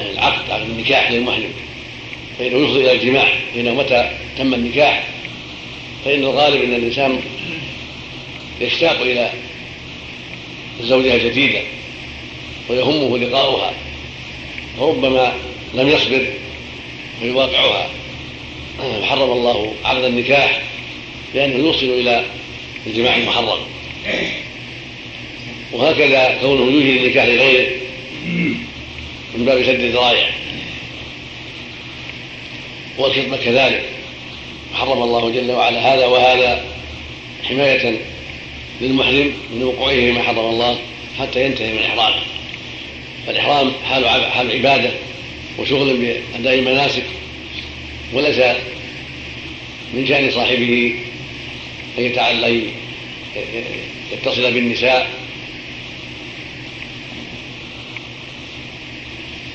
العقد 0.00 0.50
عقد 0.50 0.70
النكاح 0.70 1.10
للمحرم 1.10 1.52
فإنه 2.38 2.56
يفضي 2.58 2.80
إلى 2.80 2.92
الجماع 2.92 3.32
فإنه 3.54 3.74
متى 3.74 4.10
تم 4.38 4.54
النكاح. 4.54 5.06
فإن 6.04 6.20
الغالب 6.22 6.62
أن 6.62 6.74
الإنسان 6.74 7.20
يشتاق 8.60 9.00
إلى 9.00 9.32
الزوجة 10.80 11.14
الجديدة 11.14 11.60
ويهمه 12.68 13.18
لقاؤها. 13.18 13.72
وربما 14.78 15.32
لم 15.74 15.88
يصبر 15.88 16.26
فيواقعها 17.20 17.88
حرم 19.02 19.30
الله 19.30 19.74
عقد 19.84 20.04
النكاح 20.04 20.62
لأنه 21.34 21.54
يوصل 21.54 21.86
إلى 21.86 22.24
الجماع 22.86 23.16
المحرم. 23.16 23.58
وهكذا 25.72 26.38
كونه 26.40 26.72
يوجد 26.72 27.02
النكاح 27.02 27.24
لغيره 27.24 27.70
من 29.34 29.44
باب 29.44 29.62
سد 29.62 29.80
الذرائع. 29.80 30.30
والخطبة 32.98 33.36
كذلك. 33.36 33.84
حرم 34.74 35.02
الله 35.02 35.30
جل 35.30 35.50
وعلا 35.50 35.94
هذا 35.94 36.06
وهذا 36.06 36.64
حماية 37.44 37.98
للمحرم 38.80 39.32
من 39.52 39.62
وقوعه 39.62 39.94
فيما 39.94 40.22
حرم 40.22 40.38
الله 40.38 40.78
حتى 41.18 41.44
ينتهي 41.44 41.72
من 41.72 41.82
إحرامه 41.82 42.22
فالإحرام 43.26 43.72
حال 43.84 44.08
حال 44.30 44.52
عبادة 44.52 44.90
وشغل 45.58 45.96
بأداء 45.96 46.54
المناسك 46.54 47.04
وليس 48.12 48.38
من 49.94 50.06
شأن 50.08 50.30
صاحبه 50.30 50.94
أن 51.98 52.04
يتعلق 52.04 52.62
يتصل 54.12 54.52
بالنساء. 54.52 55.25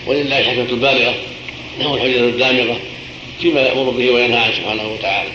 ولله 0.06 0.40
الحكمة 0.40 0.70
البالغة 0.70 1.16
له 1.80 1.96
الحجة 1.96 2.20
الدامغة 2.20 2.80
فيما 3.42 3.62
يأمر 3.62 3.90
به 3.90 4.12
وينهى 4.12 4.38
عنه 4.38 4.56
سبحانه 4.56 4.88
وتعالى. 4.88 5.30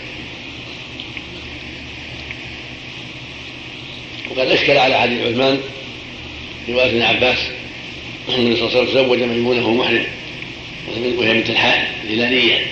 وقد 4.29 4.51
أشكل 4.51 4.77
على 4.77 4.99
حديث 4.99 5.27
عثمان 5.27 5.59
رواية 6.69 6.89
ابن 6.89 7.01
عباس 7.01 7.37
أن 8.29 8.33
النبي 8.33 8.55
صلى 8.55 8.67
الله 8.67 8.79
عليه 8.79 8.89
وسلم 8.89 8.93
زوج 8.93 9.19
ميمونة 9.19 9.61
وهو 9.61 9.73
محرم 9.73 10.05
وهي 11.17 11.33
بنت 11.33 11.49
الحال 11.49 11.87
الهلالية 12.03 12.65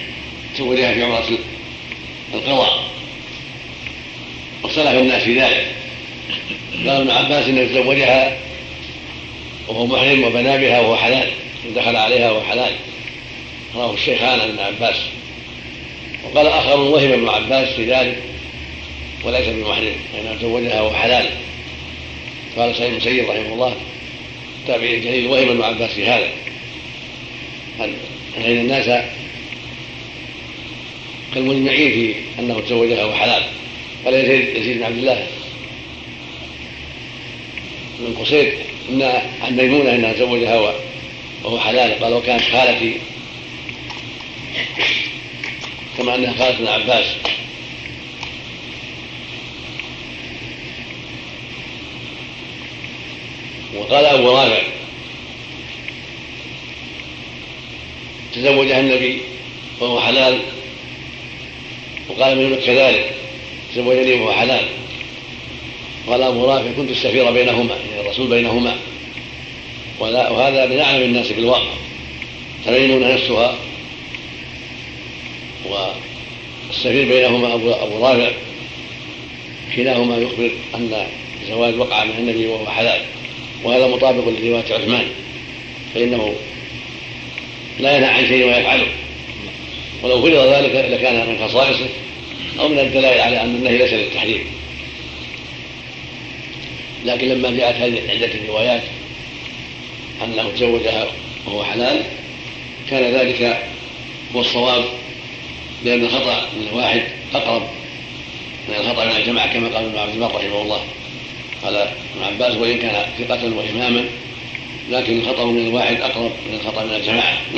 تزوجها 0.56 0.94
في 0.94 1.04
عمرة 1.04 1.24
القضاء 2.34 2.84
واختلف 4.64 4.88
الناس 4.88 5.24
في 5.24 5.42
ذلك. 5.42 5.76
قال 6.72 6.90
ابن 6.90 7.12
عباس 7.12 7.48
انه 7.48 7.68
تزوجها 7.68 8.38
وهو 9.68 9.86
محرم 9.86 10.24
وبنى 10.24 10.58
بها 10.58 10.80
وهو 10.80 10.96
حلال. 10.96 11.32
دخل 11.76 11.96
عليها 11.96 12.32
وهو 12.32 12.42
حلال 12.42 12.76
رواه 13.76 13.94
الشيخان 13.94 14.40
عن 14.40 14.50
ابن 14.50 14.60
عباس. 14.60 14.96
وقال 16.24 16.48
آخر 16.48 16.80
وهم 16.80 17.12
ابن 17.12 17.30
عباس 17.30 17.70
في 17.70 17.86
ذلك 17.86 18.24
وليس 19.24 19.48
بمحرم 19.48 19.96
فانه 20.14 20.36
تزوجها 20.36 20.82
وهو 20.82 20.94
حلال 20.94 21.30
قال 22.58 22.76
سعيد 22.76 22.92
المسيب 22.92 23.30
رحمه 23.30 23.54
الله 23.54 23.76
التابعي 24.62 24.98
الجليل 24.98 25.28
وهم 25.28 25.50
ابن 25.50 25.62
عباس 25.62 25.92
في 25.92 26.08
هذا. 26.08 26.30
ان 27.80 27.96
الناس 28.38 29.06
كالمجمعين 31.36 31.92
في 31.92 32.16
أنه 32.40 32.60
تزوجها 32.60 33.06
وهو 33.06 33.14
حلال 33.16 33.44
قال 34.06 34.14
يزيد 34.14 34.78
بن 34.78 34.84
عبد 34.84 34.98
الله 34.98 35.28
بن 38.00 38.16
قصير 38.16 38.58
إن 38.90 39.02
عن 39.42 39.58
ميمونه 39.58 39.96
إنها 39.96 40.14
تزوجها 40.14 40.74
وهو 41.46 41.60
حلال. 41.60 42.04
قال 42.04 42.14
وكانت 42.14 42.42
خالتي 42.42 42.98
كما 45.98 46.16
أنها 46.16 46.34
خالة 46.34 46.50
ابن 46.50 46.68
عباس. 46.68 47.06
وقال 53.76 54.06
أبو 54.06 54.32
رافع 54.32 54.62
تزوجها 58.36 58.80
النبي 58.80 59.22
وهو 59.80 60.00
حلال. 60.00 60.40
وقال 62.10 62.38
ميمونة 62.38 62.56
كذلك؟ 62.56 63.16
تزوجني 63.72 64.14
وهو 64.14 64.32
حلال. 64.32 64.66
قال 66.08 66.22
أبو 66.22 66.46
رافع 66.46 66.72
كنت 66.72 66.92
السفير 66.92 67.32
بينهما 67.32 67.76
يعني 67.76 68.02
الرسول 68.02 68.28
بينهما. 68.28 68.78
وهذا 70.00 70.66
من 70.66 70.80
اعلم 70.80 71.04
الناس 71.04 71.32
بالواقع 71.32 71.74
فميمونه 72.66 73.14
نفسها. 73.14 73.58
والسفير 75.66 77.08
بينهما 77.08 77.54
ابو 77.54 77.72
أبو 77.72 78.06
رافع. 78.06 78.32
كلاهما 79.76 80.18
يخبر 80.18 80.52
أن 80.76 81.08
الزواج 81.42 81.80
وقع 81.80 82.04
من 82.04 82.16
النبي 82.18 82.48
وهو 82.48 82.66
حلال. 82.66 83.02
وهذا 83.64 83.88
مطابق 83.88 84.28
لرواية 84.28 84.74
عثمان. 84.74 85.08
فإنه 85.94 86.36
لا 87.80 87.98
ينهى 87.98 88.10
عن 88.10 88.28
شيء 88.28 88.46
ويفعله 88.46 88.88
ولو 90.04 90.22
فرض 90.22 90.54
ذلك 90.54 90.76
لكان 90.92 91.30
من 91.30 91.48
خصائصه 91.48 91.88
أو 92.60 92.68
من 92.68 92.80
الدلائل 92.80 93.22
على 93.22 93.42
أن 93.42 93.56
النهي 93.56 93.78
ليس 93.78 93.94
للتحريم. 93.94 94.46
لكن 97.06 97.28
لما 97.28 97.52
جاءت 97.58 97.76
هذه 97.76 98.02
عدة 98.10 98.30
روايات 98.48 98.82
أنه 100.24 100.52
تزوجها 100.56 101.08
وهو 101.46 101.64
حلال 101.64 102.02
كان 102.90 103.14
ذلك 103.14 103.64
هو 104.36 104.42
الصواب 104.42 104.84
لأن 105.86 106.06
الخطأ 106.06 106.42
من 106.60 106.68
الواحد 106.72 107.02
أقرب 107.36 107.62
من 108.70 108.76
الخطأ 108.76 109.06
من 109.06 109.16
الجماعة 109.16 109.54
كما 109.54 109.68
قال 109.68 109.86
ابن 109.86 109.98
عبد 109.98 110.14
البر 110.14 110.36
رحمه 110.36 110.62
الله 110.62 110.80
قال 111.64 111.76
ابن 111.76 112.24
عباس 112.24 112.56
وإن 112.56 112.78
كان 112.78 113.06
ثقة 113.20 113.56
وإماما 113.56 114.06
لكن 114.90 115.20
الخطأ 115.20 115.46
من 115.46 115.68
الواحد 115.68 116.02
أقرب 116.02 116.32
من 116.50 116.60
الخطأ 116.60 116.84
من 116.84 116.94
الجماعة. 116.94 117.38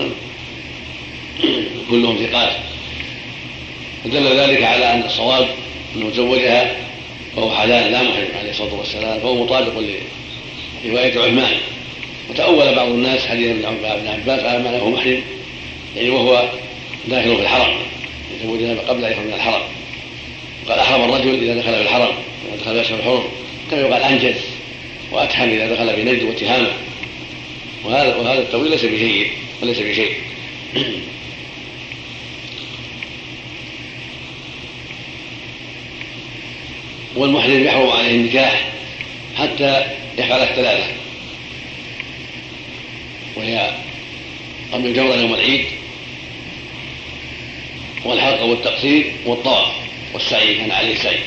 كلهم 1.89 2.17
ثقات. 2.17 2.51
فدل 4.03 4.39
ذلك 4.39 4.63
على 4.63 4.93
أن 4.93 5.03
الصواب 5.03 5.47
أنه 5.95 6.11
زوجها 6.11 6.75
وهو 7.35 7.55
حلال 7.55 7.91
لا 7.91 8.03
محرم 8.03 8.27
عليه 8.39 8.49
الصلاة 8.49 8.73
والسلام 8.73 9.19
فهو 9.19 9.43
مطابق 9.43 9.73
لرواية 10.85 11.19
عثمان. 11.19 11.57
وتأول 12.29 12.75
بعض 12.75 12.87
الناس 12.87 13.27
حديث 13.27 13.65
ابن 13.65 14.07
عباس 14.07 14.43
على 14.43 14.63
له 14.63 14.89
محرم 14.89 15.23
يعني 15.95 16.09
وهو 16.09 16.49
داخل 17.07 17.35
في 17.35 17.41
الحرم 17.41 17.77
يتزوجها 18.35 18.75
قبل 18.81 19.05
أن 19.05 19.11
يخرج 19.11 19.25
من 19.25 19.33
الحرم. 19.33 19.61
وقال 20.65 20.79
أحرم 20.79 21.03
الرجل 21.03 21.43
إذا 21.43 21.55
دخل 21.55 21.75
في 21.75 21.81
الحرم 21.81 22.11
إذا 22.47 22.55
دخل 22.61 22.73
في 22.73 22.81
اشهر 22.81 22.99
الحرم. 22.99 23.23
كما 23.71 23.81
يقال 23.81 24.03
أنجز 24.03 24.41
واتحم 25.11 25.49
إذا 25.49 25.73
دخل 25.73 25.95
في 25.95 26.03
نجد 26.03 26.23
واتهامه. 26.23 26.71
وهذا 27.85 28.15
وهذا 28.15 28.39
التأويل 28.39 28.71
ليس 28.71 28.85
بشيء 28.85 29.31
وليس 29.61 29.79
بشيء. 29.79 30.11
والمحرم 37.15 37.63
يحرم 37.63 37.89
عليه 37.89 38.11
النكاح 38.11 38.71
حتى 39.37 39.85
يفعل 40.17 40.41
الثلاثة 40.41 41.06
وهي 43.37 43.71
رمي 44.73 44.87
الجمرة 44.87 45.15
يوم 45.15 45.33
العيد 45.33 45.65
والحلق 48.05 48.43
والتقصير 48.43 49.11
والطواف 49.25 49.67
والسعي 50.13 50.55
كان 50.55 50.71
عليه 50.71 50.93
السعي. 50.93 51.19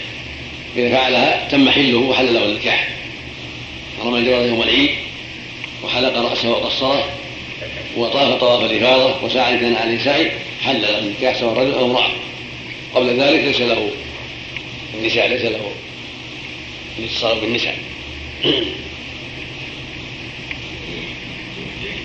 إذا 0.77 0.91
فعلها 0.91 1.49
تم 1.49 1.71
حله 1.71 1.99
وحل 1.99 2.35
له 2.35 2.45
النكاح. 2.45 2.89
رمى 4.05 4.19
الجمرة 4.19 4.43
يوم 4.43 4.63
العيد 4.63 4.91
وحلق 5.85 6.19
رأسه 6.19 6.51
وقصره 6.51 7.09
وطاف 7.97 8.41
طواف 8.41 8.71
الإفاضة 8.71 9.25
وسعى 9.25 9.59
كان 9.59 9.77
عليه 9.77 9.99
سعي 10.05 10.33
حل 10.63 10.83
له 10.83 10.99
النكاح 10.99 11.41
سواء 11.41 11.55
رجل 11.59 11.73
أو 11.73 11.91
امرأة. 11.91 12.11
قبل 12.95 13.21
ذلك 13.21 13.45
ليس 13.45 13.61
له 13.61 13.91
النساء 14.95 15.29
ليس 15.29 15.43
له 15.43 15.73
الاتصال 16.99 17.41
بالنساء. 17.41 17.79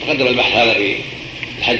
تقدم 0.07 0.27
البحث 0.27 0.51
هذا 0.51 0.73
في 0.73 0.97
الحج. 1.59 1.79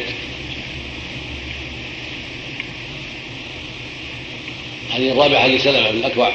حديث 4.90 5.12
الرابع 5.12 5.40
حديث 5.40 5.64
سلمة 5.64 5.92
بن 5.92 5.98
الاكوع 5.98 6.32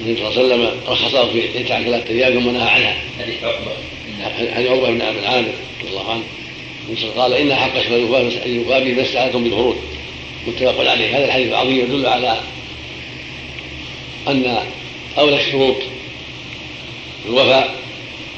النبي 0.00 0.16
صلى 0.16 0.28
الله 0.28 0.54
عليه 0.54 0.64
وسلم 0.64 0.80
رخص 0.88 1.14
له 1.14 1.32
في 1.32 1.62
تسع 1.62 1.82
ثلاثة 1.82 2.10
أيام 2.10 2.40
ثم 2.40 2.50
نهى 2.50 2.68
عنها. 2.68 2.96
حديث 3.20 3.44
عقبة. 3.44 3.72
عن 4.56 4.66
عقبة 4.66 4.90
بن 4.90 5.00
عامر 5.00 5.52
رضي 5.80 5.90
الله 5.90 6.10
عنه. 6.10 6.22
قال 7.16 7.34
إن 7.34 7.54
حق 7.54 7.76
الذباب 7.76 8.86
ما 8.86 9.02
استعانتم 9.02 9.44
بالفروج 9.44 9.76
متفق 10.46 10.90
عليه 10.90 11.18
هذا 11.18 11.24
الحديث 11.24 11.48
العظيم 11.48 11.78
يدل 11.78 12.06
على 12.06 12.40
أن 14.28 14.66
أولى 15.18 15.36
الشروط 15.40 15.76
الوفاء 17.26 17.74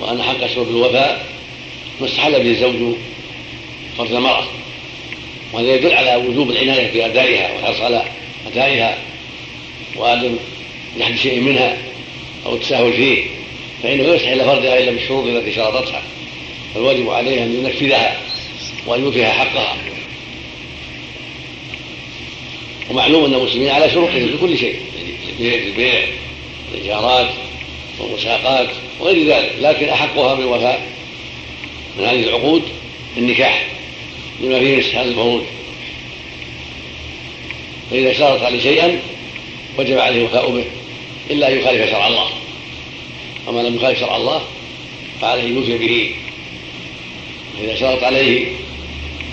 وأن 0.02 0.22
حق 0.22 0.42
الشروط 0.42 0.68
الوفاء 0.68 1.26
ما 2.00 2.06
استحل 2.06 2.32
به 2.32 2.50
الزوج 2.50 2.94
فرض 3.98 4.14
المرأة. 4.14 4.44
وهذا 5.52 5.74
يدل 5.74 5.92
على 5.92 6.16
وجوب 6.16 6.50
العناية 6.50 6.90
في 6.90 7.06
أدائها 7.06 7.52
والحرص 7.52 7.80
على 7.80 8.02
أدائها 8.46 8.98
وعدم 9.96 10.36
جحد 10.98 11.16
شيء 11.16 11.40
منها 11.40 11.76
أو 12.46 12.54
التساهل 12.54 12.92
فيه. 12.92 13.24
فإنه 13.82 14.02
لا 14.02 14.14
يستحل 14.14 14.44
فرضها 14.44 14.78
إلا 14.78 14.90
بالشروط 14.90 15.26
التي 15.26 15.52
شرطتها. 15.52 16.02
فالواجب 16.74 17.10
عليها 17.10 17.44
أن 17.44 17.54
ينفذها 17.54 18.20
وأن 18.86 19.00
يوفيها 19.00 19.32
حقها. 19.32 19.76
ومعلوم 22.90 23.24
أن 23.24 23.34
المسلمين 23.34 23.68
على 23.68 23.90
شروطهم 23.90 24.26
في 24.26 24.38
كل 24.40 24.58
شيء 24.58 24.80
في 25.38 25.68
البيع 25.68 26.02
والإيجارات 26.72 27.30
والمساقات 27.98 28.68
وغير 29.00 29.26
ذلك 29.26 29.52
لكن 29.60 29.88
أحقها 29.88 30.34
بالوفاء 30.34 30.86
من 31.98 32.04
هذه 32.04 32.22
العقود 32.22 32.62
النكاح 33.16 33.66
لما 34.40 34.58
فيه 34.58 34.72
من 34.72 34.78
استحلال 34.78 35.08
الفروج 35.08 35.42
فإذا 37.90 38.10
اشترط 38.10 38.42
عليه 38.42 38.60
شيئا 38.60 39.00
وجب 39.78 39.98
عليه 39.98 40.18
الوفاء 40.18 40.50
به 40.50 40.64
إلا 41.30 41.52
أن 41.52 41.58
يخالف 41.58 41.90
شرع 41.90 42.08
الله. 42.08 42.28
وما 43.46 43.60
لم 43.60 43.76
يخالف 43.76 44.00
شرع 44.00 44.16
الله 44.16 44.42
فعليه 45.20 45.42
ان 45.42 45.56
يوفي 45.56 45.78
به. 45.78 46.10
فإذا 47.58 47.72
اشترط 47.72 48.04
عليه 48.04 48.46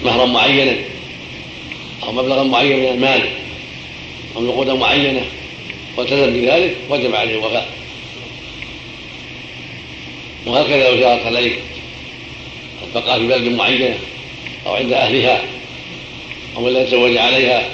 مهرا 0.05 0.25
معينا 0.25 0.75
أو 2.03 2.11
مبلغا 2.11 2.43
معينا 2.43 2.75
من 2.75 2.87
المال 2.87 3.29
أو 4.35 4.41
نقودا 4.41 4.73
معينة 4.73 5.21
والتزم 5.97 6.33
بذلك 6.33 6.75
وجب 6.89 7.15
عليه 7.15 7.31
الوفاء. 7.31 7.69
وهكذا 10.49 10.89
لو 10.89 10.99
جارت 10.99 11.25
عليه 11.25 11.51
البقاء 12.87 13.19
في 13.19 13.27
بلد 13.27 13.47
معينة 13.47 13.99
أو 14.67 14.73
عند 14.73 14.93
أهلها 14.93 15.41
أو 16.57 16.69
لا 16.69 16.81
يتزوج 16.81 17.17
عليها 17.17 17.69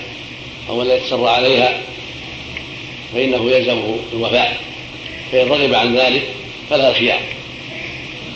أو 0.69 0.83
لا 0.83 0.95
يتسرى 0.95 1.29
عليها 1.29 1.81
فإنه 3.13 3.51
يلزمه 3.51 3.97
الوفاء. 4.13 4.57
فإن 5.31 5.47
رغب 5.47 5.73
عن 5.73 5.95
ذلك 5.95 6.23
فلا 6.69 6.93
خيار 6.93 7.21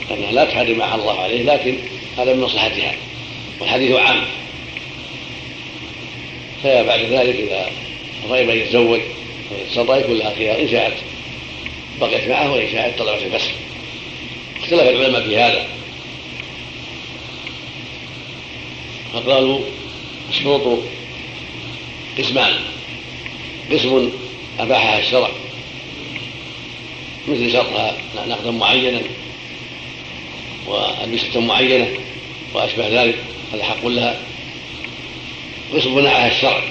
لأنها 0.10 0.32
لا 0.32 0.46
تحرم 0.46 0.78
ما 0.78 0.96
الله 0.96 1.20
عليه 1.20 1.44
لكن 1.44 1.76
هذا 2.18 2.34
من 2.34 2.42
مصلحتها 2.42 2.96
والحديث 3.60 3.92
عام. 3.92 4.22
فيا 6.62 6.84
بعد 6.84 7.00
ذلك 7.00 7.36
إذا 7.36 7.72
رغب 8.30 8.50
أن 8.50 8.58
يتزوج 8.58 9.00
ويتصرى 9.52 10.00
يكون 10.00 10.18
لها 10.18 10.36
خيار 10.36 10.60
إن 10.60 10.70
شاءت 10.70 10.94
بقيت 12.02 12.28
معه 12.28 12.54
وإن 12.54 12.72
شاءت 12.72 13.00
طلبت 13.00 13.22
الفسخ. 13.24 13.52
اختلف 14.70 14.90
العلماء 14.90 15.22
في 15.22 15.38
هذا. 15.38 15.68
فقالوا 19.14 19.60
الشروط 20.30 20.80
قسمان. 22.18 22.54
قسم 23.72 24.12
أباحها 24.60 25.00
الشرع. 25.00 25.30
مثل 27.28 27.52
شرطها 27.52 27.98
نقدا 28.28 28.52
معينا 28.52 29.02
وألبسة 30.68 31.40
معينة 31.40 31.88
وأشبه 32.54 33.04
ذلك 33.04 33.16
هذا 33.54 33.64
حق 33.64 33.86
لها. 33.86 34.20
قسم 35.74 35.96
منعها 35.96 36.28
الشرع. 36.28 36.64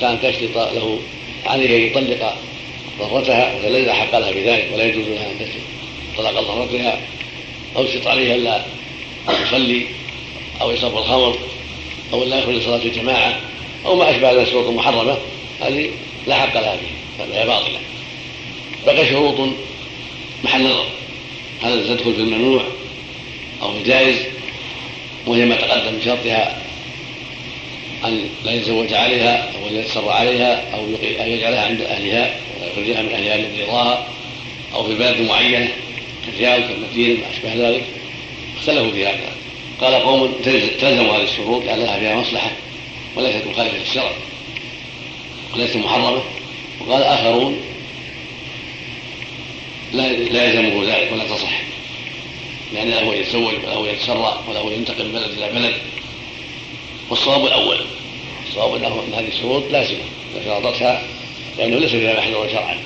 كان 0.00 0.18
تشرط 0.22 0.56
له 0.56 0.98
عليه 1.46 1.76
أن 1.76 2.02
يطلق 2.02 2.36
ضرتها 2.98 3.58
فلا 3.58 3.78
لا 3.78 3.94
حق 3.94 4.18
لها 4.18 4.32
بذلك 4.32 4.68
ولا 4.74 4.84
يجوز 4.84 5.08
لها 5.08 5.28
تشرط 5.34 5.62
طلاق 6.16 6.40
ضرتها 6.40 7.00
أو 7.76 7.84
يشرط 7.84 8.06
عليها 8.06 8.34
ألا 8.34 8.64
يصلي 9.42 9.86
أو 10.60 10.70
يشرب 10.70 10.96
الخمر 10.98 11.38
أو 12.12 12.24
لا 12.24 12.38
يخرج 12.38 12.54
لصلاة 12.54 12.82
الجماعة 12.82 13.40
أو 13.86 13.96
ما 13.96 14.10
أشبه 14.10 14.32
من 14.32 14.42
الشروط 14.42 14.66
المحرمة. 14.68 15.18
هذه 15.60 15.90
لا 16.26 16.34
حق 16.34 16.54
لها 16.54 16.76
فيها. 16.76 17.26
فهي 17.26 17.46
باطلة. 17.46 17.78
بقي 18.86 19.06
شروط 19.06 19.48
محل 20.44 20.64
نظر 20.64 20.86
هل 21.62 21.88
تدخل 21.88 22.14
في 22.14 22.20
الممنوع 22.20 22.64
أو 23.62 23.76
الجائز 23.76 24.16
وهي 25.26 25.44
ما 25.44 25.56
تقدم 25.56 25.94
من 25.94 26.02
شرطها. 26.04 26.62
أن 28.04 28.28
لا 28.44 28.52
يتزوج 28.52 28.92
عليها 28.92 29.50
أو 29.56 29.68
لا 29.68 29.80
يتسرى 29.80 30.10
عليها 30.10 30.74
أو 30.74 30.84
أن 31.20 31.28
يجعلها 31.30 31.66
عند 31.66 31.80
أهلها 31.80 32.34
ولا 32.56 32.70
يخرجها 32.72 33.02
من 33.02 33.12
أهلها 33.12 33.36
من 33.36 33.60
رضاها 33.62 34.06
أو 34.74 34.84
في 34.84 34.94
بلد 34.94 35.20
معينة 35.20 35.68
كالرياض 36.26 36.60
كالمدينة 36.60 37.20
ما 37.20 37.30
أشبه 37.30 37.68
ذلك. 37.68 37.84
اختلفوا 38.58 38.90
في 38.90 39.06
هذا. 39.06 39.32
قال 39.80 39.94
قوم 39.94 40.32
تلزم 40.80 41.10
هذه 41.10 41.22
الشروط 41.22 41.64
لأن 41.64 41.78
لها 41.78 41.98
فيها 41.98 42.16
مصلحة 42.16 42.50
وليست 43.16 43.46
مخالفة 43.46 43.78
للشرع 43.78 44.12
وليست 45.54 45.76
محرمة. 45.76 46.22
وقال 46.80 47.02
آخرون 47.02 47.60
لا 49.92 50.12
لا 50.12 50.44
يلزمه 50.44 50.84
ذلك 50.84 51.12
ولا 51.12 51.24
تصح 51.24 51.62
لأن 52.74 52.90
له 52.90 53.14
يتزوج 53.14 53.54
وله 53.64 53.88
يتسرى 53.88 54.42
وله 54.48 54.72
ينتقل 54.72 55.04
من 55.04 55.12
بلد 55.12 55.38
إلى 55.38 55.52
بلد. 55.52 55.74
والصواب 57.12 57.46
الأول. 57.46 57.76
الصواب 58.48 58.74
أن 58.74 59.14
هذه 59.14 59.28
الشروط 59.28 59.62
لازمة 59.70 59.98
إذا 60.34 60.44
شرطتها 60.44 61.02
لأنه 61.58 61.78
ليس 61.78 61.90
فيها 61.90 62.20
محذور 62.20 62.48
شرعا 62.48 62.78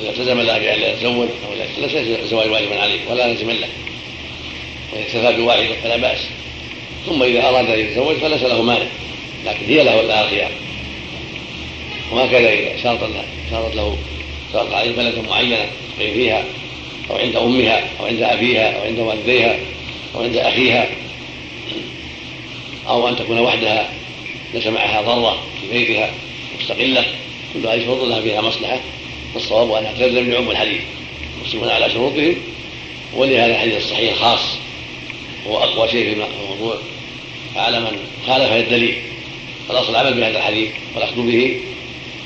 إذا 0.00 0.10
التزم 0.10 0.40
لها 0.40 0.58
بأن 0.58 0.80
لا 0.80 0.92
يتزوج 0.92 1.28
أو 1.48 1.54
ليس 1.78 1.94
الزواج 1.94 2.50
واجبا 2.50 2.80
عليه 2.80 3.00
ولا 3.10 3.26
لازم 3.26 3.50
له. 3.50 3.68
ويكتفى 4.92 5.36
بواحدة 5.36 5.74
فلا 5.82 5.96
بأس. 5.96 6.18
ثم 7.06 7.22
إذا 7.22 7.48
أراد 7.48 7.70
أن 7.70 7.78
يتزوج 7.78 8.16
فليس 8.16 8.42
له 8.42 8.62
مانع 8.62 8.86
لكن 9.46 9.66
هي 9.66 9.84
له 9.84 10.02
لها 10.02 10.28
خيار 10.30 10.50
وهكذا 12.12 12.52
إذا 12.52 12.76
شرط 12.82 13.00
له 13.02 13.24
شرط 13.50 13.74
له 13.74 13.96
شرط 14.52 14.72
عليه 14.74 14.92
بلدا 14.92 15.22
معينة 15.22 15.66
تقيم 15.98 16.14
فيها 16.14 16.44
أو 17.10 17.16
عند 17.16 17.36
أمها 17.36 17.84
أو 18.00 18.06
عند 18.06 18.22
أبيها 18.22 18.78
أو 18.78 18.82
عند 18.82 18.98
والديها 18.98 19.58
أو 20.14 20.22
عند 20.22 20.36
أخيها. 20.36 20.88
أو 22.90 23.08
أن 23.08 23.16
تكون 23.16 23.38
وحدها 23.38 23.90
ليس 24.54 24.66
معها 24.66 25.02
ضرة 25.02 25.42
في 25.60 25.78
بيتها 25.78 26.10
مستقلة 26.60 27.04
كل 27.54 27.66
هذه 27.66 27.84
شروط 27.84 28.02
لها 28.02 28.20
فيها 28.20 28.40
مصلحة 28.40 28.80
والصواب 29.34 29.72
أنها 29.72 29.92
تلزم 29.92 30.30
لعموم 30.30 30.50
الحديث. 30.50 30.80
المسلمون 31.40 31.68
على 31.68 31.90
شروطهم 31.90 32.36
ولهذا 33.14 33.46
الحديث 33.46 33.76
الصحيح 33.76 34.12
الخاص 34.12 34.40
هو 35.46 35.58
أقوى 35.58 35.88
شيء 35.88 36.04
في 36.04 36.12
الموضوع. 36.12 36.76
على 37.56 37.80
من 37.80 37.98
خالف 38.26 38.52
الدليل. 38.52 38.98
فالأصل 39.68 39.90
العمل 39.90 40.14
بهذا 40.14 40.38
الحديث 40.38 40.70
والأخذ 40.94 41.16
به 41.16 41.60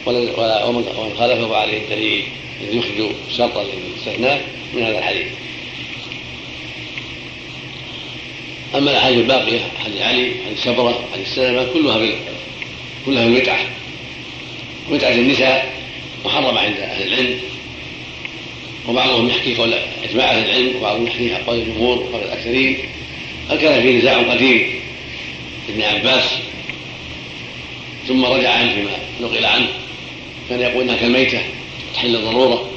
ومن 0.06 1.14
خالفه 1.18 1.48
فعليه 1.48 1.78
الدليل 1.78 2.24
الذي 2.60 2.78
يخرج 2.78 3.10
الشرط 3.28 3.56
الاستثناء 3.56 4.44
من 4.74 4.82
هذا 4.82 4.98
الحديث. 4.98 5.26
أما 8.74 8.90
الأحاديث 8.90 9.18
الباقية 9.18 9.60
حديث 9.84 10.02
علي 10.02 10.32
حديث 10.46 10.64
سبرة 10.64 11.04
حديث 11.12 11.34
سلمة 11.34 11.66
كلها 11.72 11.98
في 11.98 12.14
كلها 13.06 13.22
في 13.22 13.28
المتعة 13.28 13.58
متعة 14.90 15.12
النساء 15.12 15.74
محرمة 16.24 16.60
عند 16.60 16.76
أهل 16.76 17.06
العلم. 17.06 17.40
وبعضهم 18.88 19.28
يحكي 19.28 19.54
قول 19.54 19.74
إجماع 20.04 20.30
أهل 20.30 20.50
العلم 20.50 20.76
وبعضهم 20.76 21.06
يحكي 21.06 21.34
قول 21.34 21.58
الجمهور 21.58 21.98
وقول 21.98 22.22
الأكثرين. 22.22 22.78
هل 23.50 23.58
كان 23.58 23.82
في 23.82 23.98
نزاع 23.98 24.22
قديم 24.22 24.80
ابن 25.68 25.82
عباس 25.82 26.24
ثم 28.08 28.24
رجع 28.24 28.50
عنه 28.50 28.74
فيما 28.74 28.98
نقل 29.20 29.44
عنه. 29.44 29.68
كان 30.50 30.60
يقول 30.60 30.82
انها 30.82 30.96
كالميته 30.96 31.40
تحل 31.94 32.16
الضرورة. 32.16 32.70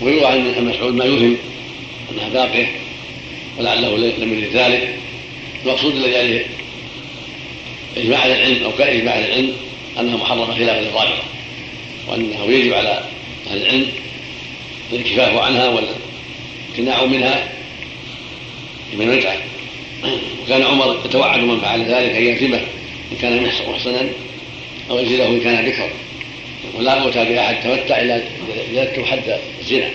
ويروى 0.00 0.26
عن 0.26 0.64
مسعود 0.66 0.94
ما 0.94 1.04
يوهم 1.04 1.36
أنها 2.12 2.28
باقية. 2.28 2.87
ولعله 3.58 3.96
لم 3.96 4.38
يرد 4.38 4.56
ذلك. 4.56 4.94
المقصود 5.64 5.96
الذي 5.96 6.16
عليه 6.16 6.46
إجماع 7.96 8.24
أهل 8.24 8.30
العلم 8.30 8.64
أو 8.64 8.72
كان 8.72 8.96
إجماع 8.96 9.14
أهل 9.14 9.24
العلم 9.24 9.52
انها 10.00 10.16
محرمه 10.16 10.54
خلاف 10.54 10.86
الظاهره 10.86 11.22
وأنه 12.08 12.44
يجب 12.44 12.74
على 12.74 13.04
أهل 13.50 13.62
العلم 13.62 13.86
الكفاف 14.92 15.36
عنها 15.36 15.68
والامتناع 15.68 17.04
منها 17.04 17.48
لمن 18.92 19.08
وجعه 19.08 19.36
وكان 20.42 20.62
عمر 20.62 21.00
يتوعد 21.04 21.40
من 21.40 21.60
فعل 21.60 21.80
ذلك 21.80 22.16
أن 22.16 22.22
يلزمه 22.22 22.60
إن 23.12 23.16
كان 23.22 23.50
محصنا 23.68 24.08
أو 24.90 24.98
يجزله 24.98 25.26
إن 25.26 25.40
كان 25.40 25.66
ذكر 25.66 25.90
ولا 26.74 26.98
موت 26.98 27.18
بأحد 27.18 27.62
تمتع 27.62 28.00
إلا 28.00 28.22
جلدته 28.72 29.04
حد 29.04 29.38
الزنا. 29.60 29.90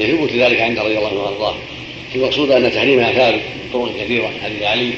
لثبوت 0.00 0.32
ذلك 0.32 0.60
عند 0.60 0.78
رضي 0.78 0.98
الله 0.98 1.08
عنه 1.08 1.20
وأرضاه. 1.20 1.54
المقصود 2.14 2.50
أن 2.50 2.72
تحريمها 2.72 3.12
ثابت 3.12 3.42
من 3.42 3.70
طرق 3.72 4.04
كثيره 4.04 4.32
حديث 4.44 4.62
علي 4.62 4.92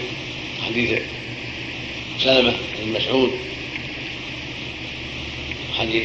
حديث 0.66 0.98
سلمه 2.18 2.52
بن 2.82 2.92
مسعود 2.92 3.30
حديث 5.78 6.02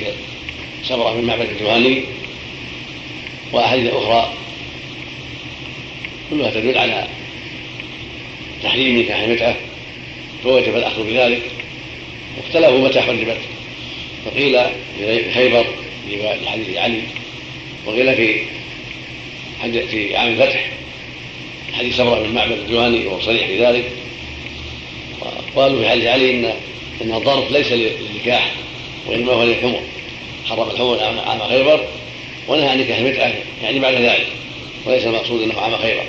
سمره 0.84 1.14
بن 1.14 1.24
معبد 1.24 1.50
الجهني 1.50 2.04
وأحاديث 3.52 3.94
أخرى. 3.94 4.34
كلها 6.30 6.52
تدل 6.52 6.78
على 6.78 7.08
تحريم 8.64 9.00
نكاح 9.00 9.20
المتعه 9.20 9.56
فوجب 10.44 10.76
الأخذ 10.76 11.04
بذلك. 11.04 11.42
واختلفوا 12.38 12.88
متى 12.88 13.02
حرمت؟ 13.02 13.38
فقيل 14.26 14.60
في 15.00 15.32
خيبر 15.34 15.66
في 16.10 16.48
حديث 16.48 16.78
علي 16.78 17.02
وقيل 17.86 18.16
في 18.16 18.40
في 19.88 20.16
عام 20.16 20.28
الفتح. 20.32 20.70
حديث 21.78 21.98
سمره 21.98 22.20
بن 22.20 22.34
معبد 22.34 22.52
الجواني 22.52 23.08
وهو 23.08 23.22
صريح 23.22 23.48
في 23.48 23.66
ذلك. 23.66 23.92
وقالوا 25.56 25.82
في 25.82 25.90
حديث 25.90 26.06
علي 26.06 26.32
ان 26.32 26.54
إن 27.02 27.14
الظرف 27.14 27.52
ليس 27.52 27.72
للنكاح 27.72 28.52
وإنما 29.08 29.34
هو 29.34 29.44
للحمر. 29.44 29.82
حرم 30.46 30.70
الحمر 30.70 31.00
عام 31.26 31.40
خيبر 31.40 31.86
ونهى 32.48 32.70
عن 32.70 32.80
نكاح 32.80 32.98
المتعه 32.98 33.34
يعني 33.64 33.80
بعد 33.80 33.96
ذلك. 33.96 34.28
وليس 34.86 35.04
المقصود 35.04 35.42
إنه 35.42 35.60
عام 35.60 35.78
خيبر 35.78 36.04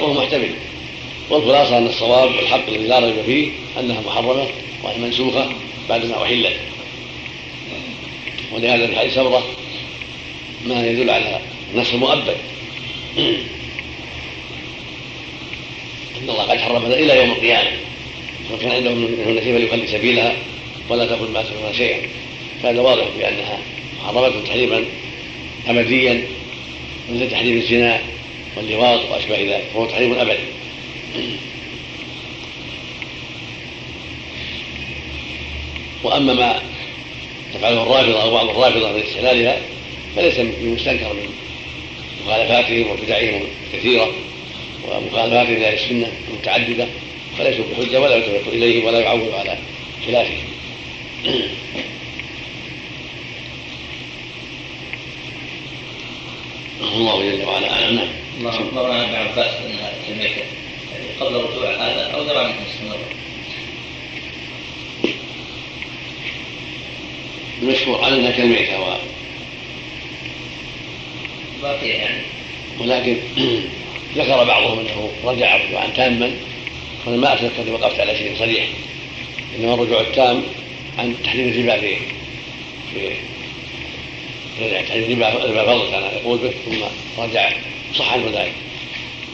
وهو 0.00 0.12
محتمل. 0.12 0.50
والخلاصة 1.30 1.78
أن 1.78 1.86
الصواب 1.86 2.34
والحق 2.34 2.68
الذي 2.68 2.86
لا 2.86 2.98
ريب 2.98 3.14
فيه 3.26 3.48
أنها 3.80 4.00
محرمة 4.00 4.46
وهي 4.82 4.98
منسوخة 4.98 5.52
بعدما 5.88 6.22
أحلت. 6.22 6.56
ولهذا 8.52 8.86
في 8.86 8.96
حديث 8.96 9.14
سمره 9.14 9.42
ما 10.66 10.86
يدل 10.86 11.10
على 11.10 11.40
النصر 11.74 11.94
المؤبد 11.94 12.36
إن 16.22 16.30
الله 16.30 16.42
قد 16.42 16.58
حرم 16.58 16.84
هذا 16.84 16.94
إلى 16.94 17.18
يوم 17.18 17.30
القيامة. 17.30 17.70
وكان 18.52 18.70
عنده 18.70 18.90
منه 18.90 19.40
نسيب 19.40 19.56
فليخلي 19.56 19.86
سبيلها 19.86 20.36
ولا 20.88 21.06
تقل 21.06 21.30
ما 21.30 21.42
تكون 21.42 21.74
شيئا. 21.76 21.98
فهذا 22.62 22.80
واضح 22.80 23.04
بأنها 23.18 23.58
محرمه 23.98 24.32
تحريما 24.46 24.84
أبديا 25.68 26.24
مثل 27.12 27.30
تحريم 27.30 27.56
الزنا 27.56 28.00
واللواط 28.56 29.00
وأشباه 29.10 29.38
ذلك 29.38 29.64
فهو 29.74 29.86
تحريم 29.86 30.12
أبدي. 30.12 30.38
وأما 36.04 36.34
ما 36.34 36.62
تفعله 37.54 37.82
الرافضة 37.82 38.22
أو 38.22 38.30
بعض 38.30 38.48
الرافضة 38.48 38.92
من 38.92 39.02
استحلالها 39.02 39.60
فليس 40.16 40.34
بمستنكر 40.38 41.12
من 41.12 41.28
مخالفاتهم 42.26 42.90
وبدعهم 42.90 43.42
ومخالفاتهم 44.88 45.54
لاهل 45.54 45.74
السنة 45.74 46.12
المتعدده 46.28 46.86
فليسوا 47.38 47.64
بحجة 47.72 48.00
ولا 48.00 48.16
يلتفت 48.16 48.48
اليهم 48.48 48.84
ولا 48.84 49.00
يعول 49.00 49.32
على 49.34 49.58
خلافهم 50.06 50.44
الله 56.80 57.22
جل 57.22 57.44
وعلا. 57.44 57.72
اعلم 57.72 57.96
نعم 57.96 58.08
الله 58.38 58.50
اخبر 58.50 58.90
عن 58.90 59.00
ابن 59.00 59.14
عباس 59.14 59.54
انها 59.66 59.92
الميته 60.08 60.42
قبل 61.20 61.34
رجوع 61.34 61.70
هذا 61.70 62.10
أو 62.14 62.24
درى 62.24 62.44
منه 62.44 62.54
مستمر 62.66 62.98
المشهور 67.62 68.04
عنها 68.04 68.30
كالميته 68.30 68.80
و... 68.80 68.96
باقية 71.62 71.94
يعني. 71.94 72.22
ولكن 72.80 73.16
ذكر 74.16 74.44
بعضهم 74.44 74.78
انه 74.78 75.10
رجع 75.24 75.56
رجوعا 75.56 75.86
تاما 75.96 76.36
وأنا 77.06 77.16
ما 77.16 77.34
أتذكر 77.34 77.72
وقفت 77.72 78.00
على 78.00 78.18
شيء 78.18 78.36
صريح. 78.38 78.68
إنما 79.58 79.74
الرجوع 79.74 80.00
التام 80.00 80.42
عن 80.98 81.14
تحريم 81.24 81.48
الربا 81.48 81.80
في 81.80 81.96
في 84.58 84.82
تحريم 84.88 85.22
الربا 85.22 85.44
الربا 85.44 85.64
فضل 85.64 85.90
كان 85.90 86.02
يقول 86.02 86.38
به 86.38 86.50
ثم 86.50 86.84
رجع 87.22 87.52
صح 87.94 88.12
عنه 88.12 88.26
ذلك. 88.26 88.52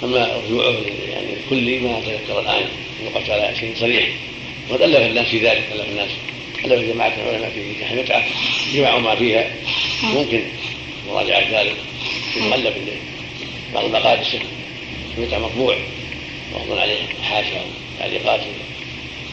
أما 0.05 0.41
رجوعه 0.47 0.77
يعني 1.13 1.27
الكلي 1.45 1.79
ما 1.79 1.99
أتذكر 1.99 2.41
الآن 2.41 2.65
وقفت 3.07 3.31
على 3.31 3.57
شيء 3.61 3.75
صريح. 3.81 4.09
وقد 4.71 4.83
ألف 4.83 4.97
الناس 4.97 5.27
في 5.27 5.39
ذلك 5.39 5.63
ألف 5.73 5.89
الناس 5.91 6.11
ألف 6.65 6.93
جماعة 6.93 7.13
العلماء 7.17 7.51
في 7.51 7.61
نكاح 7.77 7.91
المتعه 7.91 8.25
جمعوا 8.75 9.01
ما 9.01 9.15
فيها. 9.15 9.51
ممكن 10.03 10.43
مراجعة 11.09 11.61
ذلك 11.61 11.77
في 12.35 12.41
مؤلف 12.41 12.75
بعض 13.75 13.85
المقادس 13.85 14.37
المتعه 15.21 15.39
مطبوع. 15.39 15.77
وأظن 16.53 16.79
عليه 16.79 16.99
حاشا 17.23 17.65
تعليقات. 17.99 18.41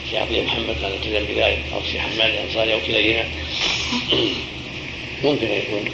الشيخ 0.04 0.20
عبد 0.20 0.32
محمد 0.32 0.76
كان 0.80 0.92
التزم 0.92 1.34
بذلك 1.34 1.58
أو 1.74 1.80
الشيخ 1.80 2.00
حماد 2.00 2.30
الأنصاري 2.34 2.74
أو 2.74 2.78
كليهما 2.86 3.24
ممكن 5.24 5.46
ان 5.46 5.52
يكون 5.52 5.84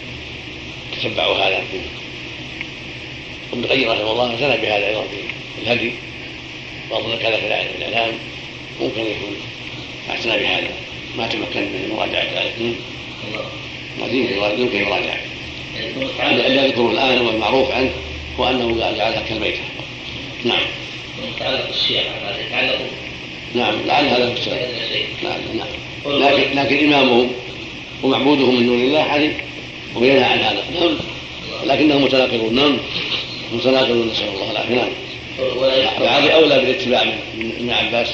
تتبعوا 0.96 1.36
هذا. 1.36 1.62
في 1.72 1.78
ابن 3.52 3.64
القيم 3.64 3.90
رحمه 3.90 4.12
الله 4.12 4.30
اعتنى 4.30 4.56
بهذا 4.62 4.86
أيضا 4.86 5.02
في 5.02 5.62
الهدي 5.62 5.92
وأظن 6.90 7.16
كذا 7.16 7.36
في 7.36 7.46
الأعلام. 7.46 8.12
ممكن 8.80 9.00
يكون 9.00 9.36
اعتنى 10.10 10.38
بهذا. 10.38 10.70
ما 11.16 11.26
تمكن 11.26 11.60
من 11.60 11.94
مراجعة 11.96 12.24
ذلك 12.24 12.54
يمكن 12.58 12.82
يمكن 14.58 14.78
يراجع. 14.78 15.16
الذي 16.22 16.56
يذكره 16.56 16.90
الآن 16.90 17.26
والمعروف 17.26 17.70
عنه 17.70 17.90
هو 18.40 18.50
انه 18.50 18.96
جعلها 18.96 19.22
كالبيت 19.28 19.56
نعم. 20.44 20.66
يتعلق 21.36 21.70
يتعلق 22.46 22.78
نعم 23.54 23.74
لعل 23.86 24.04
هذا 24.04 24.28
هو 24.28 24.32
السبب 24.32 24.58
نعم 25.24 25.40
نعم. 25.54 26.22
لكن 26.22 26.58
لكن 26.58 26.92
امامهم 26.92 27.30
ومعبودهم 28.02 28.54
من 28.54 28.66
دون 28.66 28.80
الله 28.80 29.02
علم 29.02 29.32
وينهى 29.94 30.24
عن 30.24 30.38
هذا. 30.38 30.64
نعم. 30.80 30.96
لكنهم 31.64 32.04
متناقضون. 32.04 32.54
نعم. 32.54 32.78
متناقضون 33.52 34.08
نسأل 34.08 34.28
الله 34.28 34.50
العافية. 34.50 34.74
نعم. 34.74 34.90
وهذه 36.00 36.30
أولى 36.30 36.58
بالاتباع 36.58 37.04
من 37.38 37.52
ابن 37.58 37.70
عباس 37.70 38.08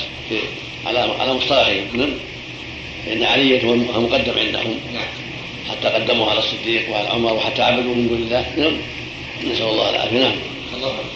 على 0.86 0.98
على 0.98 1.34
مصطلحهم. 1.34 1.86
نعم. 1.94 2.10
لأن 3.06 3.22
علي 3.24 3.64
هو 3.64 3.74
مقدم 3.74 4.32
عندهم. 4.38 4.80
نعم. 4.94 5.08
حتى 5.70 5.88
قدموه 5.88 6.30
على 6.30 6.38
الصديق 6.38 6.90
وعلى 6.90 7.08
عمر 7.08 7.32
وحتى 7.32 7.62
عبدوا 7.62 7.94
من 7.94 8.08
دون 8.08 8.18
الله. 8.18 8.46
نعم. 8.56 8.76
نسأل 9.52 9.66
الله 9.66 9.90
العافية. 9.90 10.18
نعم. 10.18 10.36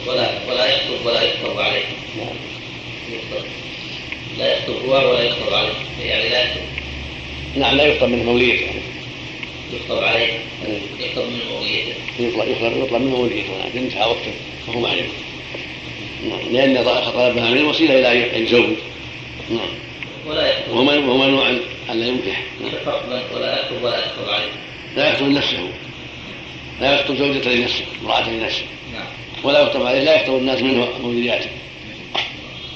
ولا 0.07 0.29
ولا 0.49 0.67
يخطب 0.75 1.07
ولا 1.07 1.23
يخطب 1.23 1.61
عليه. 1.61 1.85
يخطب 3.13 3.47
لا 4.39 4.57
يخطب 4.59 4.89
هو 4.89 5.11
ولا 5.11 5.23
يخطب 5.23 5.55
عليه. 5.55 5.73
يعني 6.01 6.29
لا 6.29 6.43
يخطب 6.43 6.63
نعم 7.57 7.77
لا 7.77 7.85
يخطب 7.85 8.09
منه 8.09 8.23
موليته 8.23 8.65
يعني. 8.65 8.81
يخطب 9.73 10.05
عليه. 10.05 10.39
يخطب 11.01 11.23
من 11.23 11.41
موليته 11.51 11.95
يطلب 12.19 12.49
يطلب 12.49 12.85
يطلب 12.85 13.03
منه 13.03 13.17
موليته 13.17 13.49
لكن 13.67 13.79
انتهى 13.79 14.05
وقته 14.05 14.33
وهو 14.69 14.81
محرم 14.81 15.09
نعم 16.29 16.53
لأن 16.53 16.85
طلبها 16.85 17.51
منه 17.51 17.69
وسيله 17.69 17.99
إلى 17.99 18.37
ان 18.37 18.43
يزوج 18.43 18.77
نعم. 19.51 19.69
ولا 20.27 20.49
يخطب 20.49 20.73
وهو 20.73 21.11
وهو 21.11 21.47
ان 21.91 22.01
لا 22.01 22.07
ينكح 22.07 22.43
نعم. 22.61 22.71
ولا 23.35 23.61
يخطب 23.61 23.85
ولا 23.85 23.99
يخطب 23.99 24.29
عليه. 24.29 24.53
لا 24.97 25.13
يخطب 25.13 25.29
نفسه. 25.29 25.69
لا 26.81 27.01
يخطب 27.01 27.17
زوجته 27.17 27.51
لنفسه 27.51 27.85
امرأة 28.03 28.31
لنفسه. 28.31 28.65
نعم. 28.93 29.07
ولا 29.45 29.61
يخطب 29.61 29.87
عليه 29.87 30.01
لا 30.01 30.21
يخطب 30.21 30.37
الناس 30.37 30.63
منه 30.63 30.89
مولياته 31.03 31.51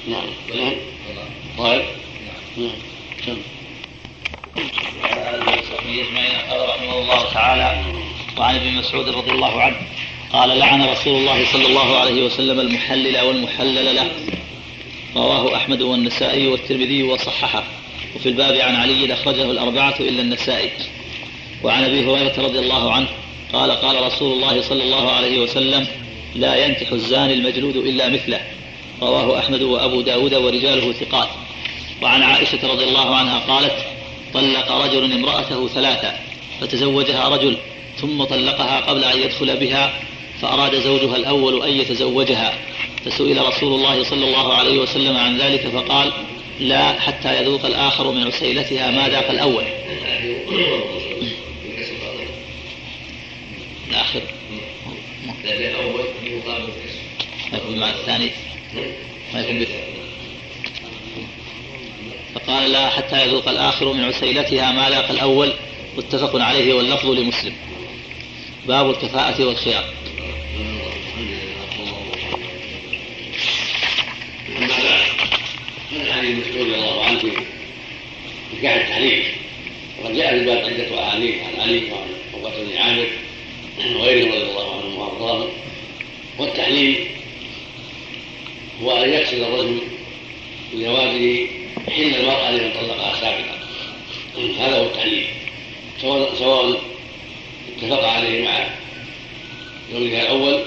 نعم. 0.07 0.27
نعم. 0.55 0.75
طيب. 1.57 1.81
نعم. 2.57 2.71
كم 3.25 3.37
أجمعين 5.89 6.37
قال 6.49 6.69
رحمه 6.69 6.99
الله 6.99 7.33
تعالى 7.33 7.83
وعن 8.37 8.55
ابن 8.55 8.73
مسعود 8.73 9.09
رضي 9.09 9.31
الله 9.31 9.61
عنه 9.61 9.75
قال 10.33 10.59
لعن 10.59 10.83
رسول 10.83 11.15
الله 11.15 11.45
صلى 11.45 11.65
الله 11.65 11.97
عليه 11.97 12.23
وسلم 12.23 12.59
المحلل 12.59 13.21
والمحلل 13.21 13.95
له. 13.95 14.11
رواه 15.15 15.55
أحمد 15.55 15.81
والنسائي 15.81 16.47
والترمذي 16.47 17.03
وصححه. 17.03 17.63
وفي 18.15 18.29
الباب 18.29 18.55
عن 18.55 18.75
علي 18.75 19.13
أخرجه 19.13 19.51
الأربعة 19.51 19.95
إلا 19.99 20.21
النسائي. 20.21 20.69
وعن 21.63 21.83
أبي 21.83 22.05
هريرة 22.05 22.33
رضي 22.37 22.59
الله 22.59 22.93
عنه 22.93 23.07
قال 23.53 23.71
قال 23.71 24.03
رسول 24.03 24.33
الله 24.33 24.61
صلى 24.61 24.83
الله 24.83 25.11
عليه 25.11 25.39
وسلم 25.39 25.87
لا 26.35 26.65
ينكح 26.65 26.91
الزاني 26.91 27.33
المجلود 27.33 27.75
إلا 27.75 28.09
مثله. 28.09 28.41
رواه 29.01 29.39
أحمد 29.39 29.61
وأبو 29.61 30.01
داود 30.01 30.33
ورجاله 30.33 30.93
ثقات. 30.93 31.29
وعن 32.01 32.23
عائشة 32.23 32.67
رضي 32.67 32.83
الله 32.83 33.15
عنها 33.15 33.39
قالت 33.39 33.75
طلق 34.33 34.71
رجل 34.71 35.13
امرأته 35.13 35.67
ثلاثة 35.67 36.13
فتزوجها 36.61 37.29
رجل 37.29 37.57
ثم 38.01 38.23
طلقها 38.23 38.79
قبل 38.79 39.03
أن 39.03 39.19
يدخل 39.21 39.57
بها 39.57 39.93
فأراد 40.41 40.75
زوجها 40.75 41.15
الأول 41.15 41.63
أن 41.63 41.69
يتزوجها. 41.69 42.53
فسئل 43.05 43.47
رسول 43.47 43.73
الله 43.73 44.03
صلى 44.03 44.25
الله 44.25 44.53
عليه 44.53 44.79
وسلم 44.79 45.17
عن 45.17 45.37
ذلك 45.37 45.67
فقال 45.67 46.13
لا 46.59 46.99
حتى 46.99 47.41
يذوق 47.41 47.65
الآخر 47.65 48.11
من 48.11 48.27
عسيلتها 48.27 48.91
ما 48.91 49.09
ذاق 49.09 49.29
الأول. 49.29 49.63
الآخر. 53.89 54.21
مع 57.79 57.89
الثاني. 57.89 58.31
ما 59.33 59.41
يكون 59.41 59.65
فقال 62.35 62.71
لا 62.71 62.89
حتى 62.89 63.25
يذوق 63.25 63.49
الآخر 63.49 63.93
من 63.93 64.03
عسيلتها 64.03 64.71
ما 64.71 64.89
ذاق 64.89 65.09
الأول. 65.09 65.53
متفق 65.97 66.41
عليه 66.41 66.73
واللفظ 66.73 67.09
لمسلم. 67.09 67.53
باب 68.67 68.89
الكفاءة 68.89 69.45
والخيار. 69.45 69.93
أما 74.57 74.67
بعد 74.67 74.83
هذا 75.91 76.13
حديث 76.13 76.37
مسعود 76.37 76.61
رضي 76.61 76.75
الله 76.75 77.05
عنه. 77.05 77.21
نكاح 78.57 78.73
التحريم 78.73 79.23
وقد 80.01 80.15
جاء 80.15 80.29
في 80.29 80.35
الباب 80.35 80.57
عدة 80.57 81.07
أحاديث 81.07 81.35
عن 81.35 81.61
علي 81.61 81.91
وعن 81.91 82.07
عقبة 82.33 82.63
بن 82.63 82.77
عامر 82.77 83.07
وغيرهم 83.95 84.31
رضي 84.31 84.43
الله 84.43 84.75
عنهم 84.75 84.97
وأرضاهم. 84.97 85.49
والتحليل 86.37 87.07
هو 88.83 89.03
أن 89.03 89.09
يقصد 89.09 89.33
الرجل 89.33 89.79
بزواجه 90.73 91.47
حل 91.89 92.15
المرأة 92.15 92.51
لمن 92.51 92.71
طلقها 92.71 93.15
سابقا 93.21 93.59
هذا 94.59 94.77
هو 94.77 94.85
التحليل. 94.85 95.25
سواء 96.01 96.35
سواء 96.35 96.81
اتفق 97.77 98.03
عليه 98.03 98.43
مع 98.43 98.67
زوجها 99.93 100.21
الأول 100.21 100.63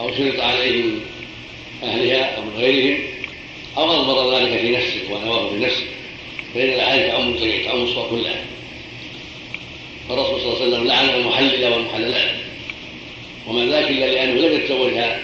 أو 0.00 0.14
شرط 0.14 0.40
عليه 0.40 0.82
من 0.82 1.00
أهلها 1.82 2.36
أو 2.36 2.42
من 2.42 2.56
غيرهم 2.56 2.98
أو 3.76 3.92
أضمر 3.92 4.38
ذلك 4.38 4.60
في 4.60 4.70
نفسه 4.70 5.14
ونواه 5.14 5.48
في 5.48 5.56
نفسه. 5.56 5.86
فإن 6.54 6.68
الأحاديث 6.68 7.06
تعم 7.06 7.28
الجميع 7.28 7.64
تعم 7.64 7.82
الصور 7.82 8.08
كلها. 8.10 8.44
فالرسول 10.08 10.40
صلى 10.40 10.52
الله 10.52 10.60
عليه 10.60 10.68
وسلم 10.68 10.86
لعن 10.86 11.08
المحلل 11.08 11.72
والمحللات. 11.72 12.30
وما 13.46 13.66
ذاك 13.66 13.90
إلا 13.90 14.06
لأنه 14.06 14.40
لم 14.40 14.54
يتزوجها 14.54 15.20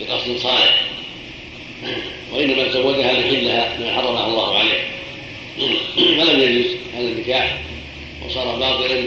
بقصد 0.00 0.36
صالح. 0.36 0.82
وإنما 2.32 2.68
تزوجها 2.68 3.12
لحلها 3.12 3.78
ما 3.80 3.94
حرمه 3.94 4.26
الله 4.26 4.58
عليه. 4.58 4.80
فلم 5.96 6.40
يجوز 6.40 6.66
هذا 6.94 7.08
النكاح 7.08 7.58
وصار 8.26 8.56
باطلا 8.56 9.04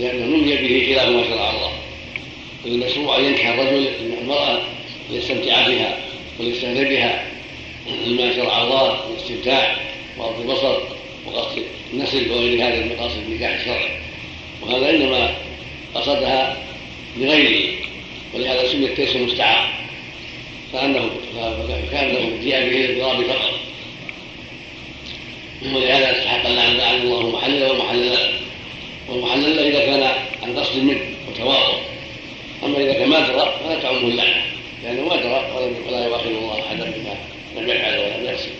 لأنه 0.00 0.26
نمي 0.26 0.56
به 0.56 0.94
خلاف 0.94 1.08
ما 1.08 1.24
شرع 1.28 1.50
الله. 1.50 1.72
المشروع 2.66 3.18
أن 3.18 3.24
ينكح 3.24 3.48
الرجل 3.48 3.88
المرأة 4.22 4.62
ليستمتع 5.10 5.68
بها 5.68 5.98
وليستهزئ 6.40 6.84
بها. 6.84 7.26
لما 8.06 8.36
شرع 8.36 8.62
الله 8.62 8.98
الاستمتاع 9.10 9.76
وغض 10.18 10.40
البصر 10.40 10.78
وقصد 11.26 11.62
النسل 11.92 12.30
وغير 12.30 12.66
هذا 12.66 12.80
من 12.80 12.96
مقاصد 12.96 13.18
النكاح 13.28 13.50
الشرعي. 13.60 13.88
وهذا 14.62 14.90
إنما 14.90 15.34
قصدها 15.94 16.56
لغيره 17.16 17.74
ولهذا 18.34 18.68
سمي 18.68 18.86
التيس 18.86 19.16
المستعار 19.16 19.85
كانه 20.76 21.10
كانه 21.90 22.44
جاء 22.44 22.68
به 22.68 22.84
الاضراب 22.84 23.24
فقط 23.26 23.52
ولهذا 25.74 26.18
استحق 26.18 26.46
اللعن 26.46 26.76
لعن 26.76 27.00
الله 27.00 27.30
محللا 27.30 27.70
ومحللا 27.70 28.18
والمحلل 29.08 29.58
إذا 29.58 29.86
كان 29.86 30.02
عن 30.42 30.58
قصد 30.58 30.82
منه 30.82 31.00
وتواضع. 31.28 31.78
أما 32.64 32.78
إذا 32.78 32.92
كان 32.92 33.08
ما 33.08 33.20
درى 33.20 33.54
فلا 33.64 33.80
تعمه 33.82 33.98
اللعنة. 33.98 34.42
لأنه 34.84 35.02
ما 35.02 35.16
درى 35.16 35.70
ولا 35.88 36.06
يواخذ 36.06 36.26
الله 36.26 36.60
أحدا 36.60 36.84
بما 36.84 37.14
لم 37.56 37.68
يفعل 37.68 37.98
ولم 37.98 38.28
يكسب. 38.28 38.50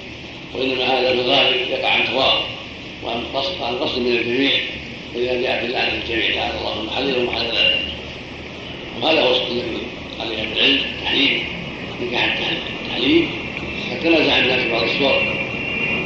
وإنما 0.54 0.84
هذا 0.84 1.12
في 1.12 1.70
يقع 1.70 1.88
عن 1.88 2.04
تواضع. 2.06 2.40
وعن 3.04 3.24
قصد 3.34 3.62
عن 3.62 3.78
قصد 3.78 3.98
من 3.98 4.16
الجميع. 4.16 4.60
ولذا 5.14 5.40
جاء 5.40 5.60
في 5.60 5.66
اللعنة 5.66 6.02
الجميع 6.04 6.30
لعن 6.30 6.50
الله 6.58 6.82
محللا 6.82 7.18
ومحللا 7.18 7.78
وهذا 9.02 9.20
هو 9.20 9.36
الذي 9.36 9.78
عليه 10.20 10.42
العلم 10.42 10.80
تحليل 12.00 12.08
نكاح 12.08 12.50
التحليل 12.82 13.28
قد 13.90 14.00
تنازع 14.00 14.38
الناس 14.38 14.66
بعض 14.66 14.82
الصور 14.82 15.22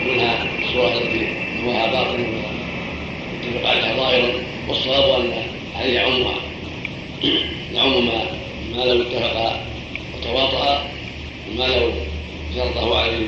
منها 0.06 0.46
الصورة 0.62 0.98
التي 0.98 1.26
هوها 1.64 1.86
باطن 1.86 2.26
اتفق 3.42 3.68
عليها 3.68 3.96
ظاهرا 3.96 4.32
والصواب 4.68 5.20
أن 5.20 5.32
عليه 5.76 5.94
يعمها 5.94 6.34
يعم 7.74 8.06
ما 8.06 8.24
ما 8.76 8.84
لو 8.84 9.02
اتفقا 9.02 9.66
وتواطأ 10.14 10.90
وما 11.50 11.64
لو 11.64 11.92
شرطه 12.54 12.98
عليه 12.98 13.26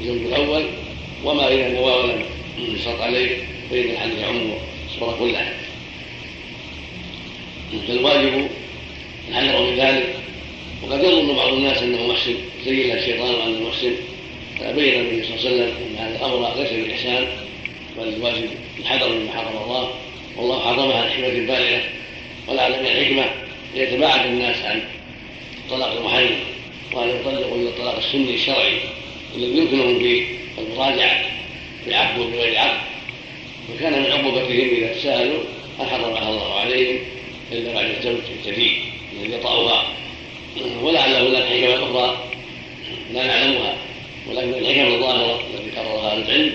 الزوج 0.00 0.16
الأول 0.16 0.64
وما 1.24 1.48
اذا 1.48 1.68
نوى 1.68 1.92
ولم 1.92 2.22
يشرط 2.58 3.00
عليه 3.00 3.28
فإن 3.70 3.90
الحديث 3.90 4.18
يعم 4.18 4.40
الصورة 4.94 5.16
كلها. 5.18 5.52
فالواجب 7.88 8.48
الحذر 9.28 9.70
من 9.70 9.76
ذلك 9.76 10.23
وقد 10.84 11.04
يظن 11.04 11.36
بعض 11.36 11.52
الناس 11.52 11.82
أنه 11.82 12.06
محسن 12.06 12.34
زين 12.64 12.90
الشيطان 12.90 13.34
وانه 13.34 13.68
محسن 13.68 13.92
فبين 14.60 15.00
النبي 15.00 15.24
صلى 15.24 15.36
الله 15.36 15.46
عليه 15.46 15.54
وسلم 15.54 15.74
إن 15.90 15.96
هذا 15.98 16.16
الأمر 16.16 16.54
ليس 16.56 16.70
بالإحسان 16.72 17.26
بل 17.98 18.08
الواجب 18.08 18.48
الحذر 18.78 19.08
مما 19.08 19.32
حرم 19.32 19.62
الله 19.64 19.90
والله 20.36 20.60
حرمها 20.60 21.06
لحكمه 21.06 21.28
بالغة 21.28 21.82
ولعل 22.48 22.70
من 22.70 22.86
الحكمه 22.86 23.24
ليتباعد 23.74 24.26
الناس 24.26 24.56
عن 24.62 24.82
الطلاق 25.64 25.92
المحرم 25.92 26.36
وأن 26.92 27.08
يطلقوا 27.08 27.56
إلى 27.56 27.68
الطلاق 27.68 27.96
السني 27.96 28.34
الشرعي 28.34 28.78
الذي 29.36 29.58
يمكنهم 29.58 29.98
في 29.98 30.24
المراجعة 30.58 31.22
بعقد 31.86 32.18
وبغير 32.20 32.58
عقد 32.58 32.80
وكان 33.74 34.02
من 34.02 34.12
عقوبتهم 34.12 34.68
إذا 34.76 34.92
تساءلوا 34.92 35.42
ان 35.80 35.86
حرمها 35.86 36.28
الله 36.30 36.54
عليهم 36.54 36.98
إلا 37.52 37.72
بعد 37.74 37.84
الزوج 37.84 38.20
الجديد 38.38 38.72
الذي 39.12 39.34
يطأها؟ 39.34 40.03
ولعل 40.82 41.14
هناك 41.14 41.42
حكمة 41.44 41.74
أخرى 41.74 42.16
لا 43.12 43.26
نعلمها. 43.26 43.74
ولكن 44.30 44.48
الحكم 44.54 44.94
الظاهرة 44.94 45.40
التي 45.54 45.78
قررها 45.78 46.12
أهل 46.12 46.22
العلم 46.22 46.52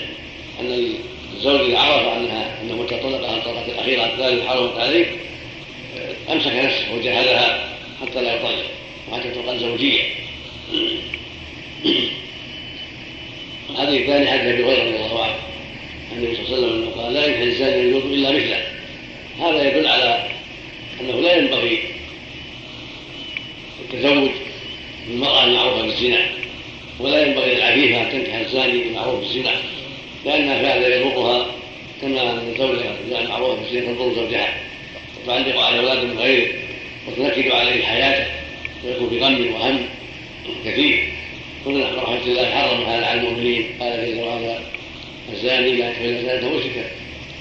أن 0.59 0.93
الزوج 1.37 1.61
إذا 1.61 1.77
عرف 1.79 2.07
أنها 2.17 2.61
أنه 2.61 2.75
متى 2.75 2.97
طلقها 2.97 3.37
الطلقة 3.37 3.65
الأخيرة 3.67 4.05
الثانية 4.05 4.43
حرمت 4.43 4.77
عليه 4.79 5.05
أمسك 6.31 6.51
نفسه 6.53 6.95
وجهلها 6.95 7.69
حتى 8.01 8.21
لا 8.21 8.35
يطلق 8.35 8.65
وحتى 9.11 9.29
تبقى 9.29 9.55
الزوجية 9.55 10.01
الحديث 13.69 14.01
الثاني 14.01 14.27
حديث 14.27 14.43
أبي 14.53 14.63
هريرة 14.63 14.83
رضي 14.83 14.95
الله 14.95 15.23
عنه 15.23 15.35
النبي 16.11 16.35
صلى 16.35 16.45
الله 16.45 16.57
عليه 16.57 16.67
وسلم 16.67 16.83
أنه 16.83 17.03
قال 17.03 17.13
لا 17.13 17.25
ينكح 17.25 17.39
الزاني 17.41 17.87
يجوز 17.89 18.03
إلا 18.03 18.31
مثله 18.31 18.63
هذا 19.39 19.67
يدل 19.69 19.87
على 19.87 20.29
أنه 21.01 21.21
لا 21.21 21.37
ينبغي 21.37 21.79
التزوج 23.93 24.29
بالمرأة 25.07 25.43
المعروفة 25.45 25.81
بالزنا 25.81 26.19
ولا 26.99 27.25
ينبغي 27.27 27.55
للعفيفة 27.55 28.01
أن 28.01 28.11
تنكح 28.11 28.35
الزاني 28.35 28.83
المعروف 28.83 29.19
بالزنا 29.19 29.51
لأن 30.25 30.49
هذا 30.49 30.95
يضرها 30.95 31.45
كما 32.01 32.21
أن 32.21 32.53
زوجها 32.57 33.21
المعروفة 33.21 33.61
بالزنا 33.61 33.93
تضر 33.93 34.13
زوجها 34.15 34.53
وتعلق 35.23 35.59
على 35.59 35.79
أولاد 35.79 36.03
من 36.03 36.19
غيره 36.19 36.47
وتنكد 37.07 37.51
عليه 37.51 37.83
حياته 37.83 38.31
ويكون 38.85 39.09
في 39.09 39.19
غم 39.19 39.53
وهم 39.53 39.79
كثير. 40.65 41.13
كلنا 41.65 41.89
رحمة 41.95 42.21
الله 42.25 42.45
حرم 42.45 42.83
هذا 42.83 43.05
على 43.05 43.19
المؤمنين. 43.19 43.65
قال 43.79 44.15
جل 44.15 44.19
وعلا 44.19 44.59
الزاني 45.33 45.71
لا 45.71 45.87
ينكح 45.87 45.99
إلا 45.99 46.21
زانية 46.21 46.57
مشركة 46.57 46.83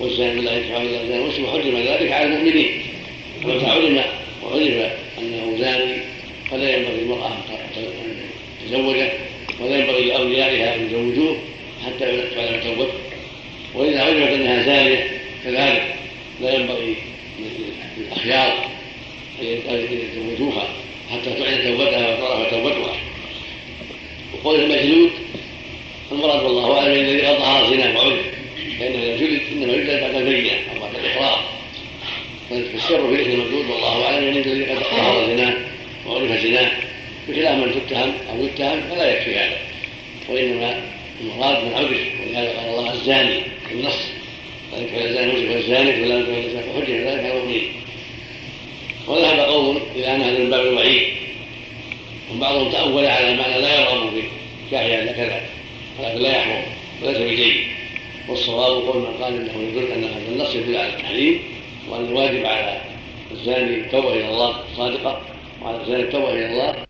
والزاني 0.01 0.41
لا 0.41 0.57
ينكح 0.57 0.77
إلا 0.77 1.07
زانية 1.07 1.27
مشركة 1.27 1.45
وحرم 1.45 1.77
ذلك 1.77 2.13
على 2.13 2.25
المؤمنين. 2.25 2.83
وعلم 3.45 4.03
وعرف 4.43 4.93
أنه 5.19 5.57
زاني 5.59 5.95
فلا 6.51 6.77
ينبغي 6.77 7.01
للمرأة 7.01 7.27
أن 7.27 7.89
تتزوجه 8.65 9.13
ولا 9.61 9.79
ينبغي 9.79 10.05
لأوليائها 10.05 10.75
أن 10.75 10.87
يزوجوه 10.87 11.37
حتى 11.87 12.23
تعلم 12.35 12.61
توبته 12.61 12.93
وإذا 13.75 14.03
علمت 14.03 14.31
أنها 14.31 14.63
زانية 14.63 15.21
كذلك 15.45 15.95
لا 16.41 16.55
ينبغي 16.55 16.97
للأخيار 17.99 18.69
أن 19.43 19.87
يتزوجوها 19.91 20.69
حتى 21.11 21.31
تعلن 21.31 21.65
توبتها 21.65 22.15
وتعرف 22.15 22.51
توبتها. 22.51 22.97
وقول 24.35 24.61
المجلود 24.61 25.11
المراد 26.13 26.45
والله 26.45 26.79
أعلم 26.79 26.93
الذي 26.93 27.27
أظهر 27.27 27.71
زنا 27.71 27.85
لأنه 28.81 29.03
إذا 29.03 29.17
جلد 29.17 29.41
إنما 29.53 29.73
يجلد 29.73 30.01
بعد 30.01 30.15
البينة 30.15 30.51
أو 30.51 30.81
بعد 30.81 30.95
الإقرار 30.95 31.45
فالسر 32.51 33.09
في 33.09 33.15
الإثم 33.15 33.31
المجلود 33.31 33.71
والله 33.71 34.05
أعلم 34.05 34.29
الذي 34.29 34.65
قد 34.65 34.77
أظهر 34.77 35.27
زناه 35.27 35.55
وعرف 36.09 36.43
زناه 36.43 36.71
من 37.55 37.75
تتهم 37.75 38.13
أو 38.31 38.45
يتهم 38.45 38.81
فلا 38.91 39.11
يكفي 39.11 39.39
هذا. 39.39 39.57
وإنما 40.29 40.81
المراد 41.21 41.65
من 41.65 41.75
عرف 41.75 41.99
ولهذا 42.21 42.49
قال 42.49 42.69
الله 42.69 42.93
الزاني 42.93 43.41
في 43.69 43.75
النص 43.75 43.99
ذلك 44.77 44.89
فلا 44.89 45.13
زاني 45.13 45.33
وجه 45.33 45.57
الزاني 45.57 45.93
فلا 45.93 46.15
ينكح 46.15 46.29
الا 46.29 46.49
زاني 46.49 46.73
فحجه 46.73 47.11
ذلك 47.11 47.25
على 47.25 47.33
المؤمنين 47.33 47.73
وذهب 49.07 49.41
قوم 49.41 49.81
إلى 49.97 50.15
أن 50.15 50.23
هذا 50.23 50.39
من 50.39 50.51
باب 50.51 50.67
الوعيد 50.67 51.03
وبعضهم 52.35 52.71
تأول 52.73 53.07
على 53.07 53.37
معنى 53.37 53.61
لا 53.61 53.81
يرغب 53.81 54.11
في 54.11 54.23
كاحيا 54.71 55.13
كذا 55.13 55.41
ولكن 55.99 56.19
لا 56.19 56.31
يحرم 56.31 56.63
وليس 57.03 57.19
بجيد. 57.19 57.55
والصواب 58.29 58.83
قول 58.83 59.03
من 59.03 59.23
قال 59.23 59.35
إنه 59.35 59.69
يدل 59.69 59.93
أن 59.93 60.05
هذا 60.05 60.29
النص 60.29 60.55
يدل 60.55 60.77
على 60.77 60.89
التحريم 60.89 61.43
وأن 61.89 62.05
الواجب 62.05 62.47
على 62.47 62.81
الزاني 63.33 63.75
التوبة 63.75 64.13
إلى 64.13 64.29
الله 64.29 64.65
صادقة. 64.77 65.21
وعلى 65.63 65.81
الزاني 65.83 66.03
التوبه 66.03 66.33
إلى 66.33 66.47
الله. 66.47 66.88